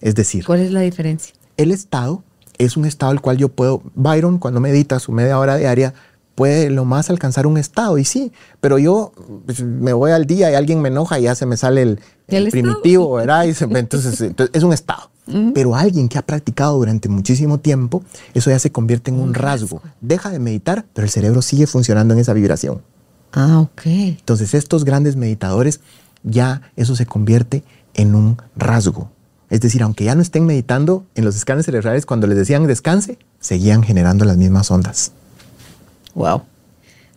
Es 0.00 0.14
decir, 0.14 0.46
¿cuál 0.46 0.60
es 0.60 0.72
la 0.72 0.80
diferencia? 0.80 1.34
El 1.56 1.70
estado 1.70 2.22
es 2.58 2.76
un 2.76 2.84
estado 2.84 3.12
al 3.12 3.20
cual 3.20 3.36
yo 3.36 3.48
puedo, 3.48 3.82
Byron 3.94 4.38
cuando 4.38 4.60
medita 4.60 4.98
su 4.98 5.12
media 5.12 5.38
hora 5.38 5.56
diaria, 5.56 5.94
puede 6.34 6.70
lo 6.70 6.84
más 6.84 7.10
alcanzar 7.10 7.46
un 7.46 7.58
estado, 7.58 7.98
y 7.98 8.04
sí, 8.04 8.32
pero 8.60 8.78
yo 8.78 9.12
pues, 9.46 9.62
me 9.62 9.92
voy 9.92 10.10
al 10.10 10.26
día 10.26 10.50
y 10.50 10.54
alguien 10.54 10.80
me 10.80 10.88
enoja 10.88 11.18
y 11.18 11.24
ya 11.24 11.34
se 11.34 11.46
me 11.46 11.56
sale 11.56 11.82
el, 11.82 11.98
primitivo, 12.50 13.12
¿verdad? 13.14 13.46
entonces, 13.46 14.32
es 14.52 14.62
un 14.62 14.72
estado. 14.72 15.10
Pero 15.54 15.74
alguien 15.74 16.10
que 16.10 16.18
ha 16.18 16.22
practicado 16.22 16.76
durante 16.76 17.08
muchísimo 17.08 17.58
tiempo, 17.58 18.02
eso 18.34 18.50
ya 18.50 18.58
se 18.58 18.70
convierte 18.70 19.10
en 19.10 19.18
un, 19.18 19.32
rasgo. 19.32 19.80
Deja 20.02 20.28
de 20.28 20.38
meditar, 20.38 20.84
pero 20.92 21.06
el 21.06 21.10
cerebro 21.10 21.40
sigue 21.40 21.66
funcionando 21.66 22.12
en 22.12 22.20
esa 22.20 22.34
vibración. 22.34 22.82
Ah, 23.32 23.60
ok. 23.60 23.86
Entonces 23.86 24.52
estos 24.52 24.84
grandes 24.84 25.16
meditadores, 25.16 25.80
ya 26.24 26.60
eso 26.76 26.94
se 26.94 27.06
convierte 27.06 27.64
en 27.94 28.14
un 28.14 28.36
rasgo. 28.54 29.10
Es 29.54 29.60
decir, 29.60 29.84
aunque 29.84 30.02
ya 30.02 30.16
no 30.16 30.20
estén 30.20 30.46
meditando, 30.46 31.06
en 31.14 31.24
los 31.24 31.36
escáneres 31.36 31.66
cerebrales 31.66 32.06
cuando 32.06 32.26
les 32.26 32.36
decían 32.36 32.66
descanse, 32.66 33.18
seguían 33.38 33.84
generando 33.84 34.24
las 34.24 34.36
mismas 34.36 34.68
ondas. 34.72 35.12
Wow. 36.16 36.42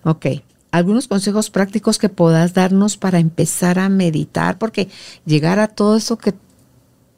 Ok. 0.03 0.27
Algunos 0.69 1.07
consejos 1.07 1.49
prácticos 1.49 1.97
que 1.97 2.09
puedas 2.09 2.53
darnos 2.53 2.95
para 2.95 3.17
empezar 3.17 3.79
a 3.79 3.89
meditar, 3.89 4.59
porque 4.59 4.88
llegar 5.25 5.57
a 5.57 5.67
todo 5.67 5.97
eso 5.97 6.19
que 6.19 6.35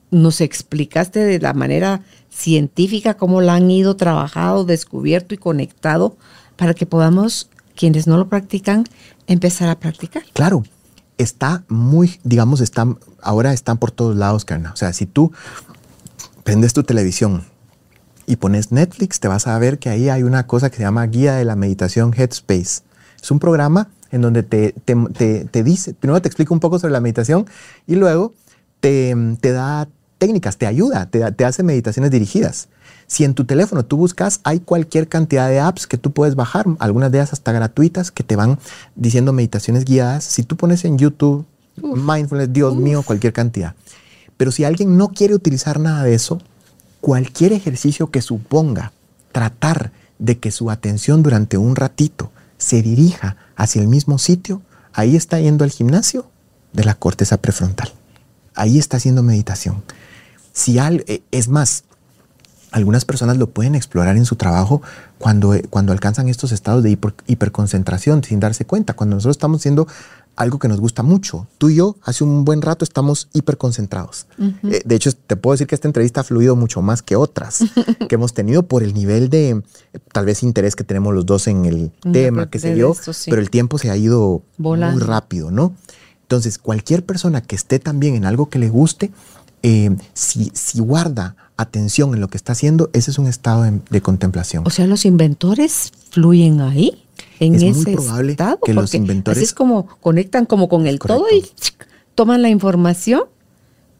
nos 0.09 0.39
explicaste 0.39 1.19
de 1.19 1.39
la 1.39 1.51
manera 1.51 2.01
científica, 2.29 3.15
cómo 3.15 3.41
lo 3.41 3.51
han 3.51 3.69
ido 3.69 3.97
trabajado, 3.97 4.63
descubierto 4.63 5.35
y 5.35 5.37
conectado, 5.37 6.15
para 6.55 6.73
que 6.73 6.85
podamos, 6.85 7.49
quienes 7.75 8.07
no 8.07 8.15
lo 8.15 8.29
practican, 8.29 8.85
empezar 9.27 9.67
a 9.67 9.77
practicar. 9.81 10.23
Claro, 10.31 10.63
está 11.19 11.63
muy, 11.67 12.19
digamos, 12.23 12.63
ahora 13.21 13.53
están 13.53 13.77
por 13.77 13.91
todos 13.91 14.15
lados, 14.15 14.45
Karna. 14.45 14.71
O 14.71 14.75
sea, 14.75 14.93
si 14.93 15.05
tú 15.05 15.31
prendes 16.43 16.73
tu 16.73 16.83
televisión 16.83 17.43
y 18.25 18.37
pones 18.37 18.71
Netflix, 18.71 19.19
te 19.19 19.27
vas 19.27 19.45
a 19.45 19.59
ver 19.59 19.77
que 19.77 19.89
ahí 19.89 20.09
hay 20.09 20.23
una 20.23 20.47
cosa 20.47 20.69
que 20.71 20.77
se 20.77 20.83
llama 20.83 21.05
Guía 21.05 21.35
de 21.35 21.45
la 21.45 21.55
Meditación 21.55 22.13
Headspace. 22.17 22.81
Es 23.21 23.31
un 23.31 23.39
programa 23.39 23.89
en 24.11 24.21
donde 24.21 24.43
te, 24.43 24.71
te, 24.71 25.63
dice, 25.63 25.93
primero 25.93 26.21
te 26.21 26.29
explica 26.29 26.53
un 26.53 26.59
poco 26.59 26.79
sobre 26.79 26.93
la 26.93 27.01
meditación 27.01 27.45
y 27.85 27.95
luego 27.95 28.33
te, 28.79 29.13
da 29.41 29.87
técnicas, 30.17 30.57
te 30.57 30.67
ayuda, 30.67 31.07
te, 31.07 31.31
te 31.33 31.45
hace 31.45 31.63
meditaciones 31.63 32.11
dirigidas. 32.11 32.69
Si 33.09 33.23
en 33.23 33.33
tu 33.33 33.43
teléfono 33.45 33.83
tú 33.83 33.97
buscas, 33.97 34.39
hay 34.43 34.59
cualquier 34.59 35.07
cantidad 35.07 35.49
de 35.49 35.59
apps 35.59 35.87
que 35.87 35.97
tú 35.97 36.11
puedes 36.11 36.35
bajar, 36.35 36.67
algunas 36.77 37.11
de 37.11 37.17
ellas 37.17 37.33
hasta 37.33 37.51
gratuitas, 37.51 38.11
que 38.11 38.21
te 38.21 38.35
van 38.35 38.59
diciendo 38.95 39.33
meditaciones 39.33 39.83
guiadas. 39.83 40.23
Si 40.23 40.43
tú 40.43 40.55
pones 40.55 40.85
en 40.85 40.99
YouTube, 40.99 41.43
mindfulness, 41.81 42.53
Dios 42.53 42.75
mío, 42.75 43.01
cualquier 43.01 43.33
cantidad. 43.33 43.73
Pero 44.37 44.51
si 44.51 44.63
alguien 44.63 44.95
no 44.95 45.09
quiere 45.09 45.33
utilizar 45.33 45.79
nada 45.79 46.03
de 46.03 46.13
eso, 46.13 46.39
cualquier 47.01 47.51
ejercicio 47.51 48.11
que 48.11 48.21
suponga 48.21 48.93
tratar 49.31 49.91
de 50.19 50.37
que 50.37 50.51
su 50.51 50.69
atención 50.69 51.23
durante 51.23 51.57
un 51.57 51.75
ratito 51.75 52.31
se 52.59 52.83
dirija 52.83 53.37
hacia 53.55 53.81
el 53.81 53.87
mismo 53.87 54.19
sitio, 54.19 54.61
ahí 54.93 55.15
está 55.15 55.39
yendo 55.39 55.63
al 55.63 55.71
gimnasio 55.71 56.27
de 56.73 56.83
la 56.83 56.93
corteza 56.93 57.37
prefrontal. 57.37 57.91
Ahí 58.53 58.77
está 58.77 58.97
haciendo 58.97 59.23
meditación. 59.23 59.81
Si 60.53 60.77
al, 60.77 61.03
eh, 61.07 61.23
es 61.31 61.47
más, 61.47 61.85
algunas 62.71 63.05
personas 63.05 63.37
lo 63.37 63.49
pueden 63.49 63.75
explorar 63.75 64.17
en 64.17 64.25
su 64.25 64.35
trabajo 64.35 64.81
cuando, 65.17 65.53
eh, 65.53 65.63
cuando 65.69 65.91
alcanzan 65.91 66.29
estos 66.29 66.51
estados 66.51 66.83
de 66.83 66.97
hiperconcentración 67.27 68.23
sin 68.23 68.39
darse 68.39 68.65
cuenta. 68.65 68.93
Cuando 68.93 69.15
nosotros 69.15 69.35
estamos 69.35 69.61
haciendo 69.61 69.87
algo 70.35 70.57
que 70.57 70.69
nos 70.69 70.79
gusta 70.79 71.03
mucho. 71.03 71.47
Tú 71.57 71.69
y 71.69 71.75
yo 71.75 71.97
hace 72.03 72.23
un 72.23 72.45
buen 72.45 72.61
rato 72.61 72.85
estamos 72.85 73.27
hiperconcentrados. 73.33 74.25
concentrados. 74.37 74.73
Eh, 74.73 74.81
de 74.85 74.95
hecho, 74.95 75.11
te 75.11 75.35
puedo 75.35 75.53
decir 75.53 75.67
que 75.67 75.75
esta 75.75 75.87
entrevista 75.87 76.21
ha 76.21 76.23
fluido 76.23 76.55
mucho 76.55 76.81
más 76.81 77.01
que 77.01 77.17
otras 77.17 77.59
que 78.07 78.15
hemos 78.15 78.33
tenido 78.33 78.63
por 78.63 78.81
el 78.81 78.93
nivel 78.93 79.29
de 79.29 79.61
tal 80.13 80.25
vez 80.25 80.41
interés 80.41 80.77
que 80.77 80.85
tenemos 80.85 81.13
los 81.13 81.25
dos 81.25 81.47
en 81.47 81.65
el 81.65 81.91
tema, 82.13 82.49
que 82.49 82.59
se 82.59 82.77
yo, 82.77 82.95
pero 83.25 83.41
el 83.41 83.49
tiempo 83.49 83.77
se 83.77 83.89
ha 83.89 83.97
ido 83.97 84.41
muy 84.57 85.01
rápido, 85.01 85.51
¿no? 85.51 85.73
Entonces, 86.21 86.57
cualquier 86.57 87.05
persona 87.05 87.41
que 87.41 87.55
esté 87.55 87.79
también 87.79 88.15
en 88.15 88.23
algo 88.23 88.49
que 88.49 88.59
le 88.59 88.69
guste, 88.69 89.11
eh, 89.61 89.93
si, 90.13 90.51
si 90.53 90.79
guarda 90.79 91.35
atención 91.59 92.13
en 92.13 92.21
lo 92.21 92.29
que 92.29 92.37
está 92.37 92.53
haciendo, 92.53 92.89
ese 92.93 93.11
es 93.11 93.19
un 93.19 93.27
estado 93.27 93.69
de 93.89 94.01
contemplación. 94.01 94.63
O 94.65 94.69
sea, 94.69 94.87
los 94.87 95.05
inventores 95.05 95.91
fluyen 96.09 96.61
ahí 96.61 97.03
en 97.39 97.55
es 97.55 97.63
ese 97.63 97.73
muy 97.73 97.95
probable 97.95 98.37
que 98.63 98.73
los 98.73 98.93
inventores 98.93 99.43
es 99.43 99.53
como 99.53 99.85
conectan 99.99 100.45
como 100.45 100.69
con 100.69 100.87
el 100.87 100.99
todo 100.99 101.25
y 101.29 101.45
toman 102.15 102.41
la 102.41 102.49
información 102.49 103.23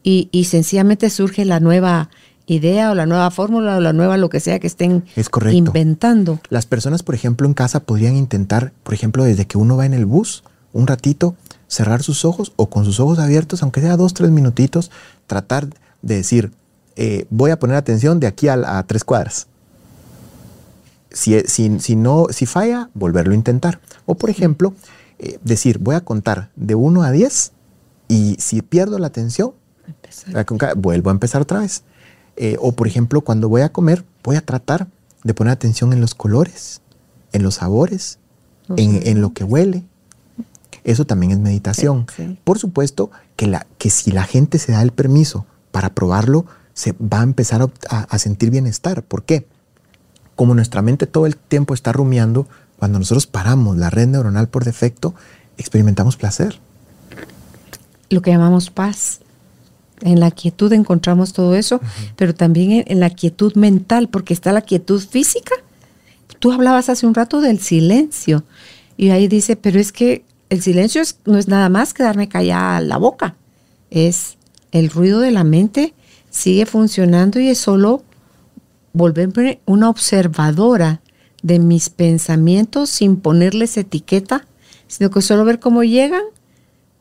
y, 0.02 0.28
sencillamente 0.44 1.10
surge 1.10 1.44
la 1.44 1.60
nueva 1.60 2.08
idea 2.46 2.90
o 2.90 2.94
la 2.94 3.04
nueva 3.04 3.30
fórmula 3.30 3.76
o 3.76 3.80
la 3.80 3.92
nueva 3.92 4.16
lo 4.16 4.30
que 4.30 4.40
sea 4.40 4.58
que 4.58 4.66
estén 4.66 5.04
inventando. 5.52 6.40
Las 6.48 6.64
personas, 6.64 7.02
por 7.02 7.14
ejemplo, 7.14 7.46
en 7.46 7.52
casa 7.52 7.80
podrían 7.80 8.16
intentar, 8.16 8.72
por 8.82 8.94
ejemplo, 8.94 9.24
desde 9.24 9.46
que 9.46 9.58
uno 9.58 9.76
va 9.76 9.84
en 9.84 9.92
el 9.92 10.06
bus, 10.06 10.42
un 10.72 10.86
ratito, 10.86 11.36
cerrar 11.68 12.02
sus 12.02 12.24
ojos 12.24 12.52
o 12.56 12.70
con 12.70 12.86
sus 12.86 12.98
ojos 12.98 13.18
abiertos, 13.18 13.62
aunque 13.62 13.82
sea 13.82 13.98
dos, 13.98 14.14
tres 14.14 14.30
minutitos, 14.30 14.90
tratar 15.26 15.68
de 16.00 16.16
decir, 16.16 16.52
eh, 16.96 17.26
voy 17.30 17.50
a 17.50 17.58
poner 17.58 17.76
atención 17.76 18.20
de 18.20 18.26
aquí 18.26 18.48
a 18.48 18.84
tres 18.86 19.04
cuadras 19.04 19.46
si, 21.12 21.40
si, 21.46 21.96
no, 21.96 22.26
si 22.30 22.46
falla, 22.46 22.90
volverlo 22.94 23.32
a 23.32 23.36
intentar. 23.36 23.80
O 24.06 24.14
por 24.14 24.30
ejemplo, 24.30 24.74
eh, 25.18 25.38
decir, 25.42 25.78
voy 25.78 25.96
a 25.96 26.00
contar 26.00 26.50
de 26.56 26.74
1 26.74 27.02
a 27.02 27.10
10 27.10 27.52
y 28.08 28.36
si 28.38 28.62
pierdo 28.62 28.98
la 28.98 29.08
atención, 29.08 29.52
vuelvo 30.76 31.10
a 31.10 31.12
empezar 31.12 31.42
otra 31.42 31.60
vez. 31.60 31.82
Eh, 32.36 32.56
o 32.60 32.72
por 32.72 32.86
ejemplo, 32.86 33.20
cuando 33.20 33.48
voy 33.48 33.62
a 33.62 33.70
comer, 33.70 34.04
voy 34.22 34.36
a 34.36 34.40
tratar 34.40 34.86
de 35.24 35.34
poner 35.34 35.52
atención 35.52 35.92
en 35.92 36.00
los 36.00 36.14
colores, 36.14 36.80
en 37.32 37.42
los 37.42 37.56
sabores, 37.56 38.18
en, 38.76 39.20
lo 39.20 39.32
que 39.32 39.42
huele. 39.42 39.84
Eso 40.84 41.04
también 41.04 41.32
es 41.32 41.38
meditación. 41.38 42.06
Por 42.44 42.58
supuesto 42.58 43.10
que, 43.36 43.48
la, 43.48 43.66
que 43.78 43.90
si 43.90 44.12
la 44.12 44.22
gente 44.24 44.58
se 44.58 44.72
da 44.72 44.80
el 44.80 44.92
permiso 44.92 45.44
para 45.72 45.92
probarlo, 45.92 46.46
se 46.80 46.92
va 46.92 47.20
a 47.20 47.24
empezar 47.24 47.62
a, 47.88 48.00
a 48.02 48.18
sentir 48.18 48.50
bienestar. 48.50 49.02
¿Por 49.02 49.22
qué? 49.22 49.46
como 50.40 50.54
nuestra 50.54 50.80
mente 50.80 51.06
todo 51.06 51.26
el 51.26 51.36
tiempo 51.36 51.74
está 51.74 51.92
rumiando, 51.92 52.48
cuando 52.78 52.98
nosotros 52.98 53.26
paramos 53.26 53.76
la 53.76 53.90
red 53.90 54.06
neuronal 54.06 54.48
por 54.48 54.64
defecto, 54.64 55.14
experimentamos 55.58 56.16
placer. 56.16 56.58
Lo 58.08 58.22
que 58.22 58.30
llamamos 58.30 58.70
paz. 58.70 59.20
En 60.00 60.18
la 60.18 60.30
quietud 60.30 60.72
encontramos 60.72 61.34
todo 61.34 61.56
eso, 61.56 61.82
pero 62.16 62.34
también 62.34 62.84
en, 62.86 63.00
la 63.00 63.10
quietud 63.10 63.54
mental, 63.54 64.08
porque 64.08 64.32
está 64.32 64.50
la 64.50 64.62
quietud 64.62 65.02
física. 65.06 65.56
Tú 66.38 66.52
hablabas 66.52 66.88
hace 66.88 67.06
un 67.06 67.12
rato 67.12 67.42
del 67.42 67.60
silencio 67.60 68.42
y 68.96 69.10
ahí 69.10 69.28
dice, 69.28 69.56
pero 69.56 69.78
es 69.78 69.92
que 69.92 70.24
el 70.48 70.62
silencio 70.62 71.02
no 71.26 71.36
es 71.36 71.48
nada 71.48 71.68
más 71.68 71.92
quedarme 71.92 72.30
callada 72.30 72.80
la 72.80 72.96
boca, 72.96 73.36
es 73.90 74.38
el 74.72 74.88
ruido 74.88 75.20
de 75.20 75.32
la 75.32 75.44
mente 75.44 75.92
sigue 76.30 76.64
funcionando 76.64 77.38
y 77.40 77.48
es 77.48 77.58
solo 77.58 78.02
volverme 78.92 79.60
una 79.66 79.90
observadora 79.90 81.00
de 81.42 81.58
mis 81.58 81.90
pensamientos 81.90 82.90
sin 82.90 83.16
ponerles 83.16 83.76
etiqueta, 83.76 84.46
sino 84.86 85.10
que 85.10 85.22
solo 85.22 85.44
ver 85.44 85.60
cómo 85.60 85.82
llegan, 85.82 86.22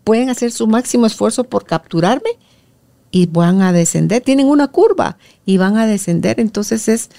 pueden 0.04 0.30
hacer 0.30 0.52
su 0.52 0.68
máximo 0.68 1.06
esfuerzo 1.06 1.44
por 1.44 1.66
capturarme 1.66 2.32
y 3.12 3.28
van 3.28 3.62
a 3.62 3.74
descender. 3.74 4.22
Tienen 4.22 4.48
una 4.48 4.68
curva 4.68 5.18
y 5.46 5.58
van 5.58 5.78
a 5.78 5.86
descender. 5.86 6.40
Entonces 6.40 6.88
es, 6.88 7.10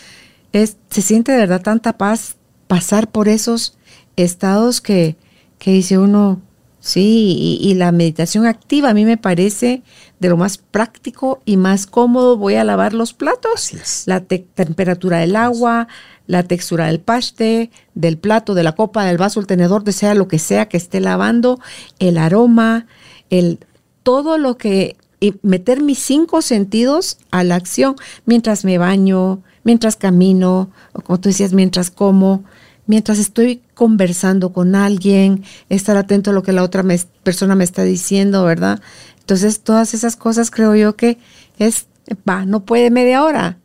es 0.52 0.76
se 0.90 1.02
siente 1.02 1.32
de 1.32 1.38
verdad 1.38 1.62
tanta 1.62 1.98
paz 1.98 2.36
pasar 2.68 3.10
por 3.10 3.28
esos 3.28 3.76
estados 4.16 4.80
que, 4.80 5.16
que 5.58 5.72
dice 5.72 5.98
uno, 5.98 6.40
Sí, 6.80 7.58
y, 7.60 7.74
la 7.74 7.92
meditación 7.92 8.46
activa 8.46 8.88
a 8.88 8.94
mí 8.94 9.04
me 9.04 9.18
parece 9.18 9.82
de 10.20 10.28
lo 10.28 10.36
más 10.36 10.58
práctico 10.58 11.40
y 11.44 11.56
más 11.56 11.86
cómodo. 11.86 12.36
Voy 12.36 12.54
a 12.54 12.64
lavar 12.64 12.94
los 12.94 13.12
platos, 13.12 13.72
la 14.06 14.20
temperatura 14.20 15.18
del 15.18 15.34
agua, 15.34 15.88
la 16.26 16.44
textura 16.44 16.86
del 16.86 17.00
paste, 17.00 17.70
del 17.94 18.18
plato, 18.18 18.54
de 18.54 18.62
la 18.62 18.76
copa, 18.76 19.04
del 19.04 19.18
vaso, 19.18 19.40
el 19.40 19.46
tenedor, 19.46 19.82
de 19.82 19.92
sea 19.92 20.14
lo 20.14 20.28
que 20.28 20.38
sea 20.38 20.68
que 20.68 20.76
esté 20.76 21.00
lavando, 21.00 21.58
el 21.98 22.18
aroma, 22.18 22.86
el 23.30 23.58
todo 24.04 24.38
lo 24.38 24.56
que 24.56 24.96
y 25.20 25.34
meter 25.42 25.82
mis 25.82 25.98
cinco 25.98 26.40
sentidos 26.40 27.18
a 27.30 27.44
la 27.44 27.54
acción 27.54 27.96
mientras 28.24 28.64
me 28.64 28.78
baño, 28.78 29.42
mientras 29.64 29.96
camino, 29.96 30.70
o 30.92 31.02
como 31.02 31.20
tú 31.20 31.28
decías, 31.28 31.52
mientras 31.52 31.90
como, 31.90 32.44
mientras 32.86 33.18
estoy 33.18 33.62
conversando 33.74 34.52
con 34.52 34.74
alguien, 34.74 35.44
estar 35.68 35.96
atento 35.96 36.30
a 36.30 36.34
lo 36.34 36.42
que 36.42 36.52
la 36.52 36.62
otra 36.62 36.82
persona 37.22 37.54
me 37.54 37.64
está 37.64 37.82
diciendo, 37.82 38.44
¿verdad? 38.44 38.80
Entonces, 39.20 39.60
todas 39.60 39.94
esas 39.94 40.16
cosas 40.16 40.50
creo 40.50 40.74
yo 40.74 40.96
que 40.96 41.18
es, 41.58 41.86
va, 42.28 42.44
no 42.44 42.64
puede 42.64 42.90
media 42.90 43.22
hora, 43.22 43.58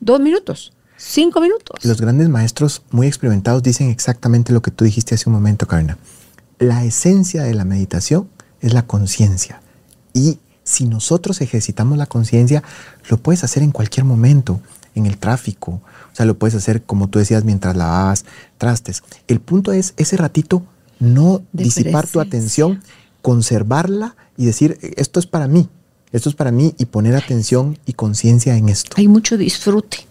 dos 0.00 0.20
minutos, 0.20 0.72
cinco 0.96 1.40
minutos. 1.40 1.84
Los 1.84 2.00
grandes 2.00 2.28
maestros 2.28 2.82
muy 2.90 3.06
experimentados 3.06 3.62
dicen 3.62 3.90
exactamente 3.90 4.52
lo 4.52 4.62
que 4.62 4.70
tú 4.70 4.84
dijiste 4.84 5.14
hace 5.14 5.28
un 5.28 5.34
momento, 5.34 5.66
Karina. 5.66 5.98
La 6.58 6.84
esencia 6.84 7.42
de 7.42 7.54
la 7.54 7.64
meditación 7.64 8.28
es 8.60 8.72
la 8.72 8.86
conciencia. 8.86 9.60
Y 10.12 10.38
si 10.64 10.86
nosotros 10.86 11.40
ejercitamos 11.40 11.96
la 11.96 12.06
conciencia, 12.06 12.62
lo 13.08 13.18
puedes 13.18 13.44
hacer 13.44 13.62
en 13.62 13.70
cualquier 13.70 14.04
momento, 14.04 14.60
en 14.94 15.06
el 15.06 15.18
tráfico, 15.18 15.72
o 15.72 16.16
sea, 16.16 16.24
lo 16.24 16.38
puedes 16.38 16.54
hacer 16.54 16.82
como 16.82 17.08
tú 17.08 17.18
decías 17.18 17.44
mientras 17.44 17.76
lavas 17.76 18.24
trastes. 18.56 19.02
El 19.28 19.40
punto 19.40 19.72
es 19.72 19.92
ese 19.98 20.16
ratito 20.16 20.64
no 20.98 21.42
disipar 21.52 22.06
tu 22.06 22.20
atención, 22.20 22.82
conservarla 23.26 24.14
y 24.36 24.46
decir, 24.46 24.78
esto 24.96 25.18
es 25.18 25.26
para 25.26 25.48
mí, 25.48 25.68
esto 26.12 26.28
es 26.28 26.36
para 26.36 26.52
mí 26.52 26.76
y 26.78 26.84
poner 26.84 27.16
atención 27.16 27.76
y 27.84 27.94
conciencia 27.94 28.56
en 28.56 28.68
esto. 28.68 28.94
Hay 28.98 29.08
mucho 29.08 29.36
disfrute 29.36 30.06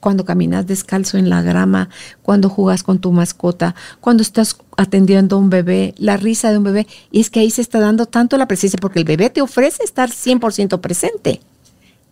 cuando 0.00 0.26
caminas 0.26 0.66
descalzo 0.66 1.16
en 1.16 1.30
la 1.30 1.40
grama, 1.40 1.88
cuando 2.20 2.50
jugas 2.50 2.82
con 2.82 2.98
tu 2.98 3.10
mascota, 3.10 3.74
cuando 4.02 4.22
estás 4.22 4.58
atendiendo 4.76 5.36
a 5.36 5.38
un 5.38 5.48
bebé, 5.48 5.94
la 5.96 6.18
risa 6.18 6.50
de 6.50 6.58
un 6.58 6.64
bebé. 6.64 6.86
Y 7.10 7.22
es 7.22 7.30
que 7.30 7.40
ahí 7.40 7.50
se 7.50 7.62
está 7.62 7.80
dando 7.80 8.04
tanto 8.04 8.36
la 8.36 8.46
presencia 8.46 8.78
porque 8.78 8.98
el 8.98 9.06
bebé 9.06 9.30
te 9.30 9.40
ofrece 9.40 9.82
estar 9.82 10.10
100% 10.10 10.78
presente. 10.82 11.40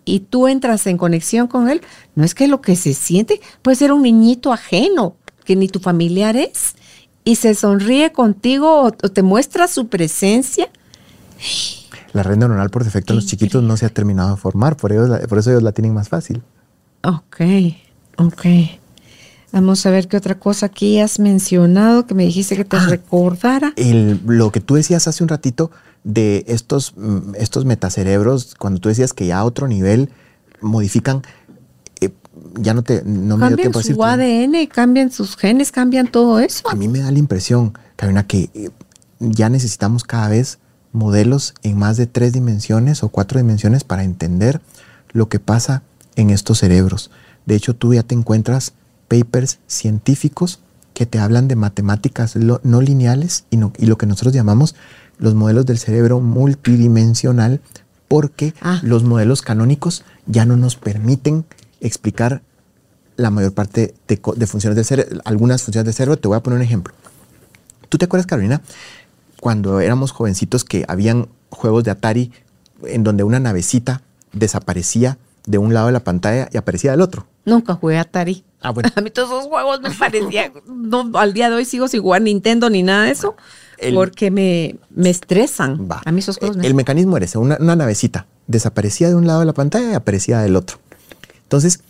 Y 0.07 0.21
tú 0.21 0.49
entras 0.49 0.87
en 0.87 0.97
conexión 0.97 1.49
con 1.49 1.69
él. 1.69 1.83
No 2.15 2.25
es 2.25 2.35
que 2.35 2.49
lo 2.49 2.63
que 2.63 2.77
se 2.77 2.95
siente 2.95 3.43
puede 3.61 3.77
ser 3.77 3.93
un 3.93 4.01
niñito 4.01 4.55
ajeno, 4.55 5.17
que 5.45 5.55
ni 5.55 5.69
tu 5.69 5.81
familiar 5.81 6.35
es, 6.35 6.77
y 7.29 7.37
se 7.37 7.55
sonríe 7.55 8.11
contigo 8.11 8.85
o, 8.85 8.91
te 8.91 9.23
muestra 9.23 9.69
su 9.69 9.89
presencia. 9.89 10.71
La 12.15 12.23
red 12.23 12.39
neuronal 12.39 12.71
por 12.71 12.85
defecto 12.85 13.13
en 13.13 13.17
los 13.17 13.27
chiquitos 13.27 13.63
no 13.63 13.77
se 13.77 13.85
ha 13.85 13.91
terminado 13.91 14.31
de 14.31 14.41
formar, 14.41 14.79
por, 14.79 14.93
por 15.29 15.39
eso 15.39 15.51
ellos 15.51 15.63
la 15.63 15.73
tienen 15.73 15.93
más 15.93 16.09
fácil. 16.09 16.43
Ok, 17.05 17.43
ok. 18.17 18.47
Vamos 19.53 19.85
a 19.85 19.91
ver 19.91 20.09
qué 20.09 20.17
otra 20.17 20.39
cosa 20.39 20.67
aquí 20.67 21.01
has 21.01 21.19
mencionado 21.19 22.07
que 22.07 22.15
me 22.15 22.25
dijiste 22.25 22.57
que 22.57 22.65
te 22.65 22.79
ah, 22.79 22.87
recordara. 22.89 23.75
lo 24.27 24.51
que 24.51 24.61
tú 24.61 24.77
decías 24.77 25.07
hace 25.07 25.23
un 25.23 25.29
ratito 25.29 25.71
de 26.05 26.47
estos, 26.49 26.95
mm, 26.97 27.35
estos 27.35 27.67
metacerebros, 27.67 28.55
cuando 28.59 28.81
tú 28.81 28.89
decías 28.89 29.13
que 29.13 29.27
ya 29.27 29.41
a 29.41 29.45
otro 29.45 29.69
nivel 29.69 30.09
modifican, 30.63 31.21
ya 32.55 32.75
no 32.75 32.83
te 32.83 33.03
no 33.05 33.37
me 33.37 33.49
dio 33.49 33.57
tiempo 33.57 33.83
su 33.83 34.03
ADN, 34.03 34.67
cambian 34.67 35.11
sus 35.11 35.37
genes, 35.37 35.73
cambian 35.73 36.09
todo 36.11 36.41
eso. 36.41 36.69
A 36.69 36.75
mí 36.75 36.89
me 36.89 37.01
da 37.01 37.11
la 37.11 37.19
impresión, 37.19 37.73
Karina, 37.97 38.27
que 38.27 38.51
eh, 38.55 38.71
ya 39.21 39.49
necesitamos 39.49 40.05
cada 40.05 40.29
vez 40.29 40.59
modelos 40.93 41.55
en 41.63 41.79
más 41.79 41.97
de 41.97 42.07
tres 42.07 42.33
dimensiones 42.33 43.03
o 43.03 43.09
cuatro 43.09 43.39
dimensiones 43.39 43.85
para 43.85 44.05
entender 44.05 44.61
lo 45.13 45.29
que 45.29 45.41
pasa 45.41 45.83
en 46.17 46.31
estos 46.31 46.59
cerebros. 46.59 47.11
De 47.47 47.55
hecho, 47.55 47.75
tú 47.75 47.95
ya 47.95 48.03
te 48.03 48.15
encuentras 48.15 48.73
papers 49.09 49.59
científicos 49.67 50.61
que 50.93 51.07
te 51.07 51.19
hablan 51.19 51.49
de 51.49 51.57
matemáticas 51.57 52.35
no 52.37 52.81
lineales 52.81 53.45
y, 53.51 53.57
lo 53.87 53.99
que 53.99 54.07
nosotros 54.07 54.35
llamamos 54.35 54.75
los 55.19 55.35
modelos 55.35 55.65
del 55.65 55.79
cerebro 55.79 56.21
multidimensional, 56.21 57.61
porque 58.09 58.55
ah. 58.61 58.81
los 58.83 59.05
modelos 59.05 59.43
canónicos 59.43 60.05
ya 60.27 60.45
no 60.45 60.57
nos 60.57 60.77
permiten 60.77 61.45
explicar 61.81 62.43
la 63.17 63.31
mayor 63.31 63.53
parte 63.53 63.95
de, 64.07 64.47
funciones 64.47 64.77
del 64.77 64.85
cerebro, 64.85 65.21
algunas 65.25 65.63
funciones 65.63 65.87
del 65.87 65.95
cerebro. 65.95 66.19
Te 66.19 66.29
voy 66.29 66.37
a 66.37 66.43
poner 66.43 66.59
un 66.59 66.65
ejemplo. 66.65 66.95
¿Tú 67.89 67.99
te 67.99 68.05
acuerdas, 68.05 68.27
Carolina, 68.27 68.63
cuando 69.41 69.81
éramos 69.81 70.13
jovencitos 70.13 70.65
que 70.65 70.85
habían 70.89 71.29
juegos 71.51 71.85
de 71.85 71.91
Atari 71.91 72.33
en 72.85 73.03
donde 73.03 73.25
una 73.25 73.41
navecita 73.41 74.03
desaparecía 74.33 75.19
de 75.47 75.59
un 75.59 75.73
lado 75.73 75.87
de 75.87 75.93
la 75.93 76.01
pantalla 76.01 76.49
y 76.53 76.59
aparecía 76.59 76.91
del 76.91 77.01
otro. 77.01 77.27
Nunca 77.45 77.75
jugué 77.75 77.99
Atari. 77.99 78.45
Ah, 78.61 78.71
bueno. 78.71 78.91
A 78.97 79.01
mí 79.01 79.11
todos 79.11 79.31
esos 79.31 79.47
juegos 79.47 79.81
me 79.81 79.91
parecían. 79.91 80.53
No, 80.67 81.11
al 81.15 81.33
día 81.33 81.49
de 81.49 81.57
hoy 81.57 81.65
sigo 81.65 81.89
sin 81.89 82.03
jugar 82.03 82.23
Nintendo 82.23 82.69
ni 82.69 82.83
nada 82.83 83.05
de 83.05 83.13
eso. 83.13 83.35
porque 83.95 84.31
me, 84.31 84.77
me 84.91 85.09
estresan. 85.09 85.89
A 86.05 86.13
mí 86.13 86.21
esos 86.21 86.37
juegos 86.37 86.59
el, 86.59 86.67
el 86.67 86.75
mecanismo 86.75 87.17
era 87.17 87.25
ese, 87.25 87.39
una, 87.39 87.57
navecita. 87.59 88.27
Desaparecía 88.47 89.09
de 89.09 89.15
un 89.15 89.27
lado 89.27 89.41
de 89.41 89.47
la 89.47 89.53
pantalla 89.55 89.93
y 89.93 89.95
aparecía 89.95 90.41
del 90.41 90.57
otro. 90.57 90.79
Entonces, 91.49 91.81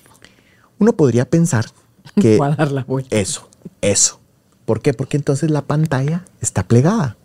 uno 0.79 0.93
podría 0.93 1.29
pensar 1.29 1.67
que. 2.21 2.39
dar 2.39 2.71
la 2.71 2.87
eso, 3.11 3.49
eso. 3.81 4.21
¿Por 4.65 4.81
qué? 4.81 4.95
Porque 4.95 5.17
entonces 5.17 5.51
la 5.51 5.63
pantalla 5.63 6.25
está 6.41 6.63
plegada. 6.63 7.17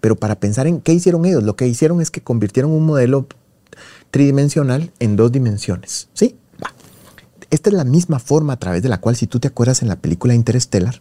Pero 0.00 0.14
para 0.14 0.38
pensar 0.38 0.68
en 0.68 0.80
qué 0.80 0.92
hicieron 0.92 1.24
ellos, 1.24 1.42
lo 1.42 1.56
que 1.56 1.66
hicieron 1.66 2.00
es 2.00 2.12
que 2.12 2.20
convirtieron 2.20 2.70
un 2.70 2.86
modelo 2.86 3.26
tridimensional 4.12 4.92
en 5.00 5.16
dos 5.16 5.32
dimensiones. 5.32 6.08
¿Sí? 6.12 6.36
Va. 6.62 6.72
Esta 7.50 7.70
es 7.70 7.74
la 7.74 7.84
misma 7.84 8.20
forma 8.20 8.52
a 8.52 8.58
través 8.58 8.82
de 8.82 8.88
la 8.88 9.00
cual, 9.00 9.16
si 9.16 9.26
tú 9.26 9.40
te 9.40 9.48
acuerdas 9.48 9.82
en 9.82 9.88
la 9.88 9.96
película 9.96 10.34
Interstellar, 10.34 11.00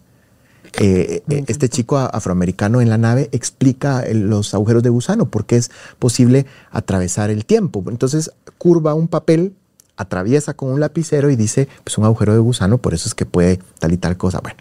eh, 0.80 1.24
eh, 1.30 1.44
este 1.48 1.70
chico 1.70 1.98
afroamericano 1.98 2.82
en 2.82 2.90
la 2.90 2.98
nave 2.98 3.30
explica 3.32 4.04
los 4.12 4.54
agujeros 4.54 4.82
de 4.82 4.90
gusano, 4.90 5.30
porque 5.30 5.58
es 5.58 5.72
posible 6.00 6.46
atravesar 6.72 7.30
el 7.30 7.46
tiempo. 7.46 7.84
Entonces 7.88 8.32
curva 8.58 8.94
un 8.94 9.08
papel, 9.08 9.54
atraviesa 9.98 10.54
con 10.54 10.70
un 10.70 10.80
lapicero 10.80 11.30
y 11.30 11.36
dice, 11.36 11.68
pues 11.84 11.98
un 11.98 12.06
agujero 12.06 12.34
de 12.34 12.40
gusano, 12.40 12.78
por 12.78 12.94
eso 12.94 13.08
es 13.08 13.16
que 13.16 13.26
puede 13.26 13.60
tal 13.80 13.94
y 13.94 13.98
tal 13.98 14.18
cosa. 14.18 14.40
Bueno, 14.40 14.58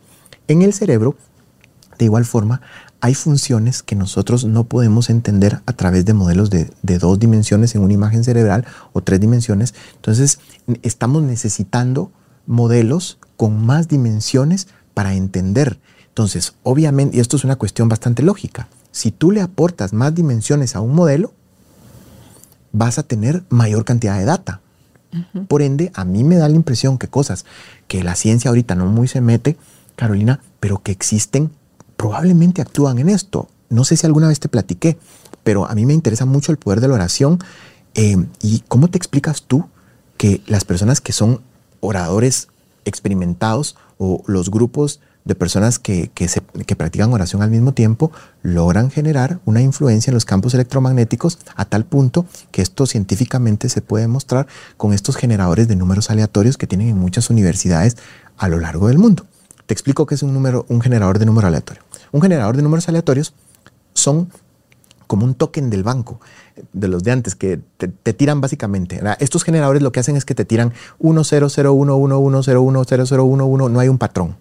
en 0.48 0.62
el 0.62 0.72
cerebro, 0.72 1.16
de 1.98 2.04
igual 2.04 2.24
forma, 2.24 2.60
hay 3.00 3.14
funciones 3.14 3.82
que 3.82 3.96
nosotros 3.96 4.44
no 4.46 4.64
podemos 4.64 5.10
entender 5.10 5.60
a 5.66 5.72
través 5.74 6.06
de 6.06 6.14
modelos 6.14 6.48
de, 6.48 6.70
dos 6.98 7.18
dimensiones 7.18 7.74
en 7.74 7.82
una 7.82 7.92
imagen 7.92 8.24
cerebral 8.24 8.64
o 8.94 9.02
tres 9.02 9.20
dimensiones. 9.20 9.74
Entonces, 9.96 10.38
estamos 10.82 11.22
necesitando 11.22 12.10
modelos 12.46 13.18
con 13.36 13.64
más 13.66 13.88
dimensiones 13.88 14.68
para 14.94 15.14
entender. 15.14 15.78
Entonces, 16.08 16.54
obviamente, 16.62 17.18
y 17.18 17.20
esto 17.20 17.36
es 17.36 17.44
una 17.44 17.56
cuestión 17.56 17.90
bastante 17.90 18.22
lógica, 18.22 18.68
si 18.90 19.10
tú 19.10 19.32
le 19.32 19.42
aportas 19.42 19.92
más 19.92 20.14
dimensiones 20.14 20.76
a 20.76 20.80
un 20.80 20.94
modelo, 20.94 21.34
vas 22.72 22.98
a 22.98 23.02
tener 23.02 23.44
mayor 23.50 23.84
cantidad 23.84 24.18
de 24.18 24.24
data. 24.24 24.62
Por 25.48 25.62
ende, 25.62 25.92
a 25.94 26.04
mí 26.04 26.24
me 26.24 26.36
da 26.36 26.48
la 26.48 26.56
impresión 26.56 26.98
que 26.98 27.08
cosas 27.08 27.44
que 27.88 28.02
la 28.02 28.16
ciencia 28.16 28.48
ahorita 28.48 28.74
no 28.74 28.86
muy 28.86 29.08
se 29.08 29.20
mete, 29.20 29.56
Carolina, 29.96 30.40
pero 30.60 30.82
que 30.82 30.92
existen 30.92 31.50
probablemente 31.96 32.62
actúan 32.62 32.98
en 32.98 33.08
esto. 33.08 33.48
No 33.68 33.84
sé 33.84 33.96
si 33.96 34.06
alguna 34.06 34.28
vez 34.28 34.40
te 34.40 34.48
platiqué, 34.48 34.98
pero 35.42 35.66
a 35.66 35.74
mí 35.74 35.86
me 35.86 35.94
interesa 35.94 36.26
mucho 36.26 36.52
el 36.52 36.58
poder 36.58 36.80
de 36.80 36.88
la 36.88 36.94
oración. 36.94 37.38
Eh, 37.94 38.16
¿Y 38.42 38.64
cómo 38.68 38.88
te 38.88 38.98
explicas 38.98 39.42
tú 39.42 39.66
que 40.16 40.42
las 40.46 40.64
personas 40.64 41.00
que 41.00 41.12
son 41.12 41.40
oradores 41.80 42.48
experimentados 42.84 43.76
o 43.98 44.22
los 44.26 44.50
grupos 44.50 45.00
de 45.24 45.34
personas 45.34 45.78
que, 45.78 46.10
que, 46.14 46.76
practican 46.76 47.12
oración 47.12 47.42
al 47.42 47.50
mismo 47.50 47.72
tiempo 47.72 48.12
logran 48.42 48.90
generar 48.90 49.40
una 49.44 49.62
influencia 49.62 50.10
en 50.10 50.14
los 50.14 50.24
campos 50.24 50.54
electromagnéticos 50.54 51.38
a 51.56 51.64
tal 51.64 51.84
punto 51.84 52.26
que 52.50 52.62
esto 52.62 52.86
científicamente 52.86 53.68
se 53.68 53.80
puede 53.80 54.06
mostrar 54.06 54.46
con 54.76 54.92
estos 54.92 55.16
generadores 55.16 55.66
de 55.66 55.76
números 55.76 56.10
aleatorios 56.10 56.58
que 56.58 56.66
tienen 56.66 56.88
en 56.88 56.98
muchas 56.98 57.30
universidades 57.30 57.96
a 58.36 58.48
lo 58.48 58.58
largo 58.58 58.88
del 58.88 58.98
mundo. 58.98 59.26
Te 59.66 59.72
explico 59.72 60.04
qué 60.04 60.14
es 60.14 60.22
un, 60.22 60.34
número, 60.34 60.66
un 60.68 60.82
generador 60.82 61.18
de 61.18 61.24
número 61.24 61.48
aleatorio. 61.48 61.82
Un 62.12 62.20
generador 62.20 62.56
de 62.56 62.62
números 62.62 62.88
aleatorios 62.88 63.32
son 63.94 64.28
como 65.06 65.24
un 65.24 65.34
token 65.34 65.70
del 65.70 65.82
banco, 65.82 66.20
de 66.72 66.88
los 66.88 67.02
de 67.02 67.12
antes, 67.12 67.34
que 67.34 67.60
te, 67.78 68.12
tiran 68.12 68.40
básicamente. 68.40 69.00
Estos 69.20 69.44
generadores 69.44 69.82
lo 69.82 69.92
que 69.92 70.00
hacen 70.00 70.16
es 70.16 70.24
que 70.24 70.34
te 70.34 70.44
tiran 70.44 70.72
1001110100111, 71.00 73.70
no 73.70 73.80
hay 73.80 73.88
un 73.88 73.98
patrón. 73.98 74.36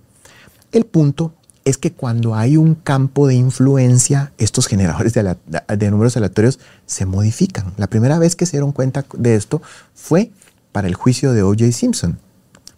El 0.74 0.86
punto 0.86 1.34
es 1.66 1.78
que 1.78 1.94
cuando 1.94 2.36
hay 2.36 2.58
un 2.58 2.76
campo 2.76 3.28
de 3.28 3.36
influencia, 3.36 4.34
estos 4.38 4.68
generadores 4.68 5.14
de, 5.14 5.92
números 5.92 6.18
aleatorios 6.18 6.60
se 6.88 7.06
modifican. 7.06 7.74
La 7.78 7.88
primera 7.88 8.20
vez 8.20 8.36
que 8.36 8.46
se 8.46 8.54
dieron 8.54 8.74
cuenta 8.74 9.06
de 9.14 9.36
esto 9.36 9.62
fue 9.94 10.32
para 10.72 10.88
el 10.88 10.96
juicio 10.96 11.32
de 11.32 11.44
O.J. 11.44 11.72
Simpson 11.72 12.18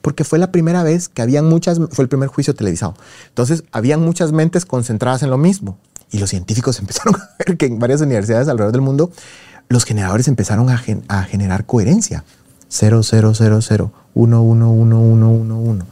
porque 0.02 0.24
fue 0.24 0.38
la 0.38 0.52
primera 0.52 0.84
vez 0.84 1.10
que 1.10 1.24
habían 1.24 1.50
muchas, 1.50 1.80
fue 1.90 2.04
el 2.04 2.10
primer 2.10 2.30
juicio 2.30 2.54
televisado. 2.54 2.94
Entonces, 3.30 3.64
habían 3.72 4.02
muchas 4.02 4.32
mentes 4.34 4.64
concentradas 4.64 5.24
en 5.24 5.32
lo 5.32 5.40
mismo. 5.40 5.80
y 6.12 6.20
los 6.20 6.30
científicos 6.30 6.78
empezaron 6.80 7.16
a 7.16 7.30
ver 7.40 7.58
que 7.58 7.66
en 7.66 7.80
varias 7.80 8.02
universidades 8.02 8.48
alrededor 8.48 8.74
del 8.74 8.82
mundo 8.82 9.12
los 9.68 9.84
generadores 9.84 10.28
empezaron 10.28 10.70
a, 10.70 10.80
a 11.08 11.24
generar 11.24 11.66
coherencia. 11.66 12.24
0, 12.68 13.02
0, 13.02 13.34
0, 13.34 13.60
0, 13.64 13.92
1, 14.14 14.42
1, 14.44 14.72
1, 14.72 15.00
1, 15.00 15.30
1, 15.32 15.60
1. 15.60 15.86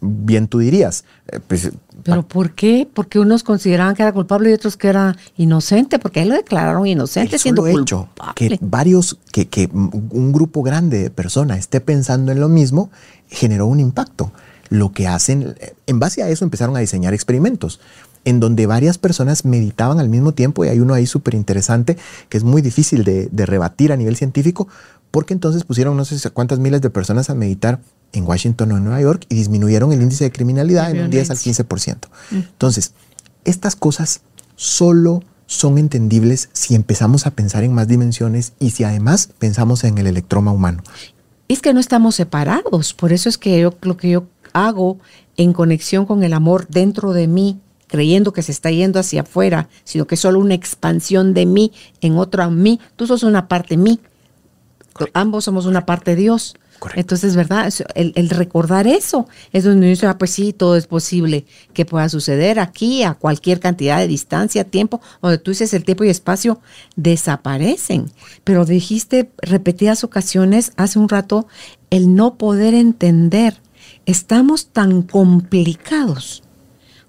Bien 0.00 0.46
tú 0.46 0.58
dirías. 0.58 1.04
Eh, 1.28 1.40
pues, 1.46 1.70
¿Pero 2.04 2.26
por 2.26 2.52
qué? 2.52 2.88
Porque 2.92 3.18
unos 3.18 3.42
consideraban 3.42 3.96
que 3.96 4.02
era 4.02 4.12
culpable 4.12 4.50
y 4.50 4.52
otros 4.52 4.76
que 4.76 4.88
era 4.88 5.16
inocente, 5.36 5.98
porque 5.98 6.22
él 6.22 6.28
lo 6.28 6.34
declararon 6.36 6.86
inocente 6.86 7.38
siendo 7.38 7.66
hecho 7.66 8.08
que 8.36 8.58
varios, 8.60 9.18
que, 9.32 9.48
que 9.48 9.68
un 9.72 10.32
grupo 10.32 10.62
grande 10.62 11.02
de 11.02 11.10
personas 11.10 11.58
esté 11.58 11.80
pensando 11.80 12.30
en 12.30 12.40
lo 12.40 12.48
mismo, 12.48 12.90
generó 13.28 13.66
un 13.66 13.80
impacto. 13.80 14.32
Lo 14.70 14.92
que 14.92 15.08
hacen, 15.08 15.56
en 15.86 15.98
base 15.98 16.22
a 16.22 16.28
eso 16.28 16.44
empezaron 16.44 16.76
a 16.76 16.80
diseñar 16.80 17.14
experimentos 17.14 17.80
en 18.24 18.40
donde 18.40 18.66
varias 18.66 18.98
personas 18.98 19.44
meditaban 19.44 19.98
al 19.98 20.08
mismo 20.08 20.32
tiempo 20.32 20.64
y 20.64 20.68
hay 20.68 20.80
uno 20.80 20.92
ahí 20.92 21.06
súper 21.06 21.34
interesante 21.34 21.96
que 22.28 22.36
es 22.36 22.44
muy 22.44 22.60
difícil 22.60 23.04
de, 23.04 23.28
de, 23.30 23.46
rebatir 23.46 23.92
a 23.92 23.96
nivel 23.96 24.16
científico 24.16 24.68
porque 25.10 25.32
entonces 25.32 25.64
pusieron 25.64 25.96
no 25.96 26.04
sé 26.04 26.30
cuántas 26.30 26.58
miles 26.58 26.82
de 26.82 26.90
personas 26.90 27.30
a 27.30 27.34
meditar 27.34 27.80
en 28.12 28.24
Washington 28.26 28.72
o 28.72 28.76
en 28.76 28.84
Nueva 28.84 29.00
York 29.00 29.26
y 29.28 29.34
disminuyeron 29.34 29.92
el 29.92 30.02
índice 30.02 30.24
de 30.24 30.32
criminalidad 30.32 30.90
en 30.90 31.04
un 31.04 31.10
10 31.10 31.30
al 31.30 31.36
15%. 31.36 31.96
Entonces, 32.30 32.92
estas 33.44 33.76
cosas 33.76 34.20
solo 34.56 35.22
son 35.46 35.78
entendibles 35.78 36.50
si 36.52 36.74
empezamos 36.74 37.26
a 37.26 37.30
pensar 37.30 37.64
en 37.64 37.72
más 37.72 37.88
dimensiones 37.88 38.52
y 38.58 38.70
si 38.70 38.84
además 38.84 39.30
pensamos 39.38 39.84
en 39.84 39.98
el 39.98 40.06
electroma 40.06 40.52
humano. 40.52 40.82
Es 41.48 41.62
que 41.62 41.72
no 41.72 41.80
estamos 41.80 42.14
separados, 42.14 42.92
por 42.92 43.12
eso 43.12 43.28
es 43.28 43.38
que 43.38 43.58
yo, 43.58 43.74
lo 43.80 43.96
que 43.96 44.10
yo 44.10 44.26
hago 44.52 44.98
en 45.38 45.54
conexión 45.54 46.04
con 46.04 46.22
el 46.22 46.34
amor 46.34 46.66
dentro 46.68 47.12
de 47.12 47.26
mí, 47.26 47.58
creyendo 47.86 48.32
que 48.32 48.42
se 48.42 48.52
está 48.52 48.70
yendo 48.70 49.00
hacia 49.00 49.22
afuera, 49.22 49.68
sino 49.84 50.06
que 50.06 50.16
es 50.16 50.20
solo 50.20 50.38
una 50.38 50.54
expansión 50.54 51.32
de 51.32 51.46
mí 51.46 51.72
en 52.02 52.18
otra 52.18 52.50
mí. 52.50 52.80
Tú 52.96 53.06
sos 53.06 53.22
una 53.22 53.48
parte 53.48 53.76
mí. 53.76 54.00
Ambos 55.14 55.44
somos 55.44 55.64
una 55.64 55.86
parte 55.86 56.10
de 56.10 56.16
Dios. 56.18 56.56
Entonces, 56.94 57.36
¿verdad? 57.36 57.72
El, 57.94 58.30
recordar 58.30 58.86
eso 58.86 59.26
es 59.52 59.64
donde 59.64 59.88
dice, 59.88 60.06
ah, 60.06 60.18
pues 60.18 60.30
sí, 60.30 60.52
todo 60.52 60.76
es 60.76 60.86
posible 60.86 61.44
que 61.72 61.84
pueda 61.84 62.08
suceder 62.08 62.58
aquí 62.60 63.02
a 63.02 63.14
cualquier 63.14 63.60
cantidad 63.60 63.98
de 63.98 64.06
distancia, 64.06 64.64
tiempo, 64.64 65.00
donde 65.20 65.38
tú 65.38 65.50
dices 65.50 65.74
el 65.74 65.84
tiempo 65.84 66.04
y 66.04 66.08
espacio 66.08 66.60
desaparecen. 66.96 68.10
Pero 68.44 68.64
dijiste 68.64 69.30
repetidas 69.38 70.04
ocasiones 70.04 70.72
hace 70.76 70.98
un 70.98 71.08
rato 71.08 71.46
el 71.90 72.14
no 72.14 72.36
poder 72.36 72.74
entender. 72.74 73.60
Estamos 74.06 74.68
tan 74.68 75.02
complicados 75.02 76.42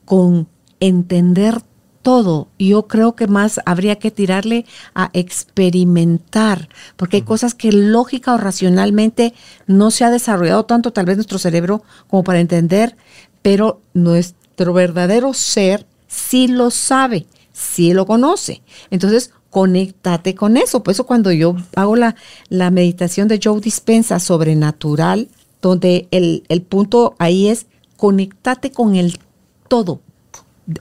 con 0.05 0.47
entender 0.79 1.61
todo. 2.01 2.47
Yo 2.57 2.87
creo 2.87 3.15
que 3.15 3.27
más 3.27 3.59
habría 3.65 3.97
que 3.97 4.11
tirarle 4.11 4.65
a 4.93 5.09
experimentar, 5.13 6.69
porque 6.95 7.17
hay 7.17 7.21
cosas 7.23 7.53
que 7.53 7.71
lógica 7.71 8.33
o 8.33 8.37
racionalmente 8.37 9.33
no 9.67 9.91
se 9.91 10.05
ha 10.05 10.09
desarrollado 10.09 10.65
tanto 10.65 10.91
tal 10.91 11.05
vez 11.05 11.17
nuestro 11.17 11.39
cerebro 11.39 11.83
como 12.07 12.23
para 12.23 12.39
entender, 12.39 12.95
pero 13.41 13.81
nuestro 13.93 14.73
verdadero 14.73 15.33
ser 15.33 15.85
sí 16.07 16.47
lo 16.47 16.71
sabe, 16.71 17.27
sí 17.51 17.93
lo 17.93 18.05
conoce. 18.05 18.61
Entonces, 18.89 19.31
conéctate 19.49 20.35
con 20.35 20.57
eso. 20.57 20.83
Por 20.83 20.93
eso 20.93 21.05
cuando 21.05 21.31
yo 21.31 21.55
hago 21.75 21.95
la, 21.95 22.15
la 22.49 22.71
meditación 22.71 23.27
de 23.27 23.39
Joe 23.43 23.59
Dispensa 23.59 24.19
sobrenatural, 24.19 25.29
donde 25.61 26.07
el, 26.11 26.43
el 26.49 26.61
punto 26.61 27.15
ahí 27.19 27.47
es 27.47 27.65
conéctate 27.97 28.71
con 28.71 28.95
el 28.95 29.19
todo 29.67 30.01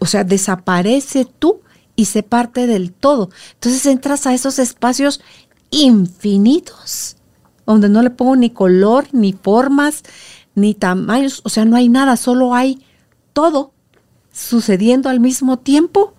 o 0.00 0.06
sea, 0.06 0.24
desaparece 0.24 1.24
tú 1.24 1.60
y 1.96 2.06
se 2.06 2.22
parte 2.22 2.66
del 2.66 2.92
todo. 2.92 3.30
Entonces 3.54 3.84
entras 3.86 4.26
a 4.26 4.34
esos 4.34 4.58
espacios 4.58 5.20
infinitos, 5.70 7.16
donde 7.66 7.88
no 7.88 8.02
le 8.02 8.10
pongo 8.10 8.36
ni 8.36 8.50
color, 8.50 9.08
ni 9.12 9.32
formas, 9.32 10.02
ni 10.54 10.74
tamaños, 10.74 11.40
o 11.44 11.48
sea, 11.48 11.64
no 11.64 11.76
hay 11.76 11.88
nada, 11.88 12.16
solo 12.16 12.54
hay 12.54 12.82
todo 13.32 13.72
sucediendo 14.32 15.08
al 15.08 15.20
mismo 15.20 15.58
tiempo. 15.58 16.14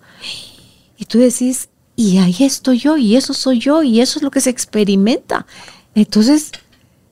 Y 0.96 1.06
tú 1.06 1.18
decís, 1.18 1.70
y 1.96 2.18
ahí 2.18 2.36
estoy 2.40 2.78
yo, 2.78 2.96
y 2.96 3.16
eso 3.16 3.34
soy 3.34 3.58
yo, 3.58 3.82
y 3.82 4.00
eso 4.00 4.18
es 4.18 4.22
lo 4.22 4.30
que 4.30 4.40
se 4.40 4.50
experimenta. 4.50 5.46
Entonces, 5.94 6.52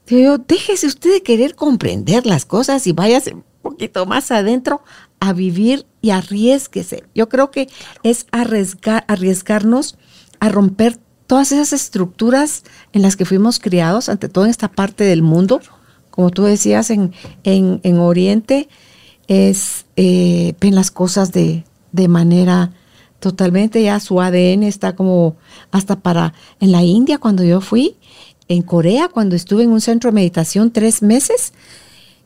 yo, 0.06 0.38
déjese 0.38 0.86
usted 0.86 1.12
de 1.12 1.22
querer 1.22 1.54
comprender 1.54 2.26
las 2.26 2.44
cosas 2.44 2.86
y 2.86 2.92
váyase 2.92 3.34
un 3.34 3.44
poquito 3.62 4.06
más 4.06 4.30
adentro 4.30 4.82
a 5.20 5.32
vivir 5.32 5.86
y 6.00 6.10
arriesguese. 6.10 7.04
Yo 7.14 7.28
creo 7.28 7.50
que 7.50 7.68
es 8.02 8.26
arriesgar, 8.30 9.04
arriesgarnos 9.08 9.96
a 10.40 10.48
romper 10.48 10.98
todas 11.26 11.52
esas 11.52 11.72
estructuras 11.72 12.64
en 12.92 13.02
las 13.02 13.16
que 13.16 13.24
fuimos 13.24 13.58
criados, 13.58 14.08
ante 14.08 14.28
todo 14.28 14.44
en 14.44 14.50
esta 14.50 14.68
parte 14.68 15.04
del 15.04 15.22
mundo. 15.22 15.60
Como 16.10 16.30
tú 16.30 16.44
decías, 16.44 16.90
en, 16.90 17.12
en, 17.44 17.98
Oriente 17.98 18.68
es, 19.28 19.86
eh, 19.96 20.54
ven 20.60 20.74
las 20.74 20.90
cosas 20.90 21.32
de, 21.32 21.64
de 21.92 22.08
manera 22.08 22.72
totalmente, 23.20 23.82
ya 23.82 24.00
su 24.00 24.20
ADN 24.20 24.62
está 24.62 24.94
como 24.94 25.36
hasta 25.70 26.00
para, 26.00 26.34
en 26.60 26.72
la 26.72 26.82
India 26.82 27.18
cuando 27.18 27.44
yo 27.44 27.60
fui, 27.60 27.96
en 28.48 28.62
Corea 28.62 29.08
cuando 29.08 29.36
estuve 29.36 29.64
en 29.64 29.70
un 29.70 29.80
centro 29.80 30.10
de 30.10 30.14
meditación 30.14 30.70
tres 30.70 31.02
meses, 31.02 31.52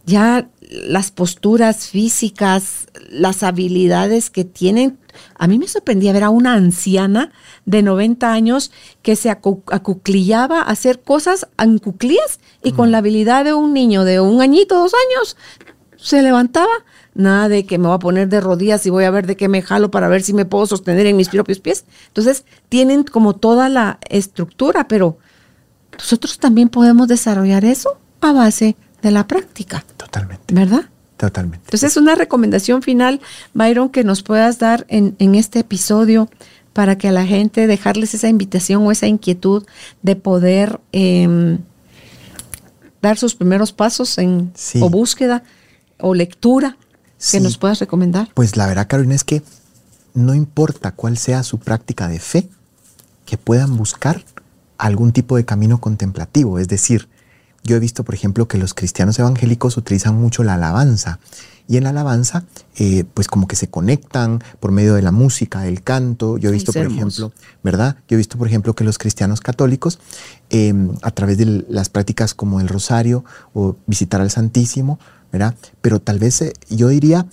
ya 0.05 0.49
las 0.71 1.11
posturas 1.11 1.89
físicas, 1.89 2.87
las 3.11 3.43
habilidades 3.43 4.31
que 4.31 4.45
tienen. 4.45 4.99
A 5.39 5.47
mí 5.47 5.59
me 5.59 5.69
sorprendía 5.69 6.13
ver 6.13 6.25
a 6.25 6.31
una 6.31 6.55
anciana 6.55 7.31
de 7.67 7.83
90 7.83 8.33
años 8.33 8.73
que 9.03 9.15
se 9.15 9.31
acuclillaba 9.31 10.61
a 10.61 10.71
hacer 10.71 11.03
cosas 11.03 11.47
en 11.59 11.79
cuclillas 11.79 12.41
y 12.63 12.73
con 12.73 12.91
la 12.91 12.99
habilidad 12.99 13.45
de 13.45 13.53
un 13.53 13.75
niño 13.75 14.05
de 14.05 14.21
un 14.21 14.41
añito, 14.41 14.77
dos 14.77 14.93
años, 15.09 15.37
se 15.97 16.23
levantaba. 16.23 16.73
Nada 17.15 17.51
de 17.51 17.67
que 17.67 17.77
me 17.77 17.89
voy 17.89 17.97
a 17.97 17.99
poner 17.99 18.31
de 18.31 18.41
rodillas 18.41 18.87
y 18.87 18.91
voy 18.91 19.05
a 19.05 19.11
ver 19.11 19.27
de 19.27 19.37
qué 19.37 19.47
me 19.47 19.61
jalo 19.61 19.91
para 19.91 20.09
ver 20.09 20.23
si 20.23 20.33
me 20.33 20.47
puedo 20.47 20.65
sostener 20.65 21.07
en 21.07 21.17
mis 21.19 21.29
propios 21.29 21.61
pies. 21.61 21.85
Entonces, 22.07 22.47
tienen 22.71 23.05
como 23.05 23.35
toda 23.35 23.69
la 23.69 23.99
estructura, 24.09 24.89
pero 24.89 25.19
nosotros 25.93 26.39
también 26.39 26.71
podemos 26.71 27.09
desarrollar 27.09 27.67
eso 27.67 27.99
a 28.23 28.33
base 28.33 28.77
de 29.03 29.11
la 29.11 29.27
práctica. 29.27 29.85
Totalmente. 29.97 30.55
¿Verdad? 30.55 30.85
Totalmente. 31.17 31.65
Entonces, 31.67 31.97
una 31.97 32.15
recomendación 32.15 32.83
final, 32.83 33.21
Byron, 33.55 33.91
que 33.91 34.05
nos 34.05 34.23
puedas 34.23 34.59
dar 34.59 34.87
en, 34.89 35.35
este 35.35 35.61
episodio 35.61 36.29
para 36.73 36.97
que 36.97 37.09
a 37.09 37.13
la 37.13 37.27
gente 37.27 37.67
dejarles 37.67 38.15
esa 38.15 38.29
invitación 38.29 38.87
o 38.87 38.91
esa 38.91 39.07
inquietud 39.07 39.65
de 40.03 40.17
poder 40.17 40.81
em, 40.93 41.59
dar 43.03 43.19
sus 43.19 43.35
primeros 43.35 43.73
pasos 43.73 44.19
en 44.19 44.53
o 44.81 44.89
búsqueda 44.89 45.43
o 45.99 46.15
lectura 46.15 46.77
que 47.31 47.41
nos 47.41 47.59
puedas 47.59 47.79
recomendar. 47.79 48.31
Pues 48.35 48.57
la 48.57 48.67
verdad, 48.67 48.89
Carolina, 48.89 49.15
es 49.15 49.23
que 49.23 49.43
no 50.15 50.35
importa 50.35 50.93
cuál 50.93 51.17
sea 51.19 51.43
su 51.43 51.59
práctica 51.59 52.09
de 52.09 52.19
fe, 52.19 52.49
que 53.27 53.39
puedan 53.39 53.77
buscar 53.77 54.25
algún 54.77 55.13
tipo 55.13 55.37
de 55.37 55.45
camino 55.45 55.81
contemplativo, 55.81 56.59
es 56.59 56.69
decir, 56.69 57.09
yo 57.65 57.77
he 57.77 57.79
visto, 57.79 58.05
por 58.05 58.15
ejemplo, 58.15 58.49
que 58.49 58.59
los 58.59 58.75
cristianos 58.75 59.19
evangélicos 59.19 59.77
utilizan 59.77 60.17
mucho 60.17 60.43
la 60.43 60.55
alabanza. 60.55 61.21
Y 61.69 61.77
en 61.77 61.85
la 61.85 61.91
alabanza, 61.91 62.45
eh, 62.77 63.05
pues 63.15 63.29
como 63.29 63.47
que 63.47 63.55
se 63.55 63.69
conectan 63.69 64.43
por 64.59 64.73
medio 64.73 64.95
de 64.95 65.03
la 65.03 65.13
música, 65.13 65.61
del 65.61 65.83
canto. 65.83 66.37
Yo 66.37 66.51
he 66.51 66.53
visto, 66.53 66.73
por 66.73 66.87
ejemplo, 66.87 67.33
¿verdad? 67.63 67.97
Yo 68.09 68.17
he 68.17 68.19
visto, 68.19 68.37
por 68.37 68.49
ejemplo, 68.49 68.75
que 68.75 68.83
los 68.83 68.99
cristianos 68.99 69.41
católicos, 69.41 70.01
em, 70.51 70.91
a 71.03 71.13
través 71.13 71.39
de 71.39 71.65
las 71.69 71.89
prácticas 71.89 72.35
como 72.35 72.61
el 72.61 72.69
rosario 72.69 73.25
o 73.55 73.77
visitar 73.87 74.21
al 74.21 74.31
Santísimo, 74.31 74.99
¿verdad? 75.31 75.55
Pero 75.81 76.01
tal 76.01 76.19
vez 76.19 76.43
eh, 76.43 76.53
yo 76.69 76.89
diría 76.89 77.27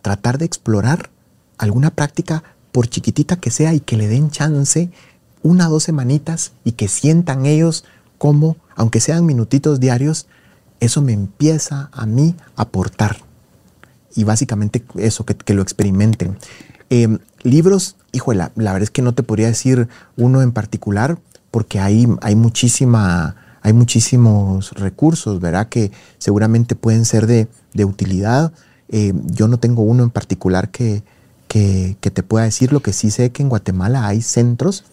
tratar 0.00 0.38
de 0.38 0.46
explorar 0.46 1.10
alguna 1.58 1.90
práctica, 1.90 2.42
por 2.72 2.88
chiquitita 2.88 3.36
que 3.36 3.50
sea, 3.50 3.74
y 3.74 3.80
que 3.80 3.96
le 3.96 4.08
den 4.08 4.30
chance 4.30 4.90
una 5.42 5.68
o 5.68 5.72
dos 5.72 5.84
semanitas 5.84 6.52
y 6.64 6.72
que 6.72 6.88
sientan 6.88 7.46
ellos 7.46 7.84
cómo, 8.18 8.56
aunque 8.74 9.00
sean 9.00 9.26
minutitos 9.26 9.80
diarios, 9.80 10.26
eso 10.80 11.02
me 11.02 11.12
empieza 11.12 11.90
a 11.92 12.06
mí 12.06 12.34
a 12.56 12.62
aportar. 12.62 13.18
Y 14.14 14.24
básicamente 14.24 14.84
eso, 14.96 15.24
que, 15.24 15.54
lo 15.54 15.62
experimenten. 15.62 16.38
Em, 16.88 17.18
libros, 17.42 17.96
híjole, 18.12 18.38
la, 18.38 18.50
verdad 18.54 18.82
es 18.82 18.90
que 18.90 19.02
no 19.02 19.14
te 19.14 19.22
podría 19.22 19.48
decir 19.48 19.88
uno 20.16 20.42
en 20.42 20.52
particular, 20.52 21.18
porque 21.50 21.80
hay, 21.80 22.06
hay, 22.22 22.36
muchísima, 22.36 23.36
hay 23.62 23.72
muchísimos 23.72 24.72
recursos, 24.72 25.40
¿verdad? 25.40 25.68
Que 25.68 25.92
seguramente 26.18 26.76
pueden 26.76 27.04
ser 27.04 27.26
de, 27.26 27.48
utilidad. 27.84 28.52
Em, 28.88 29.26
yo 29.26 29.48
no 29.48 29.58
tengo 29.58 29.82
uno 29.82 30.02
en 30.02 30.10
particular 30.10 30.70
que, 30.70 31.02
que, 31.48 31.96
que, 32.00 32.10
te 32.10 32.22
pueda 32.22 32.44
decir. 32.46 32.72
Lo 32.72 32.80
que 32.80 32.92
sí 32.92 33.10
sé 33.10 33.30
que 33.32 33.42
en 33.42 33.48
Guatemala 33.48 34.06
hay 34.06 34.22
centros 34.22 34.84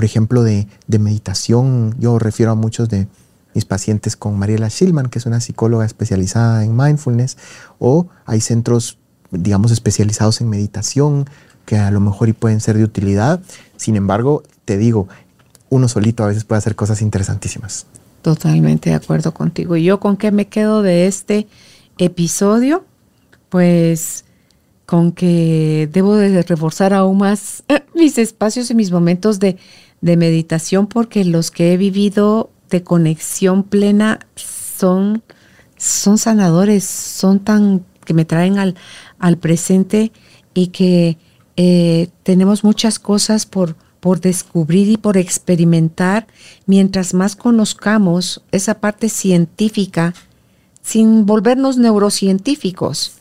por 0.00 0.06
ejemplo, 0.06 0.42
de, 0.42 0.66
meditación. 0.88 1.94
Yo 1.98 2.18
refiero 2.18 2.52
a 2.52 2.54
muchos 2.54 2.88
de 2.88 3.06
mis 3.54 3.66
pacientes 3.66 4.16
con 4.16 4.38
Mariela 4.38 4.70
Schillman, 4.70 5.10
que 5.10 5.18
es 5.18 5.26
una 5.26 5.42
psicóloga 5.42 5.84
especializada 5.84 6.64
en 6.64 6.74
mindfulness, 6.74 7.36
o 7.78 8.06
hay 8.24 8.40
centros, 8.40 8.96
digamos, 9.30 9.72
especializados 9.72 10.40
en 10.40 10.48
meditación, 10.48 11.28
que 11.66 11.76
a 11.76 11.90
lo 11.90 12.00
mejor 12.00 12.30
y 12.30 12.32
pueden 12.32 12.60
ser 12.60 12.78
de 12.78 12.84
utilidad. 12.84 13.42
Sin 13.76 13.94
embargo, 13.94 14.42
te 14.64 14.78
digo, 14.78 15.06
uno 15.68 15.86
solito 15.86 16.24
a 16.24 16.28
veces 16.28 16.44
puede 16.44 16.60
hacer 16.60 16.76
cosas 16.76 17.02
interesantísimas. 17.02 17.84
Totalmente 18.22 18.88
de 18.88 18.96
acuerdo 18.96 19.34
contigo. 19.34 19.76
¿Y 19.76 19.84
yo 19.84 20.00
con 20.00 20.16
qué 20.16 20.32
me 20.32 20.48
quedo 20.48 20.80
de 20.80 21.08
este 21.08 21.46
episodio? 21.98 22.86
Pues 23.50 24.24
con 24.86 25.12
que 25.12 25.90
debo 25.92 26.16
de 26.16 26.42
reforzar 26.42 26.94
aún 26.94 27.18
más 27.18 27.64
mis 27.94 28.18
espacios 28.18 28.70
y 28.70 28.74
mis 28.74 28.90
momentos 28.90 29.38
de, 29.38 29.56
de 30.00 30.16
meditación 30.16 30.86
porque 30.86 31.24
los 31.24 31.50
que 31.50 31.72
he 31.72 31.76
vivido 31.76 32.50
de 32.70 32.82
conexión 32.82 33.64
plena 33.64 34.20
son, 34.36 35.22
son 35.76 36.18
sanadores, 36.18 36.84
son 36.84 37.40
tan 37.40 37.84
que 38.04 38.14
me 38.14 38.24
traen 38.24 38.58
al, 38.58 38.74
al 39.18 39.38
presente 39.38 40.12
y 40.54 40.68
que 40.68 41.18
eh, 41.56 42.08
tenemos 42.22 42.64
muchas 42.64 42.98
cosas 42.98 43.46
por, 43.46 43.76
por 44.00 44.20
descubrir 44.20 44.88
y 44.88 44.96
por 44.96 45.16
experimentar, 45.16 46.26
mientras 46.66 47.14
más 47.14 47.36
conozcamos 47.36 48.42
esa 48.50 48.80
parte 48.80 49.08
científica, 49.08 50.14
sin 50.82 51.26
volvernos 51.26 51.76
neurocientíficos, 51.76 53.12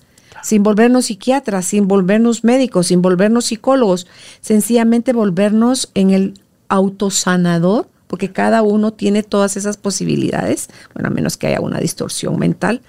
sin 0.41 0.63
volvernos 0.63 1.05
psiquiatras, 1.05 1.65
sin 1.65 1.87
volvernos 1.87 2.43
médicos, 2.43 2.87
sin 2.87 3.01
volvernos 3.01 3.45
psicólogos, 3.47 4.07
sencillamente 4.41 5.11
volvernos 5.11 5.91
en 5.93 6.11
el 6.11 6.33
autosanador, 6.69 7.89
porque 8.07 8.31
cada 8.31 8.63
uno 8.63 8.93
tiene 8.93 9.23
todas 9.23 9.57
esas 9.57 9.77
posibilidades, 9.77 10.69
bueno, 10.93 11.09
a 11.09 11.11
menos 11.11 11.37
que 11.37 11.47
haya 11.47 11.61
una 11.61 11.79
distorsión 11.79 12.39
mental 12.39 12.81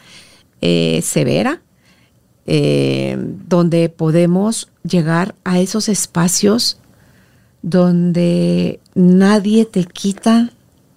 eh, 0.61 1.01
severa, 1.03 1.63
eh, 2.47 3.17
donde 3.19 3.89
podemos 3.89 4.71
llegar 4.83 5.35
a 5.45 5.61
esos 5.61 5.89
espacios 5.89 6.79
donde 7.63 8.81
nadie 8.95 9.67
te 9.67 9.85
quita 9.85 10.51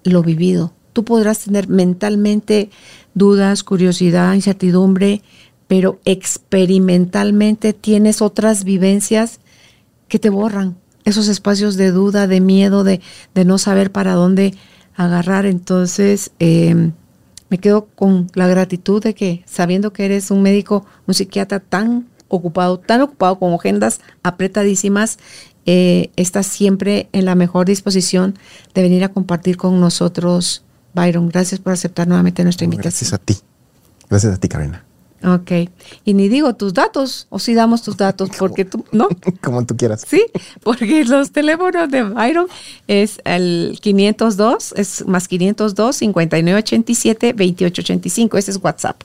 lo 0.03 0.23
vivido. 0.23 0.73
Tú 0.93 1.03
podrás 1.03 1.39
tener 1.39 1.67
mentalmente 1.67 2.69
dudas, 3.13 3.63
curiosidad, 3.63 4.33
incertidumbre, 4.33 5.21
pero 5.67 5.99
experimentalmente 6.05 7.73
tienes 7.73 8.21
otras 8.21 8.63
vivencias 8.63 9.39
que 10.07 10.19
te 10.19 10.29
borran. 10.29 10.77
Esos 11.05 11.27
espacios 11.27 11.75
de 11.75 11.91
duda, 11.91 12.27
de 12.27 12.39
miedo, 12.39 12.83
de, 12.83 13.01
no 13.45 13.57
saber 13.57 13.91
para 13.91 14.13
dónde 14.13 14.53
agarrar. 14.95 15.45
Entonces, 15.45 16.31
em, 16.39 16.93
me 17.49 17.57
quedo 17.57 17.87
con 17.95 18.29
la 18.33 18.47
gratitud 18.47 19.01
de 19.01 19.13
que 19.13 19.43
sabiendo 19.45 19.93
que 19.93 20.05
eres 20.05 20.31
un 20.31 20.41
médico, 20.41 20.85
un 21.07 21.13
psiquiatra 21.13 21.59
tan 21.59 22.07
ocupado, 22.27 22.79
tan 22.79 23.01
ocupado 23.01 23.37
con 23.37 23.53
agendas 23.53 24.01
apretadísimas 24.23 25.19
eh, 25.65 26.11
estás 26.15 26.47
siempre 26.47 27.07
en 27.13 27.25
la 27.25 27.35
mejor 27.35 27.65
disposición 27.65 28.37
de 28.73 28.81
venir 28.81 29.03
a 29.03 29.09
compartir 29.09 29.57
con 29.57 29.79
nosotros. 29.79 30.63
Byron, 30.93 31.29
gracias 31.29 31.59
por 31.59 31.73
aceptar 31.73 32.07
nuevamente 32.07 32.43
nuestra 32.43 32.65
invitación. 32.65 33.09
Gracias 33.09 33.13
a 33.13 33.17
ti. 33.17 33.37
Gracias 34.09 34.33
a 34.33 34.37
ti, 34.37 34.47
Karina. 34.47 34.85
Ok. 35.23 35.51
Y 36.05 36.13
ni 36.13 36.27
digo 36.27 36.55
tus 36.55 36.73
datos, 36.73 37.27
o 37.29 37.39
si 37.39 37.53
damos 37.53 37.81
tus 37.81 37.97
datos, 37.97 38.29
porque 38.39 38.65
tú, 38.65 38.85
¿no? 38.91 39.07
Como 39.41 39.65
tú 39.65 39.75
quieras. 39.75 40.05
Sí, 40.07 40.25
porque 40.63 41.05
los 41.05 41.31
teléfonos 41.31 41.89
de 41.89 42.03
Byron 42.03 42.47
es 42.87 43.21
el 43.25 43.79
502, 43.81 44.73
es 44.75 45.07
más 45.07 45.27
502 45.27 45.95
5987 45.95 47.27
2885. 47.33 48.37
Ese 48.37 48.51
es 48.51 48.59
WhatsApp. 48.61 49.01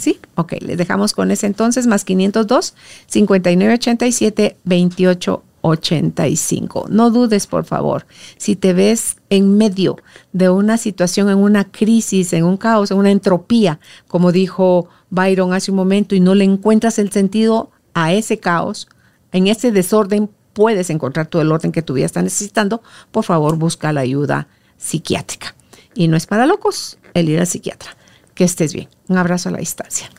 Sí, 0.00 0.18
ok, 0.34 0.54
les 0.62 0.76
dejamos 0.78 1.12
con 1.12 1.30
ese 1.30 1.46
entonces, 1.46 1.86
más 1.86 2.04
502 2.04 2.74
5987 3.06 4.56
2885. 4.64 5.50
85. 5.62 6.86
No 6.90 7.10
dudes, 7.10 7.46
por 7.46 7.64
favor. 7.64 8.06
Si 8.36 8.56
te 8.56 8.72
ves 8.72 9.16
en 9.28 9.56
medio 9.56 9.98
de 10.32 10.48
una 10.48 10.78
situación, 10.78 11.28
en 11.28 11.38
una 11.38 11.64
crisis, 11.70 12.32
en 12.32 12.44
un 12.44 12.56
caos, 12.56 12.90
en 12.90 12.98
una 12.98 13.10
entropía, 13.10 13.78
como 14.08 14.32
dijo 14.32 14.88
Byron 15.10 15.52
hace 15.52 15.70
un 15.70 15.76
momento, 15.76 16.14
y 16.14 16.20
no 16.20 16.34
le 16.34 16.44
encuentras 16.44 16.98
el 16.98 17.10
sentido 17.10 17.70
a 17.94 18.12
ese 18.12 18.38
caos, 18.38 18.88
en 19.32 19.46
ese 19.46 19.72
desorden 19.72 20.30
puedes 20.52 20.90
encontrar 20.90 21.26
todo 21.26 21.42
el 21.42 21.52
orden 21.52 21.72
que 21.72 21.82
tu 21.82 21.94
vida 21.94 22.06
está 22.06 22.22
necesitando, 22.22 22.82
por 23.10 23.24
favor 23.24 23.56
busca 23.56 23.92
la 23.92 24.00
ayuda 24.00 24.48
psiquiátrica. 24.76 25.54
Y 25.94 26.08
no 26.08 26.16
es 26.16 26.26
para 26.26 26.46
locos 26.46 26.98
el 27.14 27.28
ir 27.28 27.40
al 27.40 27.46
psiquiatra. 27.46 27.96
Que 28.34 28.44
estés 28.44 28.72
bien. 28.72 28.88
Un 29.08 29.18
abrazo 29.18 29.48
a 29.48 29.52
la 29.52 29.58
distancia. 29.58 30.10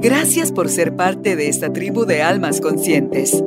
Gracias 0.00 0.50
por 0.50 0.68
ser 0.68 0.96
parte 0.96 1.36
de 1.36 1.48
esta 1.48 1.72
tribu 1.72 2.04
de 2.06 2.22
almas 2.22 2.60
conscientes. 2.60 3.42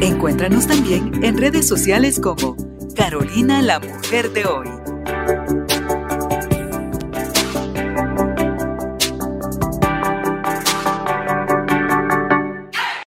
Encuéntranos 0.00 0.68
también 0.68 1.24
en 1.24 1.38
redes 1.38 1.66
sociales 1.66 2.20
como 2.20 2.54
Carolina 2.94 3.62
la 3.62 3.80
Mujer 3.80 4.30
de 4.30 4.44
Hoy. 4.44 4.68